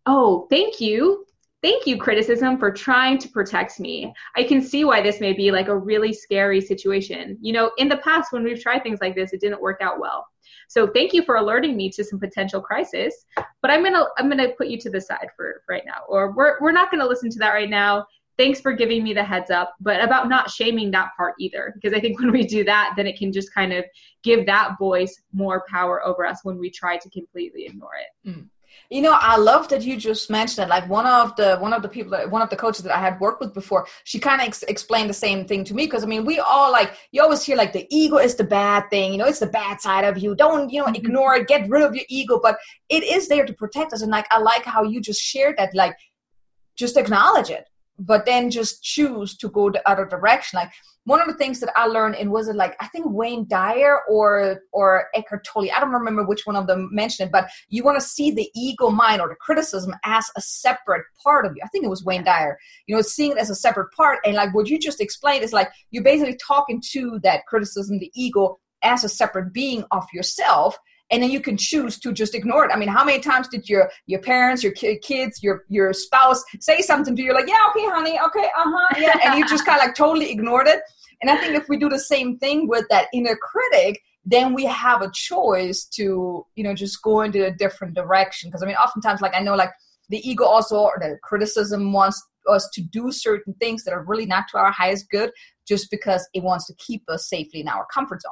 oh, 0.08 0.48
thank 0.50 0.82
you. 0.82 1.26
thank 1.66 1.88
you, 1.88 1.98
criticism, 1.98 2.60
for 2.60 2.70
trying 2.72 3.18
to 3.18 3.28
protect 3.30 3.80
me. 3.80 4.14
I 4.36 4.44
can 4.44 4.62
see 4.62 4.86
why 4.86 5.02
this 5.02 5.20
may 5.20 5.34
be 5.34 5.52
like 5.52 5.68
a 5.68 5.76
really 5.76 6.14
scary 6.14 6.62
situation. 6.62 7.40
You 7.42 7.54
know, 7.54 7.72
in 7.80 7.90
the 7.90 7.98
past, 7.98 8.32
when 8.32 8.44
we've 8.44 8.62
tried 8.62 8.84
things 8.84 9.00
like 9.02 9.16
this, 9.16 9.34
it 9.34 9.42
didn't 9.42 9.62
work 9.62 9.82
out 9.82 10.00
well. 10.00 10.28
So 10.68 10.86
thank 10.86 11.12
you 11.12 11.24
for 11.24 11.38
alerting 11.38 11.76
me 11.76 11.90
to 11.92 12.04
some 12.04 12.20
potential 12.20 12.62
crisis, 12.62 13.26
but 13.62 13.72
I'm 13.72 13.84
gonna 13.84 14.06
I'm 14.18 14.30
gonna 14.30 14.50
put 14.50 14.68
you 14.68 14.80
to 14.82 14.90
the 14.92 15.02
side 15.02 15.30
for, 15.36 15.64
right 15.68 15.84
now, 15.88 16.02
or 16.08 16.34
we're 16.34 16.58
we're 16.62 16.72
not 16.72 16.92
gonna 16.92 17.08
listen 17.08 17.32
to 17.32 17.40
that 17.40 17.54
right 17.54 17.70
now. 17.70 18.06
Thanks 18.38 18.60
for 18.60 18.74
giving 18.74 19.04
me 19.04 19.14
the 19.14 19.24
heads 19.24 19.50
up, 19.50 19.76
but 19.80 20.04
about 20.04 20.28
not 20.28 20.50
shaming 20.50 20.92
that 20.92 21.10
part 21.16 21.36
either, 21.40 21.74
because 21.76 21.96
I 21.96 22.02
think 22.02 22.20
when 22.20 22.32
we 22.32 22.46
do 22.46 22.64
that, 22.66 22.94
then 22.96 23.08
it 23.08 23.18
can 23.18 23.32
just 23.32 23.54
kind 23.54 23.74
of 23.74 23.86
give 24.24 24.46
that 24.46 24.78
voice 24.78 25.22
more 25.34 25.64
power 25.70 26.06
over 26.06 26.26
us 26.26 26.40
when 26.44 26.58
we 26.58 26.70
try 26.70 26.98
to 26.98 27.10
completely 27.10 27.66
ignore 27.66 27.92
it. 27.96 28.30
Mm. 28.30 28.50
You 28.90 29.02
know, 29.02 29.18
I 29.20 29.38
love 29.38 29.70
that 29.70 29.84
you 29.84 29.98
just 29.98 30.30
mentioned 30.30 30.66
it. 30.66 30.70
Like 30.70 30.88
one 30.88 31.08
of 31.08 31.36
the 31.38 31.58
one 31.58 31.74
of 31.74 31.82
the 31.82 31.90
people 31.90 32.12
that 32.12 32.30
one 32.30 32.42
of 32.42 32.50
the 32.50 32.56
coaches 32.56 32.84
that 32.84 32.96
I 32.96 33.00
had 33.00 33.20
worked 33.20 33.42
with 33.42 33.54
before, 33.54 33.88
she 34.04 34.20
kind 34.20 34.42
of 34.42 34.48
ex- 34.48 34.64
explained 34.64 35.10
the 35.10 35.14
same 35.14 35.46
thing 35.46 35.64
to 35.66 35.74
me 35.74 35.86
because 35.86 36.04
I 36.04 36.08
mean, 36.08 36.26
we 36.26 36.40
all 36.40 36.72
like 36.72 36.94
you 37.12 37.22
always 37.22 37.44
hear 37.44 37.56
like 37.56 37.74
the 37.74 37.88
ego 37.90 38.18
is 38.18 38.36
the 38.36 38.44
bad 38.44 38.90
thing. 38.92 39.14
You 39.14 39.18
know, 39.18 39.26
it's 39.26 39.40
the 39.40 39.48
bad 39.48 39.82
side 39.82 40.04
of 40.04 40.18
you. 40.18 40.36
Don't 40.36 40.70
you 40.70 40.82
know 40.82 40.86
mm-hmm. 40.86 40.96
ignore 40.96 41.36
it. 41.36 41.48
Get 41.48 41.68
rid 41.68 41.82
of 41.82 41.96
your 41.96 42.06
ego, 42.10 42.40
but 42.42 42.58
it 42.90 43.04
is 43.04 43.28
there 43.28 43.46
to 43.46 43.54
protect 43.54 43.94
us. 43.94 44.02
And 44.02 44.12
like 44.12 44.28
I 44.30 44.40
like 44.40 44.66
how 44.66 44.84
you 44.84 45.02
just 45.02 45.22
shared 45.22 45.58
that. 45.58 45.74
Like, 45.74 45.96
just 46.76 46.98
acknowledge 46.98 47.50
it, 47.50 47.68
but 48.00 48.26
then 48.26 48.50
just 48.50 48.84
choose 48.84 49.38
to 49.38 49.50
go 49.50 49.70
the 49.70 49.88
other 49.90 50.06
direction. 50.06 50.58
Like 50.58 50.72
one 51.06 51.22
of 51.22 51.28
the 51.28 51.36
things 51.36 51.60
that 51.60 51.72
I 51.76 51.86
learned 51.86 52.16
and 52.16 52.32
was 52.32 52.48
it 52.48 52.56
like 52.56 52.76
I 52.80 52.88
think 52.88 53.06
Wayne 53.08 53.48
Dyer 53.48 54.00
or 54.10 54.62
or 54.74 55.08
Eckhart 55.14 55.46
Tolle 55.46 55.72
I 55.72 55.80
don't 55.80 55.92
remember 55.92 56.26
which 56.26 56.46
one 56.46 56.56
of 56.56 56.68
them 56.68 56.90
mentioned 56.92 57.28
it 57.28 57.32
but 57.32 57.48
you 57.70 57.84
want 57.84 58.00
to 58.00 58.06
see 58.06 58.32
the 58.32 58.50
ego 58.56 58.90
mind 58.90 59.22
or 59.22 59.30
the 59.30 59.36
criticism 59.36 59.94
as 60.04 60.30
a 60.36 60.42
separate 60.42 61.06
part 61.24 61.46
of 61.46 61.54
you. 61.56 61.62
I 61.64 61.68
think 61.68 61.86
it 61.86 61.90
was 61.90 62.04
Wayne 62.04 62.24
Dyer 62.24 62.58
you 62.88 62.96
know 62.96 63.02
seeing 63.02 63.32
it 63.32 63.38
as 63.38 63.50
a 63.50 63.56
separate 63.56 63.92
part. 63.94 64.20
And 64.26 64.36
like 64.36 64.54
what 64.54 64.68
you 64.68 64.80
just 64.80 65.00
explained 65.00 65.44
is 65.44 65.54
like 65.54 65.70
you're 65.92 66.04
basically 66.04 66.38
talking 66.46 66.82
to 66.92 67.20
that 67.24 67.46
criticism 67.46 68.00
the 68.00 68.12
ego 68.16 68.60
as 68.82 69.04
a 69.04 69.10
separate 69.10 69.54
being 69.54 69.84
of 69.92 70.06
yourself 70.14 70.78
and 71.12 71.22
then 71.22 71.30
you 71.30 71.40
can 71.40 71.56
choose 71.58 72.00
to 72.00 72.12
just 72.12 72.34
ignore 72.34 72.66
it. 72.66 72.72
I 72.74 72.78
mean, 72.78 72.90
how 72.90 73.04
many 73.04 73.20
times 73.20 73.48
did 73.48 73.70
your 73.70 73.92
your 74.08 74.22
parents, 74.22 74.64
your 74.64 74.74
kids, 74.74 75.44
your 75.44 75.64
your 75.70 75.94
spouse 75.94 76.44
say 76.60 76.82
something 76.82 77.16
to 77.16 77.22
you 77.22 77.34
like, 77.34 77.48
"Yeah, 77.48 77.68
okay, 77.70 77.86
honey, 77.86 78.20
okay, 78.20 78.48
uh 78.58 78.64
huh, 78.66 78.96
yeah," 79.00 79.18
and 79.24 79.38
you 79.38 79.48
just 79.48 79.66
kind 79.66 79.80
of 79.80 79.88
like 79.88 79.96
totally 79.96 80.32
ignored 80.32 80.68
it. 80.68 80.82
And 81.22 81.30
I 81.30 81.38
think 81.38 81.56
if 81.56 81.70
we 81.70 81.78
do 81.78 81.90
the 81.90 82.00
same 82.00 82.38
thing 82.38 82.68
with 82.68 82.86
that 82.90 83.08
inner 83.14 83.38
critic, 83.38 84.02
then 84.26 84.54
we 84.54 84.66
have 84.66 85.02
a 85.02 85.12
choice 85.14 85.86
to, 85.86 86.46
you 86.56 86.64
know, 86.64 86.74
just 86.74 87.02
go 87.04 87.22
into 87.22 87.46
a 87.46 87.52
different 87.52 87.94
direction. 87.94 88.50
Because 88.50 88.64
I 88.64 88.66
mean, 88.66 88.76
oftentimes, 88.76 89.22
like 89.22 89.36
I 89.36 89.40
know, 89.40 89.56
like 89.56 89.72
the 90.10 90.18
ego 90.28 90.46
also 90.46 90.80
or 90.80 90.98
the 91.00 91.18
criticism 91.24 91.94
wants 91.94 92.22
us 92.50 92.68
to 92.74 92.82
do 92.82 93.12
certain 93.12 93.54
things 93.56 93.84
that 93.84 93.94
are 93.94 94.04
really 94.04 94.26
not 94.26 94.46
to 94.52 94.58
our 94.58 94.72
highest 94.72 95.10
good, 95.10 95.32
just 95.68 95.90
because 95.90 96.28
it 96.34 96.44
wants 96.44 96.68
to 96.68 96.74
keep 96.76 97.04
us 97.10 97.30
safely 97.30 97.62
in 97.62 97.68
our 97.68 97.86
comfort 97.94 98.22
zone. 98.22 98.32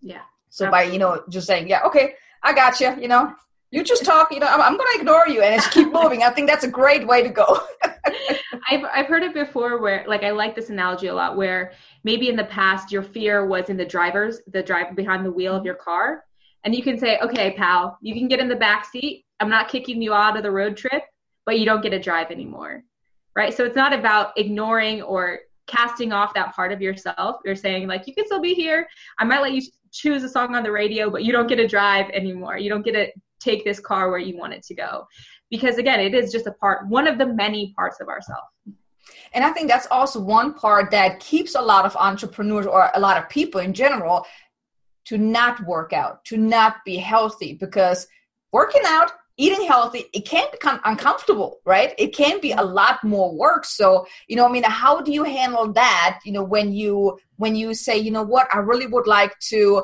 Yeah. 0.00 0.22
So 0.52 0.70
by 0.70 0.82
you 0.82 0.98
know 0.98 1.22
just 1.30 1.46
saying, 1.46 1.66
yeah, 1.66 1.82
okay, 1.86 2.14
I 2.42 2.52
got 2.52 2.78
you. 2.78 2.94
You 3.00 3.08
know, 3.08 3.34
you 3.70 3.82
just 3.82 4.04
talk. 4.04 4.30
You 4.30 4.38
know, 4.38 4.46
I'm, 4.46 4.60
I'm 4.60 4.76
going 4.76 4.86
to 4.92 5.00
ignore 5.00 5.26
you 5.26 5.40
and 5.40 5.58
just 5.60 5.72
keep 5.72 5.90
moving. 5.92 6.22
I 6.22 6.28
think 6.28 6.46
that's 6.46 6.62
a 6.62 6.68
great 6.68 7.06
way 7.06 7.22
to 7.22 7.30
go. 7.30 7.60
I've 8.68 8.84
I've 8.92 9.06
heard 9.06 9.22
it 9.22 9.32
before 9.32 9.80
where 9.80 10.04
like 10.06 10.24
I 10.24 10.30
like 10.30 10.54
this 10.54 10.68
analogy 10.68 11.06
a 11.06 11.14
lot 11.14 11.38
where 11.38 11.72
maybe 12.04 12.28
in 12.28 12.36
the 12.36 12.44
past 12.44 12.92
your 12.92 13.02
fear 13.02 13.46
was 13.46 13.70
in 13.70 13.78
the 13.78 13.84
drivers, 13.86 14.40
the 14.46 14.62
driver 14.62 14.92
behind 14.92 15.24
the 15.24 15.32
wheel 15.32 15.56
of 15.56 15.64
your 15.64 15.74
car, 15.74 16.24
and 16.64 16.74
you 16.74 16.82
can 16.82 16.98
say, 16.98 17.18
"Okay, 17.20 17.54
pal, 17.56 17.96
you 18.02 18.12
can 18.12 18.28
get 18.28 18.38
in 18.38 18.48
the 18.48 18.56
back 18.56 18.84
seat. 18.84 19.24
I'm 19.40 19.48
not 19.48 19.68
kicking 19.68 20.02
you 20.02 20.12
out 20.12 20.36
of 20.36 20.42
the 20.42 20.50
road 20.50 20.76
trip, 20.76 21.02
but 21.46 21.58
you 21.58 21.64
don't 21.64 21.82
get 21.82 21.90
to 21.90 21.98
drive 21.98 22.30
anymore." 22.30 22.82
Right? 23.34 23.54
So 23.54 23.64
it's 23.64 23.76
not 23.76 23.94
about 23.94 24.32
ignoring 24.36 25.00
or 25.00 25.40
casting 25.66 26.12
off 26.12 26.34
that 26.34 26.54
part 26.54 26.72
of 26.72 26.82
yourself. 26.82 27.36
You're 27.42 27.56
saying 27.56 27.88
like, 27.88 28.06
"You 28.06 28.14
can 28.14 28.26
still 28.26 28.42
be 28.42 28.52
here. 28.52 28.86
I 29.18 29.24
might 29.24 29.40
let 29.40 29.52
you 29.54 29.62
choose 29.92 30.22
a 30.22 30.28
song 30.28 30.54
on 30.54 30.62
the 30.62 30.72
radio, 30.72 31.10
but 31.10 31.24
you 31.24 31.32
don't 31.32 31.46
get 31.46 31.56
to 31.56 31.68
drive 31.68 32.10
anymore. 32.10 32.58
You 32.58 32.70
don't 32.70 32.84
get 32.84 32.92
to 32.92 33.08
take 33.40 33.64
this 33.64 33.80
car 33.80 34.10
where 34.10 34.18
you 34.18 34.36
want 34.36 34.52
it 34.52 34.62
to 34.64 34.74
go." 34.74 35.06
because 35.52 35.76
again 35.76 36.00
it 36.00 36.14
is 36.14 36.32
just 36.32 36.48
a 36.48 36.52
part 36.52 36.88
one 36.88 37.06
of 37.06 37.18
the 37.18 37.26
many 37.26 37.72
parts 37.76 38.00
of 38.00 38.08
ourselves 38.08 38.48
and 39.34 39.44
i 39.44 39.50
think 39.50 39.68
that's 39.68 39.86
also 39.92 40.18
one 40.18 40.54
part 40.54 40.90
that 40.90 41.20
keeps 41.20 41.54
a 41.54 41.60
lot 41.60 41.84
of 41.84 41.94
entrepreneurs 41.96 42.66
or 42.66 42.90
a 42.94 43.00
lot 43.00 43.16
of 43.16 43.28
people 43.28 43.60
in 43.60 43.72
general 43.72 44.26
to 45.04 45.18
not 45.18 45.64
work 45.66 45.92
out 45.92 46.24
to 46.24 46.36
not 46.36 46.76
be 46.84 46.96
healthy 46.96 47.52
because 47.54 48.08
working 48.52 48.82
out 48.86 49.12
eating 49.42 49.66
healthy 49.66 50.04
it 50.14 50.24
can 50.24 50.46
become 50.52 50.80
uncomfortable 50.84 51.58
right? 51.64 51.94
It 51.98 52.14
can 52.14 52.40
be 52.40 52.52
a 52.52 52.62
lot 52.62 53.02
more 53.02 53.34
work. 53.34 53.64
So 53.64 54.06
you 54.28 54.36
know 54.36 54.46
i 54.46 54.52
mean 54.52 54.62
how 54.62 55.00
do 55.00 55.10
you 55.12 55.24
handle 55.24 55.72
that 55.72 56.20
you 56.24 56.32
know 56.32 56.44
when 56.54 56.72
you 56.72 57.18
when 57.36 57.56
you 57.56 57.74
say 57.74 57.96
you 57.98 58.12
know 58.12 58.22
what? 58.22 58.46
I 58.54 58.58
really 58.58 58.86
would 58.86 59.06
like 59.06 59.34
to 59.50 59.82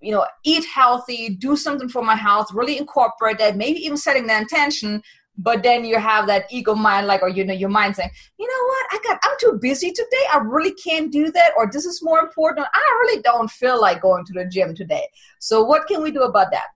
you 0.00 0.12
know 0.12 0.24
eat 0.44 0.64
healthy 0.64 1.36
do 1.46 1.56
something 1.56 1.88
for 1.88 2.02
my 2.02 2.16
health 2.16 2.48
really 2.52 2.78
incorporate 2.78 3.38
that 3.38 3.56
maybe 3.56 3.78
even 3.86 3.96
setting 3.96 4.26
the 4.26 4.36
intention 4.36 5.02
but 5.36 5.62
then 5.62 5.84
you 5.84 5.98
have 5.98 6.26
that 6.26 6.44
ego 6.50 6.74
mind 6.74 7.06
like 7.06 7.22
or 7.22 7.28
you 7.28 7.44
know 7.44 7.54
your 7.62 7.74
mind 7.78 7.96
saying 7.96 8.10
you 8.38 8.46
know 8.46 8.62
what? 8.70 8.84
I 8.92 8.96
got 9.06 9.18
i'm 9.24 9.36
too 9.40 9.58
busy 9.60 9.90
today. 9.90 10.24
I 10.32 10.38
really 10.38 10.74
can't 10.86 11.12
do 11.12 11.30
that 11.32 11.50
or 11.56 11.68
this 11.70 11.84
is 11.84 12.02
more 12.02 12.20
important. 12.20 12.66
I 12.72 12.84
really 13.02 13.20
don't 13.22 13.50
feel 13.50 13.78
like 13.80 14.00
going 14.02 14.24
to 14.26 14.32
the 14.32 14.46
gym 14.46 14.74
today. 14.74 15.06
So 15.40 15.62
what 15.62 15.86
can 15.88 16.02
we 16.02 16.10
do 16.10 16.22
about 16.22 16.50
that 16.52 16.68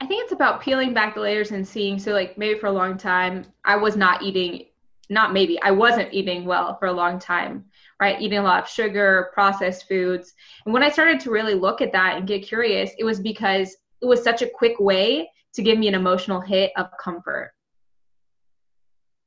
i 0.00 0.06
think 0.06 0.22
it's 0.22 0.32
about 0.32 0.60
peeling 0.60 0.92
back 0.92 1.14
the 1.14 1.20
layers 1.20 1.50
and 1.50 1.66
seeing 1.66 1.98
so 1.98 2.12
like 2.12 2.36
maybe 2.38 2.58
for 2.58 2.66
a 2.66 2.72
long 2.72 2.96
time 2.96 3.44
i 3.64 3.76
was 3.76 3.96
not 3.96 4.22
eating 4.22 4.64
not 5.08 5.32
maybe 5.32 5.60
i 5.62 5.70
wasn't 5.70 6.12
eating 6.12 6.44
well 6.44 6.76
for 6.78 6.86
a 6.86 6.92
long 6.92 7.18
time 7.18 7.64
right? 8.00 8.20
Eating 8.20 8.38
a 8.38 8.42
lot 8.42 8.62
of 8.62 8.68
sugar, 8.68 9.30
processed 9.34 9.86
foods. 9.86 10.32
And 10.64 10.72
when 10.72 10.82
I 10.82 10.88
started 10.88 11.20
to 11.20 11.30
really 11.30 11.54
look 11.54 11.82
at 11.82 11.92
that 11.92 12.16
and 12.16 12.26
get 12.26 12.42
curious, 12.42 12.90
it 12.98 13.04
was 13.04 13.20
because 13.20 13.76
it 14.00 14.06
was 14.06 14.24
such 14.24 14.40
a 14.40 14.48
quick 14.48 14.80
way 14.80 15.30
to 15.52 15.62
give 15.62 15.78
me 15.78 15.86
an 15.86 15.94
emotional 15.94 16.40
hit 16.40 16.72
of 16.76 16.88
comfort. 16.98 17.52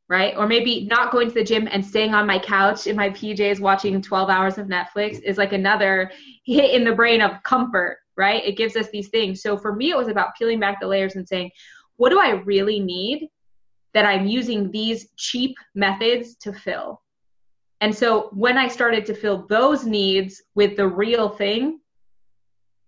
Right? 0.10 0.36
Or 0.36 0.48
maybe 0.48 0.86
not 0.86 1.12
going 1.12 1.30
to 1.30 1.34
the 1.34 1.44
gym 1.44 1.68
and 1.72 1.86
staying 1.86 2.14
on 2.14 2.28
my 2.28 2.40
couch 2.40 2.88
in 2.88 2.96
my 2.96 3.12
PJs 3.12 3.60
watching 3.60 4.02
12 4.02 4.30
hours 4.30 4.58
of 4.58 4.68
Netflix 4.68 5.22
is 5.22 5.38
like 5.38 5.54
another 5.54 6.12
hit 6.44 6.72
in 6.72 6.84
the 6.84 6.94
brain 6.94 7.22
of 7.22 7.42
comfort, 7.44 8.00
right? 8.18 8.46
It 8.46 8.58
gives 8.58 8.76
us 8.76 8.90
these 8.90 9.10
things. 9.10 9.42
So 9.42 9.58
for 9.58 9.74
me, 9.76 9.92
it 9.92 9.98
was 9.98 10.08
about 10.08 10.36
peeling 10.38 10.60
back 10.60 10.80
the 10.80 10.88
layers 10.88 11.16
and 11.16 11.28
saying, 11.28 11.52
what 11.98 12.10
do 12.10 12.20
I 12.20 12.32
really 12.32 12.80
need 12.80 13.30
that 13.94 14.06
I'm 14.06 14.26
using 14.26 14.72
these 14.72 15.08
cheap 15.18 15.56
methods 15.76 16.36
to 16.38 16.54
fill? 16.54 17.02
And 17.82 17.96
so 17.96 18.30
when 18.32 18.58
I 18.58 18.68
started 18.68 19.06
to 19.08 19.14
fill 19.14 19.46
those 19.48 19.86
needs 19.86 20.42
with 20.56 20.78
the 20.78 20.88
real 20.88 21.30
thing, 21.30 21.80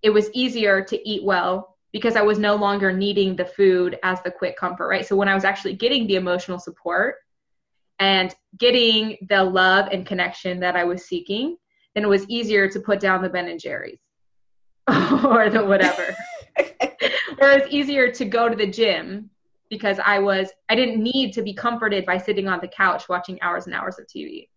it 0.01 0.09
was 0.09 0.29
easier 0.33 0.83
to 0.83 1.09
eat 1.09 1.23
well 1.23 1.77
because 1.91 2.15
I 2.15 2.21
was 2.21 2.39
no 2.39 2.55
longer 2.55 2.91
needing 2.91 3.35
the 3.35 3.45
food 3.45 3.97
as 4.03 4.21
the 4.21 4.31
quick 4.31 4.57
comfort, 4.57 4.88
right? 4.88 5.05
So 5.05 5.15
when 5.15 5.27
I 5.27 5.35
was 5.35 5.45
actually 5.45 5.73
getting 5.73 6.07
the 6.07 6.15
emotional 6.15 6.59
support 6.59 7.15
and 7.99 8.35
getting 8.57 9.17
the 9.29 9.43
love 9.43 9.89
and 9.91 10.05
connection 10.05 10.59
that 10.59 10.75
I 10.75 10.83
was 10.83 11.05
seeking, 11.05 11.57
then 11.93 12.03
it 12.03 12.09
was 12.09 12.27
easier 12.29 12.69
to 12.69 12.79
put 12.79 12.99
down 12.99 13.21
the 13.21 13.29
Ben 13.29 13.47
and 13.47 13.59
Jerry's 13.59 13.99
or 15.26 15.50
the 15.50 15.63
whatever. 15.65 16.15
or 16.58 17.52
it 17.52 17.63
was 17.63 17.74
easier 17.74 18.12
to 18.12 18.26
go 18.26 18.48
to 18.48 18.56
the 18.56 18.67
gym 18.67 19.30
because 19.69 20.00
I 20.04 20.19
was 20.19 20.50
I 20.69 20.76
didn't 20.76 21.02
need 21.02 21.34
to 21.34 21.41
be 21.41 21.54
comforted 21.54 22.06
by 22.06 22.17
sitting 22.17 22.48
on 22.48 22.60
the 22.62 22.67
couch 22.67 23.10
watching 23.10 23.41
hours 23.41 23.65
and 23.65 23.76
hours 23.76 23.98
of 24.00 24.06
TV. 24.08 24.48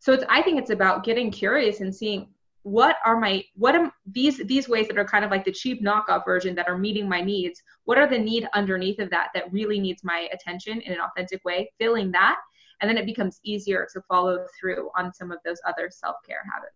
So 0.00 0.12
it's 0.12 0.24
I 0.28 0.42
think 0.42 0.58
it's 0.58 0.70
about 0.70 1.04
getting 1.04 1.30
curious 1.30 1.80
and 1.80 1.94
seeing 1.94 2.28
what 2.66 2.96
are 3.04 3.20
my 3.20 3.44
what 3.54 3.76
am 3.76 3.92
these 4.06 4.38
these 4.46 4.68
ways 4.68 4.88
that 4.88 4.98
are 4.98 5.04
kind 5.04 5.24
of 5.24 5.30
like 5.30 5.44
the 5.44 5.52
cheap 5.52 5.84
knockoff 5.84 6.24
version 6.24 6.52
that 6.56 6.66
are 6.66 6.76
meeting 6.76 7.08
my 7.08 7.20
needs 7.20 7.62
what 7.84 7.96
are 7.96 8.08
the 8.08 8.18
need 8.18 8.48
underneath 8.54 8.98
of 8.98 9.08
that 9.08 9.28
that 9.34 9.52
really 9.52 9.78
needs 9.78 10.02
my 10.02 10.28
attention 10.32 10.80
in 10.80 10.92
an 10.92 10.98
authentic 10.98 11.44
way 11.44 11.70
filling 11.78 12.10
that 12.10 12.40
and 12.80 12.90
then 12.90 12.98
it 12.98 13.06
becomes 13.06 13.38
easier 13.44 13.86
to 13.92 14.00
follow 14.08 14.44
through 14.58 14.90
on 14.98 15.14
some 15.14 15.30
of 15.30 15.38
those 15.44 15.60
other 15.64 15.88
self-care 15.92 16.42
habits 16.52 16.74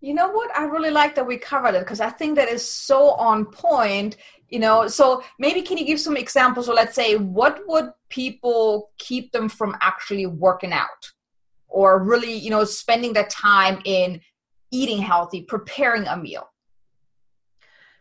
you 0.00 0.14
know 0.14 0.30
what? 0.30 0.54
I 0.56 0.64
really 0.64 0.90
like 0.90 1.14
that 1.14 1.26
we 1.26 1.38
covered 1.38 1.74
it 1.74 1.80
because 1.80 2.00
i 2.00 2.10
think 2.10 2.36
that 2.36 2.48
is 2.48 2.66
so 2.66 3.10
on 3.12 3.46
point 3.46 4.16
you 4.50 4.60
know? 4.60 4.86
So 4.86 5.24
maybe 5.38 5.62
can 5.62 5.78
you 5.78 5.84
give 5.84 5.98
some 5.98 6.16
examples 6.16 6.68
or 6.68 6.74
let's 6.74 6.94
say 6.94 7.16
what 7.16 7.60
would 7.66 7.90
people 8.08 8.90
keep 8.98 9.32
them 9.32 9.48
from 9.48 9.76
actually 9.80 10.26
working 10.26 10.72
out? 10.72 11.10
Or 11.66 12.02
really 12.02 12.34
you 12.34 12.50
know 12.50 12.64
spending 12.64 13.12
the 13.12 13.24
time 13.24 13.80
in 13.84 14.20
eating 14.70 14.98
healthy 14.98 15.42
preparing 15.42 16.06
a 16.06 16.16
meal? 16.16 16.48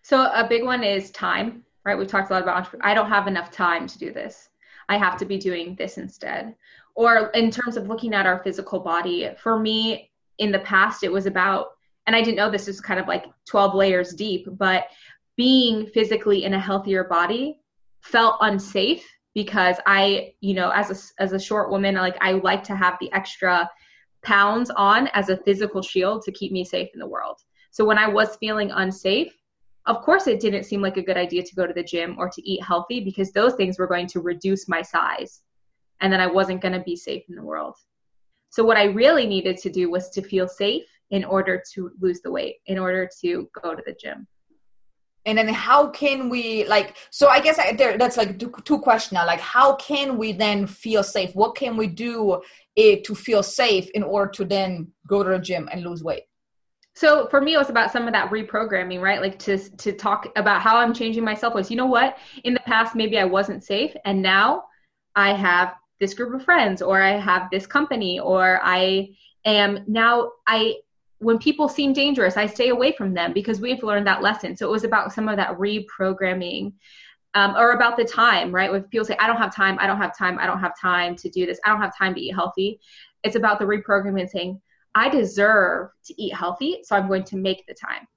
So 0.03 0.31
a 0.31 0.45
big 0.47 0.63
one 0.63 0.83
is 0.83 1.11
time 1.11 1.63
right? 1.85 1.97
We've 1.97 2.07
talked 2.07 2.29
a 2.29 2.33
lot 2.33 2.43
about 2.43 2.73
i 2.81 2.93
don't 2.93 3.09
have 3.09 3.27
enough 3.27 3.51
time 3.51 3.87
to 3.87 3.99
do 3.99 4.13
this. 4.13 4.49
I 4.89 4.97
have 4.97 5.17
to 5.17 5.25
be 5.25 5.37
doing 5.37 5.75
this 5.75 5.97
instead. 5.97 6.55
Or 6.95 7.29
in 7.29 7.51
terms 7.51 7.77
of 7.77 7.87
looking 7.87 8.13
at 8.13 8.25
our 8.25 8.43
physical 8.43 8.79
body 8.79 9.29
for 9.37 9.59
me 9.59 10.11
in 10.37 10.51
the 10.51 10.59
past 10.59 11.03
it 11.03 11.11
was 11.11 11.25
about 11.25 11.72
and 12.07 12.15
i 12.15 12.21
didn't 12.21 12.37
know 12.37 12.49
this 12.49 12.67
is 12.67 12.81
kind 12.81 12.99
of 12.99 13.07
like 13.07 13.25
12 13.47 13.75
layers 13.75 14.13
deep 14.13 14.47
but 14.51 14.85
being 15.35 15.87
physically 15.87 16.43
in 16.43 16.53
a 16.53 16.59
healthier 16.59 17.03
body 17.03 17.59
felt 18.01 18.37
unsafe 18.41 19.03
because 19.33 19.77
I, 19.85 20.33
you 20.41 20.53
know, 20.53 20.69
as 20.69 20.91
a 20.91 21.21
as 21.23 21.33
a 21.33 21.39
short 21.39 21.71
woman, 21.71 21.95
like 21.95 22.17
I 22.21 22.33
like 22.33 22.63
to 22.65 22.75
have 22.75 22.97
the 22.99 23.11
extra 23.13 23.69
pounds 24.23 24.69
on 24.75 25.07
as 25.13 25.29
a 25.29 25.37
physical 25.37 25.81
shield 25.81 26.21
to 26.23 26.31
keep 26.31 26.51
me 26.51 26.63
safe 26.63 26.89
in 26.93 26.99
the 26.99 27.07
world. 27.07 27.37
So 27.71 27.83
when 27.83 27.97
I 27.97 28.07
was 28.07 28.37
feeling 28.37 28.71
unsafe, 28.71 29.33
of 29.85 30.01
course 30.01 30.27
it 30.27 30.39
didn't 30.39 30.63
seem 30.63 30.81
like 30.81 30.97
a 30.97 31.01
good 31.01 31.17
idea 31.17 31.43
to 31.43 31.55
go 31.55 31.65
to 31.65 31.73
the 31.73 31.83
gym 31.83 32.15
or 32.19 32.29
to 32.29 32.49
eat 32.49 32.63
healthy 32.63 32.99
because 32.99 33.31
those 33.31 33.55
things 33.55 33.79
were 33.79 33.87
going 33.87 34.07
to 34.07 34.21
reduce 34.21 34.69
my 34.69 34.81
size 34.81 35.41
and 35.99 36.13
then 36.13 36.21
I 36.21 36.27
wasn't 36.27 36.61
going 36.61 36.73
to 36.73 36.79
be 36.81 36.95
safe 36.95 37.23
in 37.27 37.35
the 37.35 37.43
world. 37.43 37.75
So 38.49 38.63
what 38.63 38.77
I 38.77 38.85
really 38.85 39.25
needed 39.25 39.57
to 39.57 39.69
do 39.69 39.89
was 39.89 40.09
to 40.11 40.21
feel 40.21 40.47
safe 40.47 40.85
in 41.13 41.23
order 41.23 41.63
to 41.73 41.91
lose 42.01 42.19
the 42.21 42.31
weight, 42.31 42.55
in 42.65 42.77
order 42.77 43.07
to 43.21 43.47
go 43.61 43.75
to 43.75 43.83
the 43.85 43.95
gym. 44.01 44.27
And 45.25 45.37
then 45.37 45.47
how 45.47 45.89
can 45.89 46.27
we 46.27 46.65
like 46.65 46.97
so 47.09 47.29
I 47.29 47.39
guess 47.39 47.57
I, 47.57 47.71
there, 47.71 47.97
that's 47.97 48.17
like 48.17 48.37
two, 48.39 48.51
two 48.65 48.79
questions 48.79 49.13
now 49.13 49.25
like 49.25 49.39
how 49.39 49.75
can 49.75 50.17
we 50.17 50.33
then 50.33 50.67
feel 50.67 51.01
safe? 51.01 51.33
What 51.33 51.55
can 51.55 51.77
we 51.77 51.87
do 51.87 52.41
it, 52.75 52.99
eh, 52.99 53.01
to 53.05 53.15
feel 53.15 53.41
safe 53.41 53.89
in 53.91 54.03
order 54.03 54.31
to 54.31 54.43
then 54.43 54.91
go 55.07 55.23
to 55.23 55.29
the 55.29 55.39
gym 55.39 55.69
and 55.71 55.81
lose 55.81 56.03
weight? 56.03 56.23
so 56.95 57.27
for 57.29 57.41
me 57.41 57.55
it 57.55 57.57
was 57.57 57.69
about 57.69 57.91
some 57.91 58.07
of 58.07 58.13
that 58.13 58.29
reprogramming 58.29 59.01
right 59.01 59.21
like 59.21 59.39
to 59.39 59.57
to 59.77 59.91
talk 59.91 60.27
about 60.35 60.61
how 60.61 60.77
i'm 60.77 60.93
changing 60.93 61.23
myself 61.23 61.53
was 61.53 61.71
you 61.71 61.77
know 61.77 61.87
what 61.87 62.17
in 62.43 62.53
the 62.53 62.59
past 62.61 62.95
maybe 62.95 63.17
i 63.17 63.23
wasn't 63.23 63.63
safe 63.63 63.95
and 64.05 64.21
now 64.21 64.63
i 65.15 65.33
have 65.33 65.73
this 65.99 66.13
group 66.13 66.33
of 66.33 66.45
friends 66.45 66.81
or 66.81 67.01
i 67.01 67.17
have 67.17 67.49
this 67.51 67.65
company 67.65 68.19
or 68.19 68.59
i 68.63 69.09
am 69.45 69.79
now 69.87 70.31
i 70.47 70.75
when 71.23 71.37
people 71.37 71.67
seem 71.67 71.93
dangerous 71.93 72.37
i 72.37 72.45
stay 72.45 72.69
away 72.69 72.91
from 72.91 73.13
them 73.13 73.33
because 73.33 73.59
we've 73.59 73.83
learned 73.83 74.05
that 74.07 74.21
lesson 74.21 74.55
so 74.55 74.67
it 74.67 74.71
was 74.71 74.83
about 74.83 75.13
some 75.13 75.27
of 75.27 75.37
that 75.37 75.57
reprogramming 75.57 76.73
um, 77.35 77.55
or 77.55 77.71
about 77.71 77.97
the 77.97 78.05
time 78.05 78.53
right 78.53 78.71
when 78.71 78.83
people 78.83 79.05
say 79.05 79.17
i 79.19 79.27
don't 79.27 79.37
have 79.37 79.55
time 79.55 79.77
i 79.79 79.87
don't 79.87 79.97
have 79.97 80.17
time 80.17 80.37
i 80.39 80.45
don't 80.45 80.59
have 80.59 80.79
time 80.79 81.15
to 81.15 81.29
do 81.29 81.45
this 81.45 81.59
i 81.65 81.69
don't 81.69 81.81
have 81.81 81.97
time 81.97 82.13
to 82.13 82.21
eat 82.21 82.33
healthy 82.33 82.79
it's 83.23 83.35
about 83.35 83.57
the 83.57 83.65
reprogramming 83.65 84.29
saying 84.29 84.59
I 84.95 85.09
deserve 85.09 85.89
to 86.05 86.21
eat 86.21 86.35
healthy, 86.35 86.79
so 86.83 86.95
I'm 86.95 87.07
going 87.07 87.23
to 87.25 87.35
make 87.35 87.65
the 87.65 87.73
time. 87.73 88.07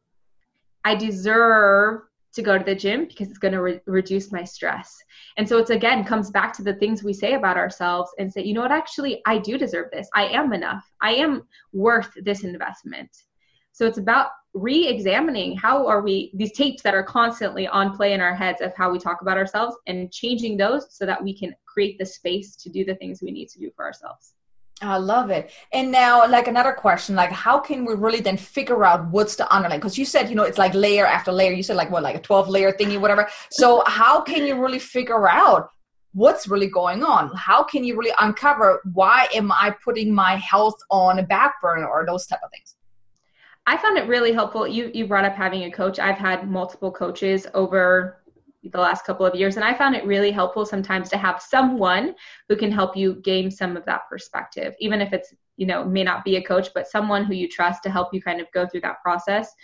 I 0.85 0.95
deserve 0.95 2.03
to 2.37 2.43
go 2.43 2.57
to 2.57 2.65
the 2.65 2.75
gym 2.75 3.07
because 3.07 3.29
it's 3.29 3.39
going 3.39 3.55
to 3.55 3.63
re- 3.63 3.81
reduce 3.87 4.31
my 4.31 4.45
stress. 4.45 4.97
And 5.37 5.49
so 5.49 5.59
it's 5.59 5.71
again 5.71 6.05
comes 6.05 6.31
back 6.31 6.53
to 6.55 6.63
the 6.63 6.75
things 6.75 7.03
we 7.03 7.13
say 7.13 7.35
about 7.35 7.57
ourselves 7.57 8.11
and 8.19 8.33
say, 8.33 8.45
you 8.45 8.55
know 8.55 8.61
what, 8.61 8.71
actually, 8.71 9.23
I 9.27 9.39
do 9.39 9.59
deserve 9.59 9.91
this. 9.91 10.09
I 10.15 10.27
am 10.29 10.53
enough. 10.53 10.85
I 11.01 11.15
am 11.15 11.43
worth 11.73 12.11
this 12.23 12.45
investment. 12.45 13.11
So 13.73 13.87
it's 13.87 13.99
about 13.99 14.29
re-examining 14.55 15.57
how 15.57 15.87
are 15.87 16.01
we 16.01 16.31
these 16.35 16.53
tapes 16.53 16.83
that 16.83 16.95
are 16.95 17.03
constantly 17.03 17.67
on 17.67 17.95
play 17.95 18.15
in 18.15 18.23
our 18.23 18.35
heads 18.35 18.63
of 18.63 18.75
how 18.75 18.91
we 18.91 18.99
talk 18.99 19.21
about 19.21 19.37
ourselves 19.37 19.77
and 19.87 20.11
changing 20.11 20.57
those 20.57 20.87
so 20.97 21.05
that 21.05 21.23
we 21.23 21.37
can 21.39 21.55
create 21.67 21.99
the 21.99 22.07
space 22.07 22.57
to 22.57 22.71
do 22.71 22.85
the 22.85 22.95
things 22.95 23.21
we 23.21 23.31
need 23.31 23.49
to 23.49 23.59
do 23.59 23.71
for 23.77 23.85
ourselves. 23.85 24.36
I 24.83 24.99
love 24.99 25.31
it. 25.31 25.51
And 25.73 25.91
now, 25.91 26.29
like 26.29 26.49
another 26.49 26.73
question, 26.73 27.15
like 27.15 27.33
how 27.33 27.59
can 27.59 27.87
we 27.87 27.95
really 27.95 28.21
then 28.21 28.37
figure 28.37 28.85
out 28.85 29.09
what's 29.09 29.35
the 29.37 29.51
underlying? 29.51 29.81
Because 29.81 29.97
you 29.97 30.05
said, 30.05 30.29
you 30.29 30.35
know, 30.35 30.43
it's 30.43 30.59
like 30.59 30.75
layer 30.75 31.07
after 31.07 31.33
layer. 31.33 31.53
You 31.53 31.63
said 31.63 31.77
like 31.77 31.91
what, 31.91 32.03
like 32.03 32.17
a 32.17 32.21
twelve 32.21 32.49
layer 32.49 32.73
thingy, 32.73 33.01
whatever. 33.01 33.27
So 33.51 33.83
how 33.87 34.21
can 34.21 34.47
you 34.47 34.61
really 34.61 34.79
figure 34.79 35.29
out 35.29 35.71
what's 36.13 36.47
really 36.47 36.67
going 36.67 37.03
on? 37.03 37.35
How 37.35 37.63
can 37.63 37.85
you 37.85 37.97
really 37.97 38.15
uncover 38.21 38.83
why 38.93 39.29
am 39.35 39.51
I 39.51 39.75
putting 39.83 40.15
my 40.15 40.37
health 40.37 40.77
on 40.91 41.21
a 41.21 41.23
back 41.23 41.61
burner 41.63 41.87
or 41.87 42.05
those 42.05 42.27
type 42.27 42.41
of 42.45 42.51
things? 42.51 42.77
I 43.67 43.79
found 43.79 43.97
it 43.97 44.07
really 44.07 44.33
helpful. 44.33 44.69
You 44.69 44.91
you 44.93 45.07
brought 45.07 45.25
up 45.25 45.35
having 45.35 45.65
a 45.65 45.71
coach. 45.71 45.99
I've 45.99 46.19
had 46.19 46.51
multiple 46.51 46.93
coaches 46.93 47.47
over 47.55 48.19
the 48.73 48.81
last 48.81 49.05
couple 49.05 49.27
of 49.27 49.35
years. 49.35 49.57
And 49.57 49.65
I 49.65 49.75
found 49.75 49.95
it 49.95 50.05
really 50.07 50.31
helpful 50.31 50.67
sometimes 50.67 51.09
to 51.11 51.17
have 51.17 51.43
someone 51.43 52.15
who 52.49 52.57
can 52.57 52.73
help 52.73 52.97
you 52.97 53.17
gain 53.23 53.51
some 53.51 53.77
of 53.77 53.85
that 53.87 54.03
perspective, 54.11 54.75
even 54.81 55.01
if 55.01 55.13
it's, 55.13 55.35
you 55.57 55.67
know, 55.67 55.85
may 55.85 56.05
not 56.05 56.25
be 56.25 56.37
a 56.37 56.43
coach, 56.43 56.69
but 56.75 56.89
someone 56.89 57.25
who 57.25 57.35
you 57.35 57.49
trust 57.49 57.83
to 57.83 57.91
help 57.91 58.13
you 58.13 58.21
kind 58.21 58.41
of 58.41 58.47
go 58.53 58.67
through 58.67 58.83
that 58.83 59.03
process 59.03 59.55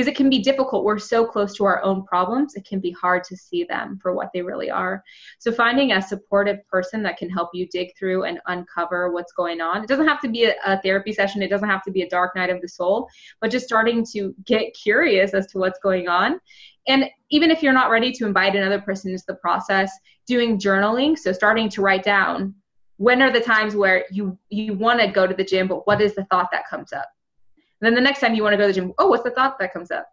because 0.00 0.08
it 0.08 0.16
can 0.16 0.30
be 0.30 0.38
difficult. 0.38 0.82
We're 0.82 0.98
so 0.98 1.26
close 1.26 1.54
to 1.56 1.64
our 1.66 1.82
own 1.82 2.04
problems, 2.04 2.54
it 2.54 2.64
can 2.64 2.80
be 2.80 2.90
hard 2.90 3.22
to 3.24 3.36
see 3.36 3.64
them 3.64 3.98
for 4.00 4.14
what 4.14 4.30
they 4.32 4.40
really 4.40 4.70
are. 4.70 5.04
So, 5.38 5.52
finding 5.52 5.92
a 5.92 6.00
supportive 6.00 6.66
person 6.68 7.02
that 7.02 7.18
can 7.18 7.28
help 7.28 7.50
you 7.52 7.68
dig 7.68 7.94
through 7.98 8.24
and 8.24 8.40
uncover 8.46 9.12
what's 9.12 9.32
going 9.32 9.60
on. 9.60 9.84
It 9.84 9.88
doesn't 9.88 10.08
have 10.08 10.22
to 10.22 10.28
be 10.30 10.44
a, 10.44 10.54
a 10.64 10.80
therapy 10.80 11.12
session, 11.12 11.42
it 11.42 11.50
doesn't 11.50 11.68
have 11.68 11.82
to 11.82 11.90
be 11.90 12.00
a 12.00 12.08
dark 12.08 12.34
night 12.34 12.48
of 12.48 12.62
the 12.62 12.68
soul, 12.68 13.10
but 13.42 13.50
just 13.50 13.66
starting 13.66 14.06
to 14.12 14.34
get 14.46 14.72
curious 14.72 15.34
as 15.34 15.46
to 15.48 15.58
what's 15.58 15.78
going 15.80 16.08
on. 16.08 16.40
And 16.88 17.04
even 17.30 17.50
if 17.50 17.62
you're 17.62 17.74
not 17.74 17.90
ready 17.90 18.10
to 18.12 18.24
invite 18.24 18.56
another 18.56 18.80
person 18.80 19.10
into 19.10 19.24
the 19.28 19.34
process, 19.34 19.92
doing 20.26 20.58
journaling, 20.58 21.18
so 21.18 21.30
starting 21.32 21.68
to 21.68 21.82
write 21.82 22.04
down 22.04 22.54
when 22.96 23.20
are 23.20 23.30
the 23.30 23.40
times 23.40 23.76
where 23.76 24.06
you 24.10 24.38
you 24.48 24.72
want 24.72 25.00
to 25.00 25.08
go 25.08 25.26
to 25.26 25.34
the 25.34 25.44
gym, 25.44 25.68
but 25.68 25.86
what 25.86 26.00
is 26.00 26.14
the 26.14 26.24
thought 26.24 26.48
that 26.52 26.66
comes 26.70 26.94
up? 26.94 27.08
Then 27.80 27.94
the 27.94 28.00
next 28.00 28.20
time 28.20 28.34
you 28.34 28.42
want 28.42 28.52
to 28.52 28.56
go 28.56 28.64
to 28.64 28.68
the 28.68 28.74
gym, 28.74 28.92
oh, 28.98 29.08
what's 29.08 29.24
the 29.24 29.30
thought 29.30 29.58
that 29.58 29.72
comes 29.72 29.90
up? 29.90 30.06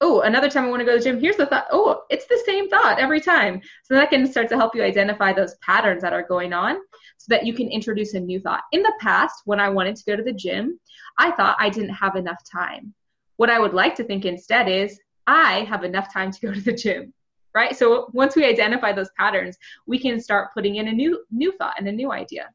Oh, 0.00 0.20
another 0.20 0.48
time 0.48 0.64
I 0.64 0.68
want 0.68 0.80
to 0.80 0.84
go 0.84 0.92
to 0.92 0.98
the 0.98 1.04
gym, 1.04 1.20
here's 1.20 1.36
the 1.36 1.46
thought. 1.46 1.66
Oh, 1.72 2.02
it's 2.08 2.26
the 2.26 2.40
same 2.46 2.68
thought 2.68 3.00
every 3.00 3.20
time. 3.20 3.60
So 3.84 3.94
that 3.94 4.10
can 4.10 4.26
start 4.30 4.48
to 4.50 4.56
help 4.56 4.74
you 4.74 4.82
identify 4.82 5.32
those 5.32 5.56
patterns 5.56 6.02
that 6.02 6.12
are 6.12 6.22
going 6.22 6.52
on 6.52 6.76
so 7.16 7.26
that 7.28 7.44
you 7.44 7.52
can 7.52 7.68
introduce 7.68 8.14
a 8.14 8.20
new 8.20 8.40
thought. 8.40 8.62
In 8.72 8.82
the 8.82 8.92
past, 9.00 9.42
when 9.44 9.58
I 9.58 9.68
wanted 9.68 9.96
to 9.96 10.04
go 10.04 10.16
to 10.16 10.22
the 10.22 10.32
gym, 10.32 10.78
I 11.18 11.32
thought 11.32 11.56
I 11.58 11.68
didn't 11.68 11.94
have 11.94 12.14
enough 12.16 12.38
time. 12.50 12.94
What 13.36 13.50
I 13.50 13.58
would 13.58 13.74
like 13.74 13.94
to 13.96 14.04
think 14.04 14.24
instead 14.24 14.68
is, 14.68 15.00
I 15.26 15.64
have 15.64 15.84
enough 15.84 16.12
time 16.12 16.30
to 16.32 16.40
go 16.40 16.54
to 16.54 16.60
the 16.60 16.72
gym. 16.72 17.12
Right? 17.54 17.76
So 17.76 18.08
once 18.12 18.36
we 18.36 18.44
identify 18.44 18.92
those 18.92 19.10
patterns, 19.18 19.56
we 19.86 19.98
can 19.98 20.20
start 20.20 20.52
putting 20.54 20.76
in 20.76 20.88
a 20.88 20.92
new 20.92 21.24
new 21.30 21.50
thought 21.52 21.74
and 21.78 21.88
a 21.88 21.92
new 21.92 22.12
idea. 22.12 22.50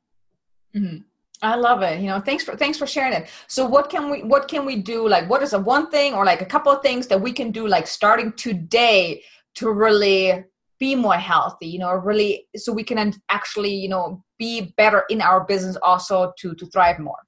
Mm-hmm. 0.76 1.00
I 1.44 1.56
love 1.56 1.82
it. 1.82 2.00
You 2.00 2.08
know, 2.08 2.22
thanks 2.22 2.44
for 2.44 2.56
thanks 2.56 2.78
for 2.78 2.88
sharing 2.88 3.14
it. 3.14 3.30
So 3.48 3.66
what 3.66 3.90
can 3.90 4.10
we 4.10 4.24
what 4.24 4.48
can 4.48 4.66
we 4.66 4.78
do? 4.78 5.08
Like 5.08 5.30
what 5.30 5.44
is 5.44 5.52
a 5.52 5.60
one 5.60 5.92
thing 5.92 6.14
or 6.14 6.26
like 6.26 6.42
a 6.42 6.46
couple 6.46 6.72
of 6.72 6.82
things 6.82 7.08
that 7.08 7.20
we 7.20 7.34
can 7.34 7.52
do 7.52 7.68
like 7.68 7.86
starting 7.86 8.32
today 8.34 9.22
to 9.56 9.70
really 9.70 10.46
be 10.80 10.96
more 10.96 11.16
healthy, 11.16 11.68
you 11.68 11.80
know, 11.80 11.92
really 11.92 12.48
so 12.56 12.72
we 12.72 12.84
can 12.84 13.14
actually, 13.30 13.74
you 13.74 13.90
know, 13.90 14.24
be 14.40 14.74
better 14.78 15.04
in 15.10 15.22
our 15.22 15.44
business 15.44 15.78
also 15.84 16.32
to 16.40 16.56
to 16.56 16.66
thrive 16.68 16.98
more. 17.00 17.20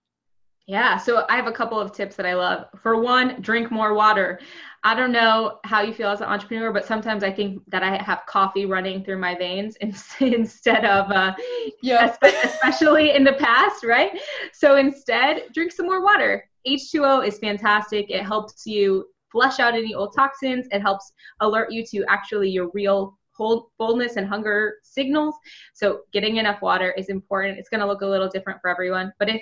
Yeah, 0.68 0.98
so 0.98 1.26
I 1.30 1.36
have 1.36 1.46
a 1.46 1.52
couple 1.52 1.80
of 1.80 1.92
tips 1.92 2.16
that 2.16 2.26
I 2.26 2.34
love. 2.34 2.66
For 2.82 3.00
one, 3.00 3.40
drink 3.42 3.70
more 3.70 3.94
water. 3.94 4.40
I 4.86 4.94
don't 4.94 5.12
know 5.12 5.58
how 5.64 5.82
you 5.82 5.96
feel 5.96 6.10
as 6.10 6.22
an 6.22 6.28
entrepreneur, 6.28 6.72
but 6.72 6.86
sometimes 6.86 7.24
I 7.24 7.32
think 7.32 7.60
that 7.72 7.82
I 7.82 8.00
have 8.04 8.22
coffee 8.28 8.68
running 8.68 9.04
through 9.04 9.18
my 9.18 9.34
veins 9.34 9.76
instead 10.20 10.86
of, 10.86 11.10
uh, 11.10 11.34
yeah, 11.82 12.16
especially 12.22 13.16
in 13.16 13.24
the 13.24 13.34
past, 13.34 13.84
right? 13.84 14.12
So 14.54 14.78
instead, 14.78 15.46
drink 15.56 15.72
some 15.72 15.88
more 15.88 16.04
water. 16.04 16.48
H2O 16.68 17.28
is 17.28 17.40
fantastic. 17.40 18.12
It 18.12 18.24
helps 18.24 18.68
you 18.68 19.08
flush 19.32 19.60
out 19.60 19.74
any 19.74 19.96
old 19.96 20.14
toxins. 20.16 20.68
It 20.70 20.82
helps 20.82 21.12
alert 21.42 21.72
you 21.72 21.84
to 21.88 22.06
actually 22.08 22.52
your 22.52 22.70
real 22.76 23.18
fullness 23.36 24.18
and 24.18 24.28
hunger 24.28 24.76
signals. 24.84 25.34
So 25.74 26.02
getting 26.14 26.38
enough 26.38 26.62
water 26.62 26.92
is 26.92 27.10
important. 27.10 27.58
It's 27.58 27.70
going 27.70 27.82
to 27.82 27.88
look 27.88 28.02
a 28.02 28.08
little 28.08 28.30
different 28.30 28.62
for 28.62 28.70
everyone, 28.70 29.12
but 29.18 29.30
if 29.30 29.42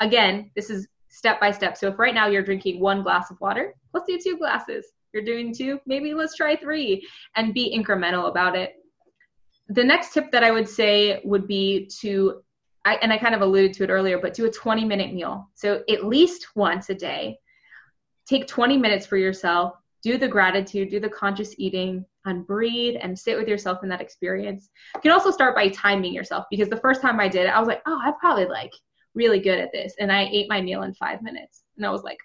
again, 0.00 0.50
this 0.56 0.68
is 0.68 0.88
step 1.10 1.38
by 1.40 1.52
step. 1.52 1.76
So 1.76 1.88
if 1.88 1.98
right 1.98 2.14
now 2.14 2.26
you're 2.26 2.42
drinking 2.42 2.80
one 2.80 3.02
glass 3.02 3.30
of 3.30 3.40
water, 3.40 3.74
let's 3.92 4.06
do 4.06 4.18
two 4.18 4.38
glasses. 4.38 4.86
You're 5.12 5.24
doing 5.24 5.54
two, 5.54 5.80
maybe 5.86 6.14
let's 6.14 6.36
try 6.36 6.56
three 6.56 7.06
and 7.36 7.54
be 7.54 7.76
incremental 7.76 8.28
about 8.28 8.56
it. 8.56 8.74
The 9.68 9.84
next 9.84 10.12
tip 10.12 10.30
that 10.32 10.44
I 10.44 10.50
would 10.50 10.68
say 10.68 11.20
would 11.24 11.46
be 11.46 11.90
to, 12.00 12.42
I, 12.84 12.94
and 12.96 13.12
I 13.12 13.18
kind 13.18 13.34
of 13.34 13.40
alluded 13.40 13.72
to 13.74 13.84
it 13.84 13.90
earlier, 13.90 14.18
but 14.18 14.34
do 14.34 14.46
a 14.46 14.50
20 14.50 14.84
minute 14.84 15.12
meal. 15.12 15.48
So 15.54 15.82
at 15.88 16.04
least 16.04 16.48
once 16.54 16.90
a 16.90 16.94
day, 16.94 17.38
take 18.26 18.46
20 18.46 18.76
minutes 18.78 19.06
for 19.06 19.16
yourself, 19.16 19.74
do 20.02 20.16
the 20.16 20.28
gratitude, 20.28 20.90
do 20.90 21.00
the 21.00 21.08
conscious 21.08 21.54
eating, 21.58 22.04
and 22.24 22.46
breathe 22.46 22.96
and 23.00 23.18
sit 23.18 23.36
with 23.36 23.48
yourself 23.48 23.82
in 23.82 23.88
that 23.88 24.00
experience. 24.00 24.68
You 24.94 25.00
can 25.00 25.12
also 25.12 25.30
start 25.30 25.54
by 25.54 25.68
timing 25.68 26.12
yourself 26.12 26.46
because 26.50 26.68
the 26.68 26.76
first 26.76 27.00
time 27.00 27.18
I 27.18 27.28
did 27.28 27.46
it, 27.46 27.54
I 27.54 27.58
was 27.58 27.68
like, 27.68 27.82
oh, 27.86 27.98
I'm 28.02 28.14
probably 28.14 28.46
like 28.46 28.72
really 29.14 29.40
good 29.40 29.58
at 29.58 29.72
this. 29.72 29.94
And 29.98 30.12
I 30.12 30.28
ate 30.30 30.48
my 30.48 30.60
meal 30.60 30.82
in 30.82 30.94
five 30.94 31.22
minutes. 31.22 31.62
And 31.76 31.86
I 31.86 31.90
was 31.90 32.02
like, 32.02 32.18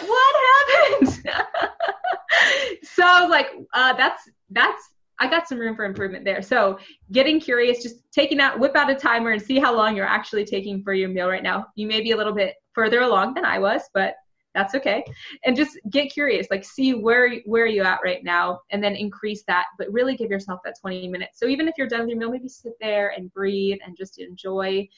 what 0.00 0.34
happened? 0.42 1.08
so 2.82 3.04
I 3.04 3.20
was 3.20 3.30
like, 3.30 3.50
uh, 3.72 3.92
that's, 3.94 4.28
that's, 4.50 4.90
I 5.20 5.28
got 5.28 5.48
some 5.48 5.58
room 5.58 5.76
for 5.76 5.84
improvement 5.84 6.24
there. 6.24 6.42
So 6.42 6.78
getting 7.12 7.40
curious, 7.40 7.82
just 7.82 8.10
taking 8.12 8.40
out, 8.40 8.58
whip 8.58 8.74
out 8.76 8.90
a 8.90 8.94
timer 8.94 9.30
and 9.30 9.40
see 9.40 9.58
how 9.58 9.74
long 9.74 9.96
you're 9.96 10.06
actually 10.06 10.44
taking 10.44 10.82
for 10.82 10.92
your 10.92 11.08
meal 11.08 11.28
right 11.28 11.42
now. 11.42 11.66
You 11.76 11.86
may 11.86 12.00
be 12.00 12.10
a 12.10 12.16
little 12.16 12.34
bit 12.34 12.56
further 12.72 13.02
along 13.02 13.34
than 13.34 13.44
I 13.44 13.58
was, 13.58 13.82
but 13.94 14.16
that's 14.54 14.74
okay. 14.76 15.04
And 15.44 15.56
just 15.56 15.78
get 15.90 16.12
curious, 16.12 16.46
like 16.50 16.64
see 16.64 16.94
where 16.94 17.40
where 17.44 17.64
are 17.64 17.68
you 17.68 17.82
at 17.82 17.98
right 18.04 18.22
now, 18.22 18.60
and 18.70 18.82
then 18.82 18.94
increase 18.94 19.42
that. 19.48 19.66
But 19.78 19.92
really 19.92 20.16
give 20.16 20.30
yourself 20.30 20.60
that 20.64 20.78
20 20.80 21.08
minutes. 21.08 21.40
So 21.40 21.46
even 21.46 21.66
if 21.66 21.74
you're 21.76 21.88
done 21.88 22.00
with 22.00 22.10
your 22.10 22.18
meal, 22.18 22.30
maybe 22.30 22.48
sit 22.48 22.74
there 22.80 23.12
and 23.16 23.32
breathe 23.32 23.78
and 23.84 23.96
just 23.96 24.18
enjoy 24.18 24.88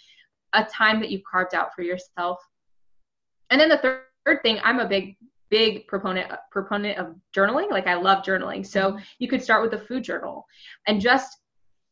a 0.53 0.64
time 0.64 1.01
that 1.01 1.11
you've 1.11 1.24
carved 1.24 1.55
out 1.55 1.74
for 1.74 1.82
yourself. 1.82 2.38
And 3.51 3.61
then 3.61 3.68
the 3.70 3.78
third, 3.78 4.03
third 4.26 4.42
thing, 4.42 4.58
I'm 4.62 4.80
a 4.80 4.88
big 4.88 5.16
big 5.48 5.86
proponent 5.86 6.28
proponent 6.50 6.98
of 6.98 7.14
journaling 7.32 7.70
like 7.70 7.86
i 7.86 7.94
love 7.94 8.24
journaling 8.24 8.66
so 8.66 8.90
mm-hmm. 8.90 8.98
you 9.20 9.28
could 9.28 9.40
start 9.40 9.62
with 9.62 9.80
a 9.80 9.84
food 9.86 10.02
journal 10.02 10.44
and 10.88 11.00
just 11.00 11.38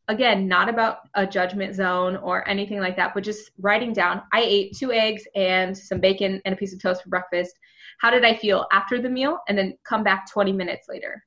again, 0.09 0.47
not 0.47 0.68
about 0.68 0.99
a 1.14 1.26
judgment 1.26 1.74
zone 1.74 2.16
or 2.16 2.47
anything 2.49 2.80
like 2.80 2.97
that, 2.97 3.14
but 3.14 3.24
just 3.24 3.51
writing 3.59 3.93
down 3.93 4.22
I 4.32 4.43
ate 4.43 4.76
two 4.76 4.93
eggs 4.93 5.24
and 5.35 5.76
some 5.76 6.01
bacon 6.01 6.41
and 6.45 6.55
a 6.55 6.57
piece 6.57 6.74
of 6.74 6.82
toast 6.82 7.03
for 7.03 7.09
breakfast. 7.09 7.55
How 8.01 8.11
did 8.11 8.24
I 8.24 8.37
feel 8.37 8.66
after 8.72 9.01
the 9.01 9.09
meal? 9.09 9.39
And 9.49 9.57
then 9.57 9.78
come 9.85 10.03
back 10.03 10.30
20 10.30 10.53
minutes 10.53 10.87
later. 10.89 11.24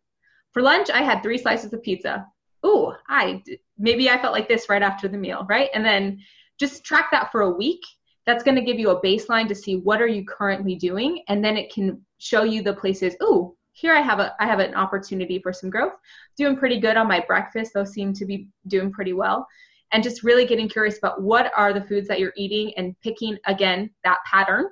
For 0.53 0.61
lunch, 0.61 0.89
I 0.89 1.01
had 1.01 1.21
three 1.21 1.37
slices 1.37 1.73
of 1.73 1.83
pizza. 1.83 2.25
Ooh, 2.65 2.93
I 3.07 3.43
maybe 3.77 4.09
I 4.09 4.21
felt 4.21 4.33
like 4.33 4.47
this 4.47 4.69
right 4.69 4.81
after 4.81 5.07
the 5.07 5.17
meal, 5.17 5.45
right? 5.49 5.69
And 5.73 5.85
then 5.85 6.19
just 6.59 6.83
track 6.83 7.09
that 7.11 7.31
for 7.31 7.41
a 7.41 7.51
week. 7.51 7.81
That's 8.28 8.43
going 8.43 8.55
to 8.55 8.61
give 8.61 8.78
you 8.78 8.91
a 8.91 9.01
baseline 9.01 9.47
to 9.47 9.55
see 9.55 9.78
what 9.78 10.01
are 10.01 10.07
you 10.07 10.23
currently 10.25 10.75
doing, 10.75 11.23
and 11.30 11.43
then 11.43 11.57
it 11.57 11.73
can 11.73 12.05
show 12.19 12.43
you 12.43 12.61
the 12.61 12.73
places. 12.73 13.15
Ooh, 13.23 13.55
here 13.71 13.95
I 13.95 14.01
have 14.01 14.19
a 14.19 14.36
I 14.39 14.45
have 14.45 14.59
an 14.59 14.75
opportunity 14.75 15.39
for 15.39 15.53
some 15.53 15.69
growth. 15.69 15.93
Doing 16.36 16.57
pretty 16.57 16.80
good 16.80 16.97
on 16.97 17.07
my 17.07 17.23
breakfast. 17.25 17.71
Those 17.73 17.91
seem 17.93 18.13
to 18.13 18.25
be 18.25 18.47
doing 18.67 18.91
pretty 18.91 19.13
well. 19.13 19.47
And 19.93 20.03
just 20.03 20.23
really 20.23 20.45
getting 20.45 20.67
curious 20.67 20.97
about 20.97 21.21
what 21.21 21.51
are 21.55 21.73
the 21.73 21.86
foods 21.86 22.07
that 22.09 22.19
you're 22.19 22.34
eating 22.36 22.73
and 22.75 22.95
picking 23.01 23.38
again 23.45 23.89
that 24.03 24.17
pattern 24.30 24.65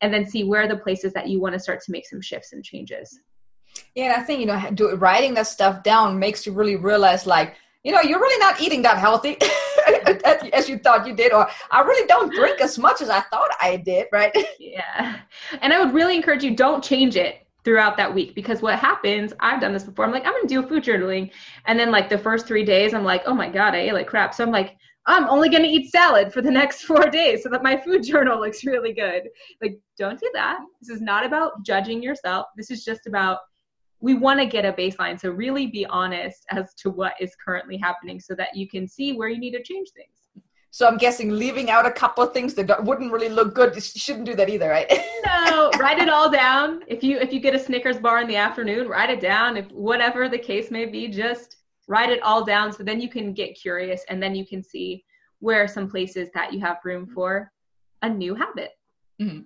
and 0.00 0.12
then 0.12 0.24
see 0.24 0.44
where 0.44 0.66
the 0.66 0.78
places 0.78 1.12
that 1.12 1.28
you 1.28 1.40
want 1.40 1.52
to 1.52 1.60
start 1.60 1.80
to 1.84 1.92
make 1.92 2.08
some 2.08 2.22
shifts 2.22 2.52
and 2.52 2.64
changes. 2.64 3.20
Yeah, 3.94 4.14
I 4.16 4.22
think 4.22 4.40
you 4.40 4.46
know, 4.46 4.70
do, 4.72 4.94
writing 4.96 5.34
that 5.34 5.46
stuff 5.46 5.82
down 5.82 6.18
makes 6.18 6.46
you 6.46 6.52
really 6.52 6.76
realize, 6.76 7.26
like, 7.26 7.54
you 7.82 7.92
know, 7.92 8.00
you're 8.00 8.20
really 8.20 8.38
not 8.38 8.60
eating 8.60 8.82
that 8.82 8.98
healthy 8.98 9.36
as 10.52 10.68
you 10.68 10.78
thought 10.78 11.06
you 11.06 11.14
did, 11.14 11.32
or 11.32 11.48
I 11.70 11.80
really 11.80 12.06
don't 12.06 12.32
drink 12.32 12.60
as 12.60 12.78
much 12.78 13.00
as 13.00 13.10
I 13.10 13.20
thought 13.22 13.50
I 13.60 13.76
did, 13.76 14.06
right? 14.12 14.32
Yeah, 14.58 15.18
and 15.60 15.72
I 15.72 15.84
would 15.84 15.92
really 15.92 16.16
encourage 16.16 16.42
you 16.42 16.56
don't 16.56 16.82
change 16.82 17.16
it 17.16 17.46
throughout 17.64 17.96
that 17.96 18.12
week 18.12 18.34
because 18.34 18.60
what 18.62 18.78
happens 18.78 19.32
i've 19.40 19.60
done 19.60 19.72
this 19.72 19.84
before 19.84 20.04
i'm 20.04 20.10
like 20.10 20.24
i'm 20.24 20.32
gonna 20.32 20.48
do 20.48 20.66
food 20.66 20.82
journaling. 20.82 21.30
And 21.66 21.78
then 21.78 21.90
like 21.90 22.08
the 22.08 22.18
first 22.18 22.46
three 22.46 22.64
days 22.64 22.94
i'm 22.94 23.04
like 23.04 23.22
oh 23.26 23.34
my 23.34 23.48
god 23.48 23.74
i 23.74 23.78
ate 23.78 23.92
like 23.92 24.06
crap. 24.06 24.34
So 24.34 24.44
i'm 24.44 24.50
like 24.50 24.76
i'm 25.06 25.28
only 25.28 25.48
gonna 25.48 25.68
eat 25.68 25.90
salad 25.90 26.32
for 26.32 26.42
the 26.42 26.50
next 26.50 26.82
four 26.88 27.08
days 27.10 27.42
so 27.42 27.48
that 27.50 27.62
my 27.62 27.76
food 27.76 28.02
journal 28.02 28.40
looks 28.40 28.64
really 28.64 28.92
good. 28.92 29.28
Like 29.60 29.78
don't 29.98 30.18
do 30.18 30.30
that. 30.34 30.58
This 30.80 30.88
is 30.88 31.02
not 31.02 31.26
about 31.26 31.64
judging 31.64 32.02
yourself. 32.02 32.46
This 32.56 32.70
is 32.70 32.84
just 32.84 33.06
about 33.06 33.38
we 34.02 34.14
want 34.14 34.38
to 34.38 34.44
get 34.44 34.66
a 34.66 34.72
baseline 34.72 35.18
so 35.18 35.30
really 35.30 35.66
be 35.66 35.86
honest 35.86 36.44
as 36.50 36.74
to 36.74 36.90
what 36.90 37.14
is 37.20 37.34
currently 37.42 37.78
happening 37.78 38.20
so 38.20 38.34
that 38.34 38.54
you 38.54 38.68
can 38.68 38.86
see 38.86 39.14
where 39.14 39.28
you 39.28 39.38
need 39.38 39.52
to 39.52 39.62
change 39.62 39.88
things 39.96 40.22
so 40.74 40.88
I'm 40.88 40.96
guessing 40.96 41.30
leaving 41.30 41.68
out 41.68 41.84
a 41.84 41.90
couple 41.90 42.24
of 42.24 42.32
things 42.32 42.54
that 42.54 42.82
wouldn't 42.82 43.12
really 43.12 43.28
look 43.28 43.54
good. 43.54 43.74
You 43.74 43.80
shouldn't 43.82 44.24
do 44.24 44.34
that 44.36 44.48
either, 44.48 44.70
right? 44.70 44.90
no, 45.26 45.70
write 45.78 45.98
it 45.98 46.08
all 46.08 46.30
down. 46.30 46.82
If 46.86 47.04
you 47.04 47.18
if 47.18 47.30
you 47.30 47.40
get 47.40 47.54
a 47.54 47.58
Snickers 47.58 47.98
bar 47.98 48.22
in 48.22 48.26
the 48.26 48.36
afternoon, 48.36 48.88
write 48.88 49.10
it 49.10 49.20
down. 49.20 49.58
If 49.58 49.70
whatever 49.70 50.30
the 50.30 50.38
case 50.38 50.70
may 50.70 50.86
be, 50.86 51.08
just 51.08 51.58
write 51.88 52.08
it 52.08 52.22
all 52.22 52.42
down 52.42 52.72
so 52.72 52.82
then 52.82 53.02
you 53.02 53.10
can 53.10 53.34
get 53.34 53.54
curious 53.54 54.02
and 54.08 54.22
then 54.22 54.34
you 54.34 54.46
can 54.46 54.62
see 54.62 55.04
where 55.40 55.68
some 55.68 55.90
places 55.90 56.30
that 56.32 56.54
you 56.54 56.60
have 56.60 56.78
room 56.84 57.06
for 57.06 57.52
a 58.00 58.08
new 58.08 58.34
habit. 58.34 58.70
Mm-hmm. 59.20 59.40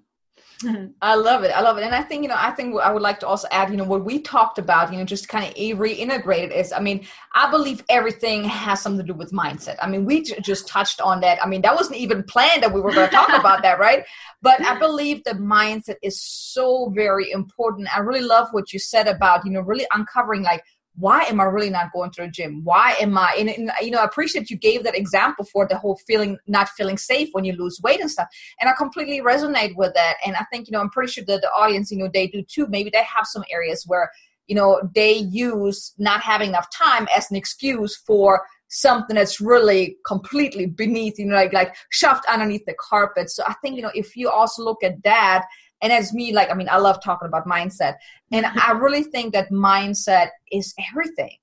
I 1.03 1.15
love 1.15 1.45
it. 1.45 1.51
I 1.51 1.61
love 1.61 1.77
it. 1.77 1.85
And 1.85 1.95
I 1.95 2.03
think, 2.03 2.23
you 2.23 2.29
know, 2.29 2.37
I 2.39 2.51
think 2.51 2.81
I 2.81 2.91
would 2.91 3.03
like 3.03 3.21
to 3.21 3.27
also 3.27 3.47
add, 3.51 3.71
you 3.71 3.77
know, 3.77 3.85
what 3.85 4.05
we 4.05 4.21
talked 4.21 4.59
about, 4.59 4.91
you 4.91 4.99
know, 4.99 5.05
just 5.05 5.29
kind 5.29 5.47
of 5.47 5.55
reintegrated 5.55 6.51
is, 6.51 6.73
I 6.73 6.81
mean, 6.81 7.07
I 7.35 7.51
believe 7.51 7.85
everything 7.89 8.45
has 8.45 8.81
something 8.81 9.05
to 9.07 9.13
do 9.13 9.17
with 9.17 9.33
mindset. 9.33 9.77
I 9.83 9.89
mean, 9.89 10.07
we 10.07 10.23
j- 10.23 10.41
just 10.41 10.67
touched 10.67 11.01
on 11.01 11.21
that. 11.21 11.45
I 11.45 11.49
mean, 11.49 11.61
that 11.63 11.75
wasn't 11.75 11.99
even 11.99 12.23
planned 12.23 12.63
that 12.63 12.73
we 12.73 12.81
were 12.81 12.93
going 12.93 13.09
to 13.09 13.15
talk 13.15 13.29
about 13.29 13.63
that, 13.63 13.79
right? 13.79 14.05
But 14.43 14.65
I 14.65 14.79
believe 14.79 15.25
that 15.25 15.39
mindset 15.39 15.97
is 16.03 16.23
so 16.23 16.93
very 16.95 17.33
important. 17.33 17.95
I 17.97 18.01
really 18.01 18.21
love 18.21 18.49
what 18.53 18.73
you 18.73 18.79
said 18.79 19.09
about, 19.09 19.45
you 19.45 19.51
know, 19.51 19.61
really 19.61 19.87
uncovering 19.93 20.43
like, 20.43 20.63
why 20.99 21.23
am 21.25 21.41
I 21.41 21.45
really 21.45 21.71
not 21.71 21.93
going 21.93 22.11
to 22.13 22.23
the 22.23 22.29
gym? 22.29 22.63
Why 22.65 22.97
am 23.01 23.17
I? 23.19 23.37
And, 23.39 23.51
and, 23.51 23.71
you 23.83 23.91
know, 23.91 23.99
I 23.99 24.05
appreciate 24.05 24.51
you 24.51 24.57
gave 24.57 24.83
that 24.85 24.97
example 24.97 25.45
for 25.45 25.67
the 25.69 25.77
whole 25.77 25.99
feeling 26.07 26.39
not 26.47 26.69
feeling 26.71 26.97
safe 26.97 27.29
when 27.33 27.45
you 27.45 27.53
lose 27.53 27.81
weight 27.83 28.01
and 28.01 28.11
stuff. 28.11 28.29
And 28.61 28.71
I 28.71 28.73
completely 28.73 29.21
resonate 29.21 29.77
with 29.77 29.95
that. 29.95 30.15
And 30.25 30.37
I 30.37 30.45
think 30.51 30.69
you 30.69 30.73
know, 30.73 30.81
I'm 30.81 30.91
pretty 30.91 31.13
sure 31.13 31.25
that 31.27 31.43
the 31.43 31.51
audience, 31.51 31.91
you 31.91 31.99
know, 31.99 32.11
they 32.13 32.27
do 32.27 32.43
too. 32.43 32.67
Maybe 32.69 32.91
they 32.91 33.03
have 33.03 33.27
some 33.27 33.45
areas 33.51 33.85
where 33.87 34.11
you 34.47 34.55
know 34.55 34.81
they 34.95 35.15
use 35.15 35.93
not 35.99 36.21
having 36.21 36.51
enough 36.51 36.69
time 36.71 37.09
as 37.17 37.31
an 37.31 37.37
excuse 37.37 37.97
for 37.97 38.43
something 38.69 39.15
that's 39.17 39.41
really 39.41 39.97
completely 40.05 40.67
beneath, 40.67 41.19
you 41.19 41.27
know, 41.27 41.37
like 41.37 41.53
like 41.53 41.77
shoved 41.91 42.25
underneath 42.27 42.65
the 42.67 42.75
carpet. 42.81 43.31
So 43.31 43.45
I 43.47 43.55
think 43.63 43.77
you 43.77 43.83
know, 43.83 43.93
if 43.95 44.17
you 44.17 44.31
also 44.31 44.63
look 44.63 44.83
at 44.83 45.03
that 45.05 45.45
and 45.83 45.93
as 45.93 46.13
me 46.13 46.33
like 46.33 46.51
i 46.51 46.55
mean 46.55 46.69
i 46.71 46.79
love 46.79 47.03
talking 47.03 47.29
about 47.29 47.47
mindset. 47.47 47.95
And 48.33 48.47
i 48.47 48.73
really 48.73 49.03
think 49.03 49.33
that 49.33 49.51
mindset 49.51 50.31
is 50.53 50.75
everything. 50.91 51.37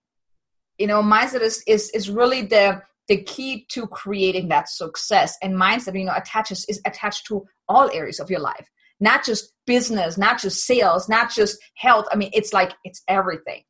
You 0.77 0.88
know 0.88 1.01
mindset 1.01 1.41
is 1.41 1.63
is 1.67 1.89
is 1.91 2.09
really 2.09 2.43
the 2.43 2.81
the 3.07 3.21
key 3.23 3.65
to 3.69 3.86
creating 3.88 4.47
that 4.49 4.69
success. 4.69 5.38
And 5.41 5.55
mindset 5.55 5.97
you 5.97 6.05
know 6.05 6.15
attaches 6.15 6.65
is 6.67 6.81
attached 6.86 7.25
to 7.27 7.45
all 7.67 7.89
areas 7.91 8.19
of 8.19 8.29
your 8.29 8.39
life. 8.39 8.67
Not 8.99 9.25
just 9.25 9.53
business 9.65 10.17
not 10.17 10.39
just 10.39 10.65
sales 10.65 11.07
not 11.09 11.31
just 11.31 11.57
health. 11.75 12.07
I 12.11 12.15
mean 12.15 12.31
it's 12.34 12.53
like 12.53 12.73
it's 12.84 13.01
everything. 13.07 13.63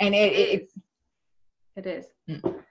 And 0.00 0.14
it 0.14 0.32
it, 0.32 0.68
it 1.76 1.86
is. 1.86 2.06
Mm 2.28 2.64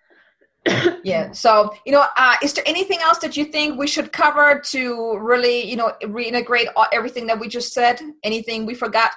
yeah 1.03 1.31
so 1.31 1.73
you 1.85 1.91
know 1.91 2.05
uh, 2.15 2.35
is 2.41 2.53
there 2.53 2.63
anything 2.65 2.99
else 3.01 3.17
that 3.17 3.35
you 3.35 3.45
think 3.45 3.77
we 3.77 3.87
should 3.87 4.11
cover 4.13 4.61
to 4.63 5.17
really 5.17 5.69
you 5.69 5.75
know 5.75 5.91
reintegrate 6.03 6.67
everything 6.91 7.27
that 7.27 7.39
we 7.39 7.47
just 7.47 7.73
said? 7.73 7.99
Anything 8.23 8.65
we 8.65 8.73
forgot? 8.73 9.11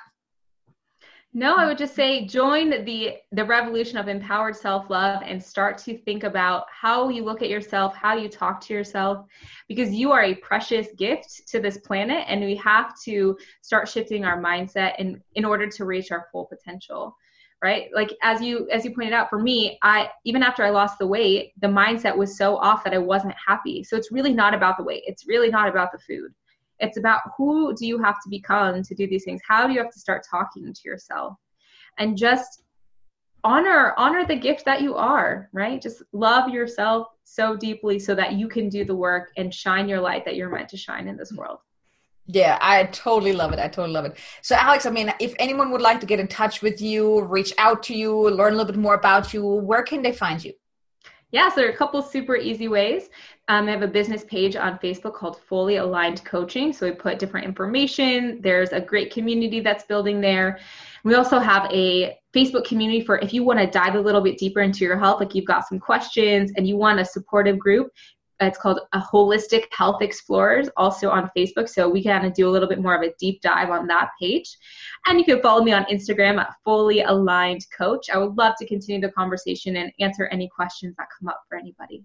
No 1.33 1.55
i 1.57 1.67
would 1.67 1.79
just 1.79 1.95
say 1.95 2.27
join 2.27 2.71
the 2.85 3.19
the 3.31 3.45
revolution 3.45 3.99
of 3.99 4.09
empowered 4.09 4.57
self-love 4.57 5.23
and 5.25 5.43
start 5.43 5.79
to 5.79 5.97
think 5.99 6.25
about 6.25 6.65
how 6.71 7.11
you 7.11 7.23
look 7.23 7.43
at 7.43 7.51
yourself 7.51 7.95
how 7.95 8.17
you 8.17 8.29
talk 8.29 8.61
to 8.63 8.75
yourself 8.75 9.27
because 9.69 9.91
you 9.93 10.11
are 10.13 10.23
a 10.23 10.35
precious 10.37 10.89
gift 10.97 11.47
to 11.49 11.61
this 11.61 11.79
planet 11.79 12.25
and 12.27 12.41
we 12.41 12.57
have 12.57 12.99
to 13.05 13.37
start 13.61 13.89
shifting 13.89 14.25
our 14.25 14.41
mindset 14.43 14.95
in 14.99 15.23
in 15.35 15.45
order 15.45 15.69
to 15.69 15.85
reach 15.85 16.11
our 16.11 16.27
full 16.33 16.47
potential 16.47 17.15
right? 17.67 17.89
Like 17.93 18.17
as 18.23 18.41
you 18.41 18.69
as 18.71 18.85
you 18.85 18.95
pointed 18.95 19.13
out 19.13 19.29
for 19.29 19.41
me 19.41 19.77
i 19.83 20.09
even 20.25 20.43
after 20.49 20.63
i 20.63 20.71
lost 20.71 20.99
the 21.01 21.07
weight 21.07 21.53
the 21.61 21.67
mindset 21.67 22.17
was 22.17 22.39
so 22.39 22.57
off 22.59 22.85
that 22.85 22.95
i 22.95 22.99
wasn't 22.99 23.35
happy. 23.45 23.83
So 23.83 23.97
it's 23.97 24.13
really 24.13 24.33
not 24.33 24.55
about 24.55 24.77
the 24.77 24.85
weight. 24.85 25.03
It's 25.05 25.27
really 25.27 25.51
not 25.51 25.69
about 25.69 25.91
the 25.91 25.99
food. 25.99 26.31
It's 26.79 26.97
about 26.97 27.23
who 27.37 27.75
do 27.75 27.85
you 27.85 27.99
have 28.07 28.23
to 28.23 28.29
become 28.31 28.83
to 28.85 28.95
do 28.95 29.09
these 29.09 29.25
things? 29.25 29.41
How 29.49 29.67
do 29.67 29.73
you 29.73 29.81
have 29.83 29.93
to 29.93 29.99
start 29.99 30.23
talking 30.31 30.73
to 30.73 30.81
yourself? 30.85 31.35
And 31.99 32.17
just 32.17 32.63
honor 33.43 33.95
honor 33.97 34.25
the 34.25 34.37
gift 34.37 34.65
that 34.65 34.81
you 34.81 34.95
are 34.95 35.49
right? 35.53 35.83
Just 35.83 36.03
love 36.13 36.49
yourself 36.51 37.09
so 37.25 37.57
deeply 37.57 37.99
so 37.99 38.15
that 38.15 38.35
you 38.35 38.47
can 38.47 38.69
do 38.69 38.85
the 38.85 38.95
work 38.95 39.33
and 39.37 39.53
shine 39.53 39.89
your 39.89 40.01
light 40.01 40.25
that 40.25 40.37
you're 40.37 40.55
meant 40.57 40.69
to 40.69 40.77
shine 40.77 41.09
in 41.09 41.17
this 41.17 41.33
world 41.33 41.59
yeah, 42.27 42.59
I 42.61 42.85
totally 42.85 43.33
love 43.33 43.53
it. 43.53 43.59
I 43.59 43.69
totally 43.69 43.93
love 43.93 44.05
it. 44.05 44.17
So, 44.43 44.57
Alex, 44.57 44.85
I 44.85 44.91
mean, 44.91 45.13
if 45.21 45.35
anyone 45.39 45.71
would 45.71 45.81
like 45.81 46.01
to 46.01 46.07
get 46.07 46.19
in 46.19 46.27
touch 46.27 46.61
with 46.61 46.81
you, 46.81 47.23
reach 47.23 47.53
out 47.59 47.83
to 47.85 47.95
you, 47.95 48.31
learn 48.31 48.55
a 48.55 48.57
little 48.57 48.73
bit 48.73 48.81
more 48.81 48.95
about 48.95 49.33
you, 49.33 49.45
where 49.45 49.83
can 49.83 50.03
they 50.03 50.13
find 50.13 50.45
you? 50.45 50.53
Yeah, 51.33 51.49
so 51.49 51.57
there 51.57 51.69
are 51.69 51.73
a 51.73 51.77
couple 51.77 52.01
super 52.03 52.37
easy 52.37 52.69
ways. 52.69 53.11
Um, 53.49 53.69
I 53.69 53.73
have 53.73 53.83
a 53.83 53.89
business 53.89 54.25
page 54.25 54.57
on 54.57 54.79
Facebook 54.79 55.15
called 55.15 55.41
Fully 55.41 55.77
Aligned 55.77 56.25
Coaching. 56.25 56.73
So 56.73 56.87
we 56.87 56.93
put 56.93 57.19
different 57.19 57.47
information. 57.47 58.41
There's 58.43 58.73
a 58.73 58.81
great 58.81 59.13
community 59.13 59.61
that's 59.61 59.85
building 59.85 60.21
there. 60.21 60.59
We 61.05 61.15
also 61.15 61.39
have 61.39 61.71
a 61.73 62.19
Facebook 62.35 62.65
community 62.65 63.01
for 63.03 63.19
if 63.19 63.33
you 63.33 63.45
want 63.45 63.59
to 63.61 63.67
dive 63.67 63.95
a 63.95 64.01
little 64.01 64.21
bit 64.21 64.39
deeper 64.39 64.61
into 64.61 64.85
your 64.85 64.99
health, 64.99 65.21
like 65.21 65.35
you've 65.35 65.47
got 65.47 65.67
some 65.67 65.79
questions 65.79 66.53
and 66.57 66.67
you 66.67 66.77
want 66.77 67.01
a 67.01 67.05
supportive 67.05 67.59
group, 67.59 67.91
it's 68.41 68.59
called 68.59 68.81
a 68.93 69.01
holistic 69.01 69.65
health 69.71 70.03
explorers 70.03 70.69
also 70.77 71.11
on 71.11 71.31
facebook. 71.37 71.69
So 71.69 71.89
we 71.89 72.03
of 72.27 72.35
do 72.35 72.49
a 72.49 72.51
little 72.51 72.69
bit 72.69 72.81
more 72.81 72.95
of 72.95 73.03
a 73.03 73.15
deep 73.19 73.41
dive 73.41 73.71
on 73.71 73.87
that 73.87 74.11
page. 74.21 74.57
And 75.07 75.19
you 75.19 75.25
can 75.25 75.41
follow 75.41 75.63
me 75.63 75.73
on 75.73 75.85
instagram 75.85 76.39
at 76.39 76.55
fully 76.65 77.03
aligned 77.03 77.65
coach. 77.77 78.11
I 78.13 78.19
would 78.19 78.37
love 78.37 78.55
to 78.59 78.67
continue 78.67 79.01
the 79.01 79.13
conversation 79.13 79.77
and 79.77 79.93
answer 80.01 80.27
any 80.27 80.49
questions 80.55 80.95
that 80.97 81.09
come 81.19 81.29
up 81.29 81.41
for 81.49 81.57
anybody 81.57 82.05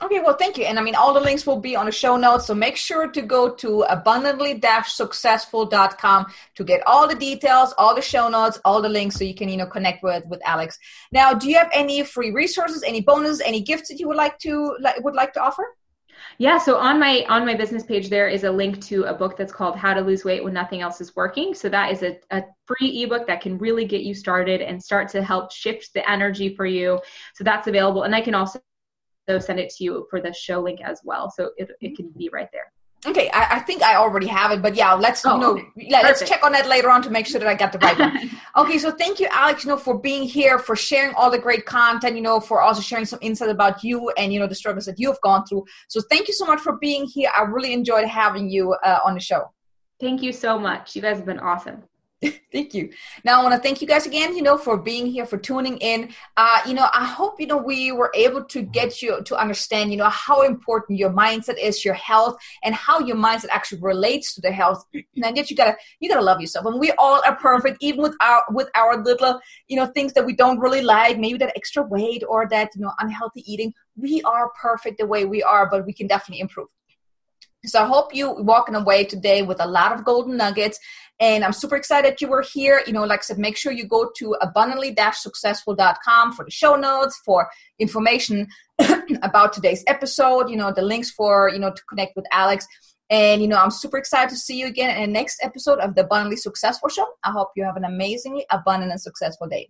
Okay, 0.00 0.20
well, 0.20 0.36
thank 0.36 0.58
you. 0.58 0.64
And 0.64 0.78
I 0.78 0.82
mean, 0.82 0.96
all 0.96 1.14
the 1.14 1.20
links 1.20 1.46
will 1.46 1.60
be 1.60 1.76
on 1.76 1.86
the 1.86 1.92
show 1.92 2.16
notes. 2.16 2.46
So 2.46 2.54
make 2.54 2.76
sure 2.76 3.08
to 3.08 3.22
go 3.22 3.50
to 3.54 3.82
abundantly 3.82 4.60
successful.com 4.84 6.26
to 6.56 6.64
get 6.64 6.82
all 6.88 7.06
the 7.06 7.14
details, 7.14 7.72
all 7.78 7.94
the 7.94 8.02
show 8.02 8.28
notes, 8.28 8.58
all 8.64 8.82
the 8.82 8.88
links 8.88 9.16
so 9.16 9.22
you 9.24 9.34
can, 9.34 9.48
you 9.48 9.56
know, 9.56 9.66
connect 9.66 10.02
with, 10.02 10.26
with 10.26 10.40
Alex. 10.44 10.76
Now, 11.12 11.34
do 11.34 11.48
you 11.48 11.56
have 11.56 11.70
any 11.72 12.02
free 12.02 12.32
resources, 12.32 12.82
any 12.82 13.00
bonuses, 13.00 13.40
any 13.42 13.60
gifts 13.60 13.88
that 13.88 14.00
you 14.00 14.08
would 14.08 14.16
like 14.16 14.38
to, 14.40 14.76
like, 14.80 15.02
would 15.04 15.14
like 15.14 15.34
to 15.34 15.40
offer? 15.40 15.64
Yeah, 16.38 16.58
so 16.58 16.76
on 16.76 16.98
my 16.98 17.24
on 17.28 17.44
my 17.44 17.54
business 17.54 17.84
page 17.84 18.08
there 18.08 18.28
is 18.28 18.44
a 18.44 18.50
link 18.50 18.80
to 18.86 19.04
a 19.04 19.14
book 19.14 19.36
that's 19.36 19.52
called 19.52 19.76
How 19.76 19.92
to 19.92 20.00
Lose 20.00 20.24
Weight 20.24 20.42
When 20.42 20.54
Nothing 20.54 20.80
Else 20.80 21.00
Is 21.00 21.14
Working. 21.14 21.54
So 21.54 21.68
that 21.68 21.92
is 21.92 22.02
a, 22.02 22.18
a 22.30 22.42
free 22.66 23.02
ebook 23.02 23.26
that 23.26 23.40
can 23.40 23.58
really 23.58 23.84
get 23.84 24.02
you 24.02 24.14
started 24.14 24.60
and 24.60 24.82
start 24.82 25.08
to 25.10 25.22
help 25.22 25.52
shift 25.52 25.90
the 25.94 26.08
energy 26.10 26.54
for 26.54 26.66
you. 26.66 27.00
So 27.34 27.44
that's 27.44 27.68
available. 27.68 28.04
And 28.04 28.14
I 28.14 28.20
can 28.20 28.34
also 28.34 28.60
send 29.40 29.60
it 29.60 29.70
to 29.70 29.84
you 29.84 30.06
for 30.10 30.20
the 30.20 30.32
show 30.32 30.60
link 30.60 30.80
as 30.82 31.00
well. 31.04 31.30
So 31.30 31.50
it, 31.56 31.70
it 31.80 31.96
can 31.96 32.10
be 32.10 32.28
right 32.32 32.48
there. 32.52 32.72
Okay, 33.04 33.28
I, 33.30 33.56
I, 33.56 33.58
think 33.58 33.82
I 33.82 33.96
already 33.96 34.28
have 34.28 34.52
it, 34.52 34.62
but 34.62 34.76
yeah, 34.76 34.92
let's 34.92 35.26
oh, 35.26 35.34
you 35.34 35.40
know, 35.40 35.50
okay. 35.54 35.66
yeah, 35.74 36.02
let's 36.02 36.26
check 36.28 36.44
on 36.44 36.52
that 36.52 36.68
later 36.68 36.88
on 36.88 37.02
to 37.02 37.10
make 37.10 37.26
sure 37.26 37.40
that 37.40 37.48
I 37.48 37.54
got 37.54 37.72
the 37.72 37.80
right 37.80 37.98
one. 37.98 38.30
okay, 38.56 38.78
so 38.78 38.92
thank 38.92 39.18
you, 39.18 39.26
Alex, 39.32 39.64
you 39.64 39.70
know, 39.70 39.76
for 39.76 39.98
being 39.98 40.22
here, 40.22 40.56
for 40.56 40.76
sharing 40.76 41.12
all 41.16 41.28
the 41.28 41.38
great 41.38 41.66
content, 41.66 42.14
you 42.14 42.22
know, 42.22 42.38
for 42.38 42.60
also 42.60 42.80
sharing 42.80 43.04
some 43.04 43.18
insight 43.20 43.48
about 43.48 43.82
you 43.82 44.10
and 44.10 44.32
you 44.32 44.38
know 44.38 44.46
the 44.46 44.54
struggles 44.54 44.84
that 44.84 45.00
you've 45.00 45.20
gone 45.22 45.44
through. 45.46 45.64
So 45.88 46.00
thank 46.10 46.28
you 46.28 46.34
so 46.34 46.46
much 46.46 46.60
for 46.60 46.76
being 46.76 47.04
here. 47.04 47.28
I 47.36 47.42
really 47.42 47.72
enjoyed 47.72 48.06
having 48.06 48.48
you 48.48 48.72
uh, 48.84 49.00
on 49.04 49.14
the 49.14 49.20
show. 49.20 49.50
Thank 49.98 50.22
you 50.22 50.32
so 50.32 50.56
much. 50.56 50.94
You 50.94 51.02
guys 51.02 51.16
have 51.16 51.26
been 51.26 51.40
awesome. 51.40 51.82
thank 52.52 52.72
you. 52.72 52.90
Now 53.24 53.40
I 53.40 53.42
want 53.42 53.54
to 53.54 53.60
thank 53.60 53.80
you 53.80 53.88
guys 53.88 54.06
again, 54.06 54.36
you 54.36 54.42
know, 54.42 54.56
for 54.56 54.76
being 54.76 55.06
here, 55.06 55.26
for 55.26 55.38
tuning 55.38 55.76
in. 55.78 56.12
Uh, 56.36 56.60
you 56.66 56.74
know, 56.74 56.86
I 56.92 57.04
hope 57.04 57.40
you 57.40 57.46
know 57.46 57.56
we 57.56 57.90
were 57.90 58.12
able 58.14 58.44
to 58.44 58.62
get 58.62 59.02
you 59.02 59.22
to 59.24 59.36
understand, 59.36 59.90
you 59.90 59.96
know, 59.96 60.08
how 60.08 60.42
important 60.42 60.98
your 60.98 61.10
mindset 61.10 61.58
is, 61.58 61.84
your 61.84 61.94
health, 61.94 62.36
and 62.62 62.74
how 62.74 63.00
your 63.00 63.16
mindset 63.16 63.48
actually 63.50 63.80
relates 63.80 64.34
to 64.34 64.40
the 64.40 64.52
health. 64.52 64.84
And 65.24 65.36
yet 65.36 65.50
you 65.50 65.56
gotta 65.56 65.76
you 66.00 66.08
gotta 66.08 66.24
love 66.24 66.40
yourself. 66.40 66.66
And 66.66 66.78
we 66.78 66.92
all 66.92 67.22
are 67.24 67.36
perfect, 67.36 67.78
even 67.80 68.02
with 68.02 68.14
our 68.20 68.44
with 68.50 68.68
our 68.74 69.02
little, 69.02 69.40
you 69.68 69.76
know, 69.76 69.86
things 69.86 70.12
that 70.12 70.26
we 70.26 70.34
don't 70.34 70.58
really 70.58 70.82
like, 70.82 71.18
maybe 71.18 71.38
that 71.38 71.56
extra 71.56 71.82
weight 71.82 72.22
or 72.28 72.48
that 72.48 72.70
you 72.74 72.82
know 72.82 72.92
unhealthy 73.00 73.42
eating. 73.50 73.72
We 73.96 74.22
are 74.22 74.50
perfect 74.60 74.98
the 74.98 75.06
way 75.06 75.24
we 75.24 75.42
are, 75.42 75.68
but 75.68 75.86
we 75.86 75.92
can 75.92 76.06
definitely 76.06 76.40
improve. 76.40 76.68
So 77.64 77.80
I 77.80 77.86
hope 77.86 78.12
you 78.12 78.32
walking 78.32 78.74
away 78.74 79.04
today 79.04 79.42
with 79.42 79.60
a 79.60 79.66
lot 79.66 79.92
of 79.92 80.04
golden 80.04 80.36
nuggets. 80.36 80.80
And 81.22 81.44
I'm 81.44 81.52
super 81.52 81.76
excited 81.76 82.20
you 82.20 82.26
were 82.26 82.42
here. 82.42 82.82
You 82.84 82.92
know, 82.92 83.04
like 83.04 83.20
I 83.20 83.22
said, 83.22 83.38
make 83.38 83.56
sure 83.56 83.70
you 83.70 83.86
go 83.86 84.10
to 84.16 84.36
abundantly-successful.com 84.40 86.32
for 86.32 86.44
the 86.44 86.50
show 86.50 86.74
notes, 86.74 87.20
for 87.24 87.48
information 87.78 88.48
about 89.22 89.52
today's 89.52 89.84
episode, 89.86 90.50
you 90.50 90.56
know, 90.56 90.72
the 90.72 90.82
links 90.82 91.12
for, 91.12 91.48
you 91.48 91.60
know, 91.60 91.70
to 91.70 91.82
connect 91.88 92.16
with 92.16 92.26
Alex. 92.32 92.66
And, 93.08 93.40
you 93.40 93.46
know, 93.46 93.56
I'm 93.56 93.70
super 93.70 93.98
excited 93.98 94.30
to 94.30 94.36
see 94.36 94.58
you 94.58 94.66
again 94.66 94.96
in 94.96 95.02
the 95.02 95.12
next 95.12 95.38
episode 95.44 95.78
of 95.78 95.94
the 95.94 96.02
Abundantly 96.02 96.36
Successful 96.36 96.88
Show. 96.88 97.06
I 97.22 97.30
hope 97.30 97.50
you 97.54 97.62
have 97.62 97.76
an 97.76 97.84
amazingly 97.84 98.44
abundant 98.50 98.90
and 98.90 99.00
successful 99.00 99.46
day. 99.46 99.68